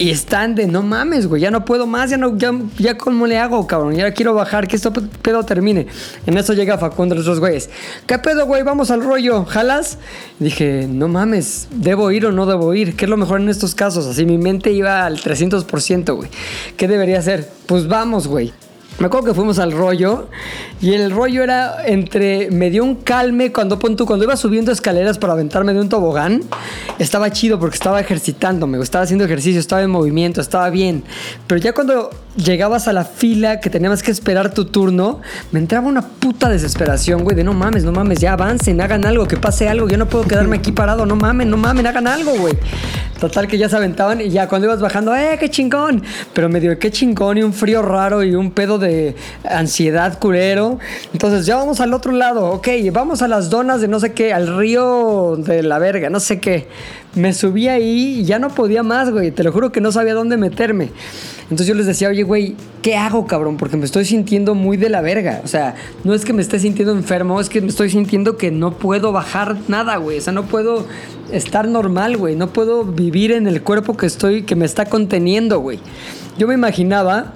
[0.00, 2.96] Y están de no mames, güey, ya no puedo más, ya no, ya, ya
[3.26, 5.88] le hago, cabrón, ya quiero bajar, que esto pedo termine.
[6.24, 7.68] En eso llega Facundo, los dos güeyes.
[8.06, 8.62] ¿Qué pedo, güey?
[8.62, 9.98] Vamos al rollo, ¿jalas?
[10.38, 12.94] Dije, no mames, ¿debo ir o no debo ir?
[12.94, 14.06] ¿Qué es lo mejor en estos casos?
[14.06, 16.30] Así mi mente iba al 300%, güey.
[16.76, 17.50] ¿Qué debería hacer?
[17.66, 18.52] Pues vamos, güey.
[18.98, 20.26] Me acuerdo que fuimos al rollo
[20.80, 22.50] y el rollo era entre.
[22.50, 26.42] Me dio un calme cuando cuando iba subiendo escaleras para aventarme de un tobogán.
[26.98, 31.04] Estaba chido porque estaba ejercitándome, estaba haciendo ejercicio, estaba en movimiento, estaba bien.
[31.46, 35.20] Pero ya cuando llegabas a la fila que teníamos que esperar tu turno,
[35.52, 39.26] me entraba una puta desesperación, güey, de no mames, no mames, ya avancen, hagan algo,
[39.26, 39.88] que pase algo.
[39.88, 42.54] Yo no puedo quedarme aquí parado, no mamen, no mamen, hagan algo, güey.
[43.18, 46.04] Total que ya se aventaban y ya cuando ibas bajando, ¡eh, qué chingón!
[46.32, 50.78] Pero me dio qué chingón y un frío raro y un pedo de ansiedad culero.
[51.12, 54.32] Entonces ya vamos al otro lado, ok, vamos a las donas de no sé qué,
[54.32, 56.68] al río de la verga, no sé qué.
[57.18, 59.30] Me subí ahí y ya no podía más, güey.
[59.30, 60.90] Te lo juro que no sabía dónde meterme.
[61.42, 63.56] Entonces yo les decía, oye, güey, ¿qué hago, cabrón?
[63.56, 65.40] Porque me estoy sintiendo muy de la verga.
[65.44, 65.74] O sea,
[66.04, 69.12] no es que me esté sintiendo enfermo, es que me estoy sintiendo que no puedo
[69.12, 70.18] bajar nada, güey.
[70.18, 70.86] O sea, no puedo
[71.32, 72.36] estar normal, güey.
[72.36, 75.80] No puedo vivir en el cuerpo que estoy, que me está conteniendo, güey.
[76.38, 77.32] Yo me imaginaba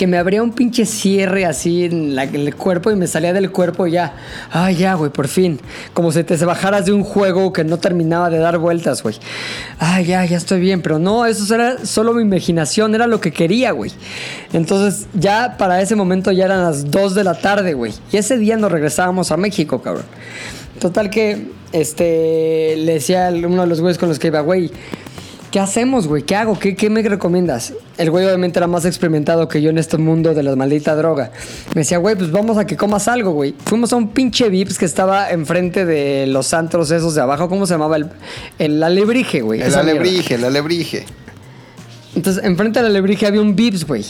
[0.00, 3.86] que me abría un pinche cierre así en, el cuerpo y me salía del cuerpo
[3.86, 4.14] y ya.
[4.50, 5.60] Ay, ya, güey, por fin.
[5.92, 9.16] Como si te bajaras de un juego que no terminaba de dar vueltas, güey.
[9.78, 10.80] Ay, ya, ya estoy bien.
[10.80, 13.92] Pero no, eso era solo mi imaginación, era lo que quería, güey.
[14.54, 17.92] Entonces, ya para ese momento ya eran las 2 de la tarde, güey.
[18.10, 20.06] Y ese día nos regresábamos a México, cabrón.
[20.78, 24.70] Total que, este, le decía a uno de los güeyes con los que iba, güey.
[25.50, 26.22] ¿Qué hacemos, güey?
[26.22, 26.56] ¿Qué hago?
[26.56, 27.72] ¿Qué, ¿Qué me recomiendas?
[27.98, 31.32] El güey obviamente era más experimentado que yo en este mundo de la maldita droga.
[31.74, 33.56] Me decía, güey, pues vamos a que comas algo, güey.
[33.64, 37.48] Fuimos a un pinche Vips que estaba enfrente de los antros esos de abajo.
[37.48, 37.96] ¿Cómo se llamaba?
[37.96, 38.10] El,
[38.60, 39.60] el alebrije, güey.
[39.60, 39.80] El mierda.
[39.80, 41.04] alebrije, el alebrije.
[42.14, 44.04] Entonces, enfrente del alebrije había un Vips, güey.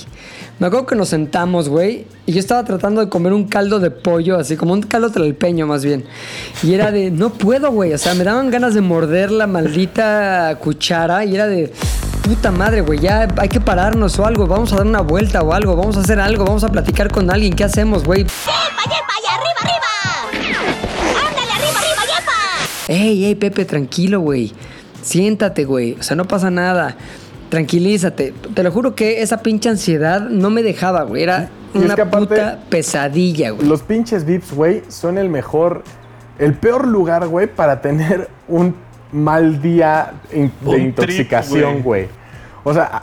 [0.59, 3.91] Me acuerdo que nos sentamos, güey, y yo estaba tratando de comer un caldo de
[3.91, 6.05] pollo, así como un caldo tlalpeño más bien.
[6.63, 7.93] Y era de, no puedo, güey.
[7.93, 11.73] O sea, me daban ganas de morder la maldita cuchara y era de,
[12.23, 15.53] puta madre, güey, ya hay que pararnos o algo, vamos a dar una vuelta o
[15.53, 18.23] algo, vamos a hacer algo, vamos a platicar con alguien, ¿qué hacemos, güey?
[18.23, 19.15] ¡Yepa, yepa!
[19.23, 20.61] ¡Y arriba, arriba!
[21.27, 22.93] ¡Ándale, arriba, arriba, yepa!
[22.93, 24.53] Ey, ey, Pepe, tranquilo, güey.
[25.03, 25.97] Siéntate, güey.
[25.99, 26.97] O sea, no pasa nada.
[27.51, 28.33] Tranquilízate.
[28.55, 31.23] Te lo juro que esa pinche ansiedad no me dejaba, güey.
[31.25, 33.67] Era Y es una que aparte- puta pesadilla, güey.
[33.69, 35.83] Los pinches VIPs, güey, son el mejor,
[36.39, 38.75] el peor lugar, güey, para tener un
[39.13, 42.07] mal día in- Un de trip, intoxicación, güey.
[42.65, 43.03] O sea,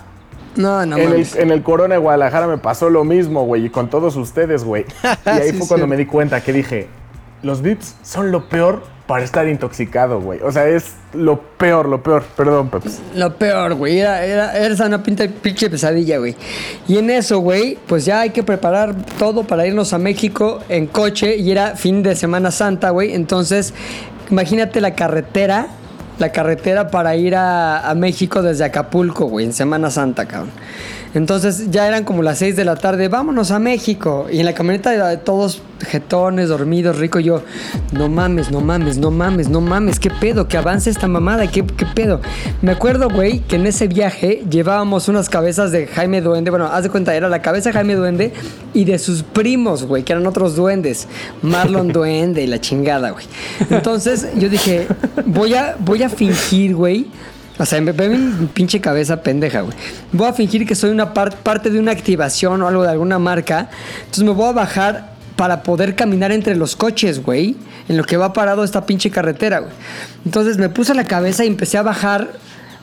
[0.56, 3.70] No, no en, el, en el Corona de Guadalajara me pasó lo mismo, güey, y
[3.70, 4.86] con todos ustedes, güey.
[5.26, 5.90] Y ahí Sí, fue cuando sí.
[5.90, 6.88] me di cuenta que dije,
[7.44, 10.42] los VIPs son lo peor para estar intoxicado, güey.
[10.42, 12.24] O sea, es lo peor, lo peor.
[12.36, 13.00] Perdón, Peps.
[13.16, 14.00] Lo peor, güey.
[14.00, 16.36] Era, era, era una pinta, pinche pesadilla, güey.
[16.88, 20.88] Y en eso, güey, pues ya hay que preparar todo para irnos a México en
[20.88, 21.38] coche.
[21.38, 23.14] Y era fin de Semana Santa, güey.
[23.14, 23.74] Entonces,
[24.30, 25.68] imagínate la carretera.
[26.20, 30.50] La carretera para ir a, a México desde Acapulco, güey, en Semana Santa, cabrón.
[31.18, 34.28] Entonces ya eran como las 6 de la tarde, vámonos a México.
[34.32, 37.20] Y en la camioneta de todos jetones, dormidos, rico.
[37.20, 37.42] Yo,
[37.92, 41.64] no mames, no mames, no mames, no mames, qué pedo, que avance esta mamada, qué,
[41.64, 42.22] pedo.
[42.62, 46.52] Me acuerdo, güey, que en ese viaje llevábamos unas cabezas de Jaime Duende.
[46.52, 48.32] Bueno, haz de cuenta, era la cabeza de Jaime Duende
[48.76, 51.08] y de sus primos, güey, que eran otros duendes.
[51.42, 53.26] Marlon Duende y la chingada, güey.
[53.72, 54.86] Entonces yo dije,
[55.26, 57.08] voy a, voy a fingir, güey.
[57.60, 59.76] O sea, me ve mi pinche cabeza pendeja, güey.
[60.12, 63.18] Voy a fingir que soy una par- parte de una activación o algo de alguna
[63.20, 63.70] marca.
[64.00, 67.56] Entonces me voy a bajar para poder caminar entre los coches, güey.
[67.90, 69.72] En lo que va parado esta pinche carretera, güey.
[70.26, 72.28] Entonces me puse la cabeza y empecé a bajar.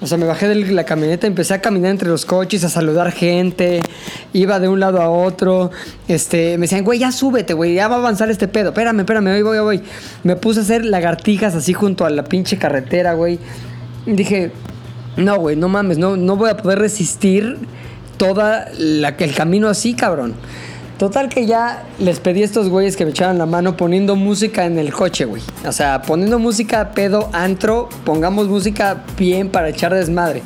[0.00, 3.12] O sea, me bajé de la camioneta, empecé a caminar entre los coches, a saludar
[3.12, 3.80] gente.
[4.32, 5.70] Iba de un lado a otro.
[6.08, 8.70] Este, me decían, güey, ya súbete, güey, ya va a avanzar este pedo.
[8.70, 9.82] Espérame, espérame, voy, ahí voy.
[10.24, 13.38] Me puse a hacer lagartijas así junto a la pinche carretera, güey.
[14.06, 14.52] Dije,
[15.16, 17.58] no, güey, no mames, no, no voy a poder resistir
[18.16, 20.34] toda la, el camino así, cabrón.
[20.98, 24.64] Total que ya les pedí a estos güeyes que me echaran la mano poniendo música
[24.64, 25.42] en el coche, güey.
[25.66, 30.42] O sea, poniendo música pedo, antro, pongamos música bien para echar desmadre.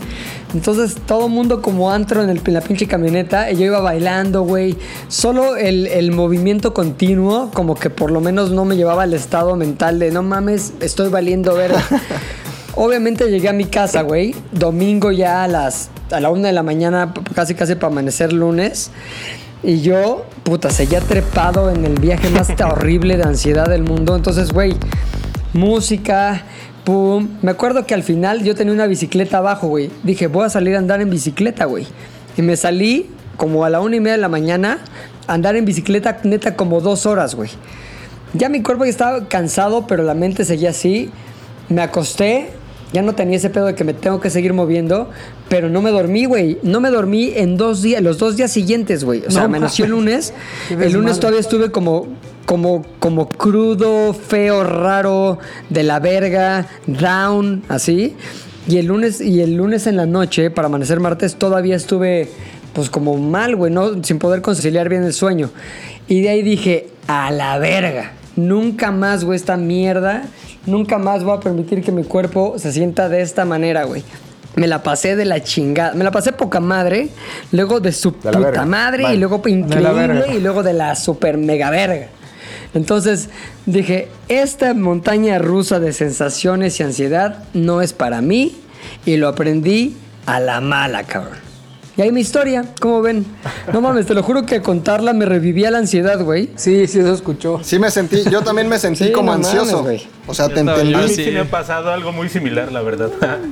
[0.54, 4.76] Entonces todo mundo como antro en, el, en la pinche camioneta, yo iba bailando, güey.
[5.08, 9.54] Solo el, el movimiento continuo, como que por lo menos no me llevaba al estado
[9.54, 11.72] mental de no mames, estoy valiendo ver.
[12.80, 14.36] Obviamente llegué a mi casa, güey.
[14.52, 18.92] Domingo ya a las a la una de la mañana, casi casi para amanecer lunes.
[19.64, 24.14] Y yo, puta, seguía trepado en el viaje más horrible de ansiedad del mundo.
[24.14, 24.76] Entonces, güey,
[25.54, 26.44] música,
[26.84, 27.26] pum.
[27.42, 29.90] Me acuerdo que al final yo tenía una bicicleta abajo, güey.
[30.04, 31.84] Dije, voy a salir a andar en bicicleta, güey.
[32.36, 34.78] Y me salí como a la una y media de la mañana
[35.26, 37.50] a andar en bicicleta neta como dos horas, güey.
[38.34, 41.10] Ya mi cuerpo ya estaba cansado, pero la mente seguía así.
[41.68, 42.50] Me acosté,
[42.92, 45.10] ya no tenía ese pedo de que me tengo que seguir moviendo,
[45.48, 46.58] pero no me dormí, güey.
[46.62, 49.22] No me dormí en dos días, los dos días siguientes, güey.
[49.26, 50.32] O sea, No amaneció el lunes.
[50.70, 52.06] El lunes todavía estuve como,
[52.46, 55.38] como, como crudo, feo, raro,
[55.68, 58.16] de la verga, down, así.
[58.66, 62.28] Y el lunes, y el lunes en la noche, para amanecer martes, todavía estuve
[62.72, 64.02] pues como mal, güey, ¿no?
[64.04, 65.50] Sin poder conciliar bien el sueño.
[66.06, 68.12] Y de ahí dije, a la verga.
[68.36, 70.24] Nunca más, güey, esta mierda.
[70.66, 74.02] Nunca más voy a permitir que mi cuerpo se sienta de esta manera, güey.
[74.56, 75.94] Me la pasé de la chingada.
[75.94, 77.08] Me la pasé poca madre.
[77.52, 79.04] Luego de su puta madre.
[79.04, 79.14] Bye.
[79.14, 80.36] Y luego increíble.
[80.36, 82.08] Y luego de la super mega verga.
[82.74, 83.28] Entonces
[83.66, 88.56] dije, esta montaña rusa de sensaciones y ansiedad no es para mí.
[89.06, 91.47] Y lo aprendí a la mala, cabrón.
[91.98, 93.26] Y ahí mi historia, ¿cómo ven?
[93.72, 96.48] No mames, te lo juro que contarla me revivía la ansiedad, güey.
[96.54, 97.58] Sí, sí, eso escuchó.
[97.64, 99.82] Sí me sentí, yo también me sentí Sí, como no ansioso.
[99.82, 100.08] mames, güey.
[100.28, 101.14] o sea, te Yo estaba- A mí entendí.
[101.16, 101.24] sí.
[101.24, 101.30] sí.
[101.32, 103.10] me ha pasado algo muy similar, la verdad.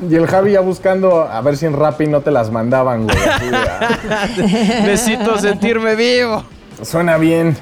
[0.09, 3.17] Y el Javi ya buscando a ver si en Rappi no te las mandaban, güey.
[3.53, 3.99] ah,
[4.87, 6.45] Necesito sentirme vivo.
[6.85, 7.57] Suena bien.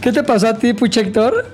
[0.00, 1.44] ¿Qué te pasó a ti, Puchector?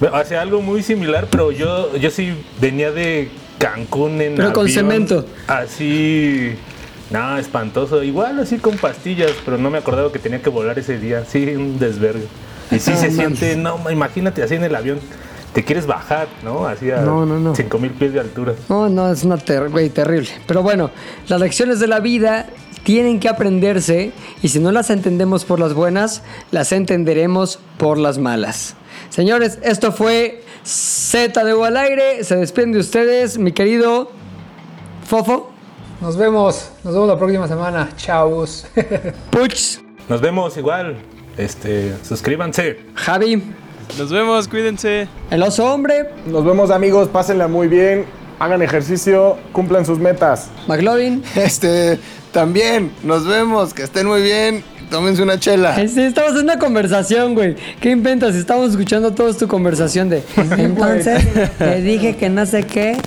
[0.00, 3.28] O sea, algo muy similar, pero yo, yo sí venía de
[3.58, 5.26] Cancún en Pero con avión, cemento.
[5.46, 6.54] Así,
[7.12, 8.02] no, espantoso.
[8.02, 11.24] Igual así con pastillas, pero no me acordaba que tenía que volar ese día.
[11.24, 12.26] Sí, un desvergue.
[12.70, 14.98] Y sí No se siente, no, imagínate así en el avión.
[15.52, 16.66] Te quieres bajar, ¿no?
[16.66, 17.54] Así a No, no, no.
[17.54, 18.54] 5000 pies de altura.
[18.70, 20.30] No, no, es una ter- güey, terrible.
[20.46, 20.90] Pero bueno,
[21.28, 22.46] las lecciones de la vida
[22.84, 24.12] tienen que aprenderse
[24.42, 28.74] y si no las entendemos por las buenas, las entenderemos por las malas.
[29.10, 32.24] Señores, esto fue ZDU al aire.
[32.24, 34.10] Se despiden de ustedes, mi querido
[35.06, 35.51] Fofo,
[36.02, 36.68] Nos vemos.
[36.82, 37.88] Nos vemos la próxima semana.
[37.96, 38.66] Chavos.
[39.30, 40.96] Puch, Nos vemos igual.
[41.38, 42.80] Este, suscríbanse.
[42.96, 43.40] Javi,
[43.96, 45.06] Nos vemos, cuídense.
[45.30, 46.10] el oso hombre.
[46.26, 47.08] Nos vemos, amigos.
[47.08, 48.04] Pásenla muy bien.
[48.40, 50.48] Hagan ejercicio, cumplan sus metas.
[50.66, 51.22] McLovin.
[51.36, 52.00] Este,
[52.32, 54.64] también, nos vemos, que estén muy bien.
[54.90, 55.76] Tómense una chela.
[55.86, 57.54] Sí, estamos en una conversación, güey.
[57.80, 58.34] ¿Qué inventas?
[58.34, 60.24] Estamos escuchando todos tu conversación de.
[60.36, 61.22] Entonces,
[61.58, 62.98] te dije que no sé qué.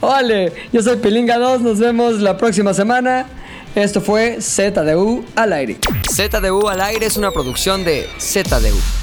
[0.00, 1.60] Vale, yo soy Pilinga 2.
[1.62, 3.26] Nos vemos la próxima semana.
[3.74, 5.78] Esto fue ZDU al aire.
[6.10, 9.01] ZDU al aire es una producción de ZDU.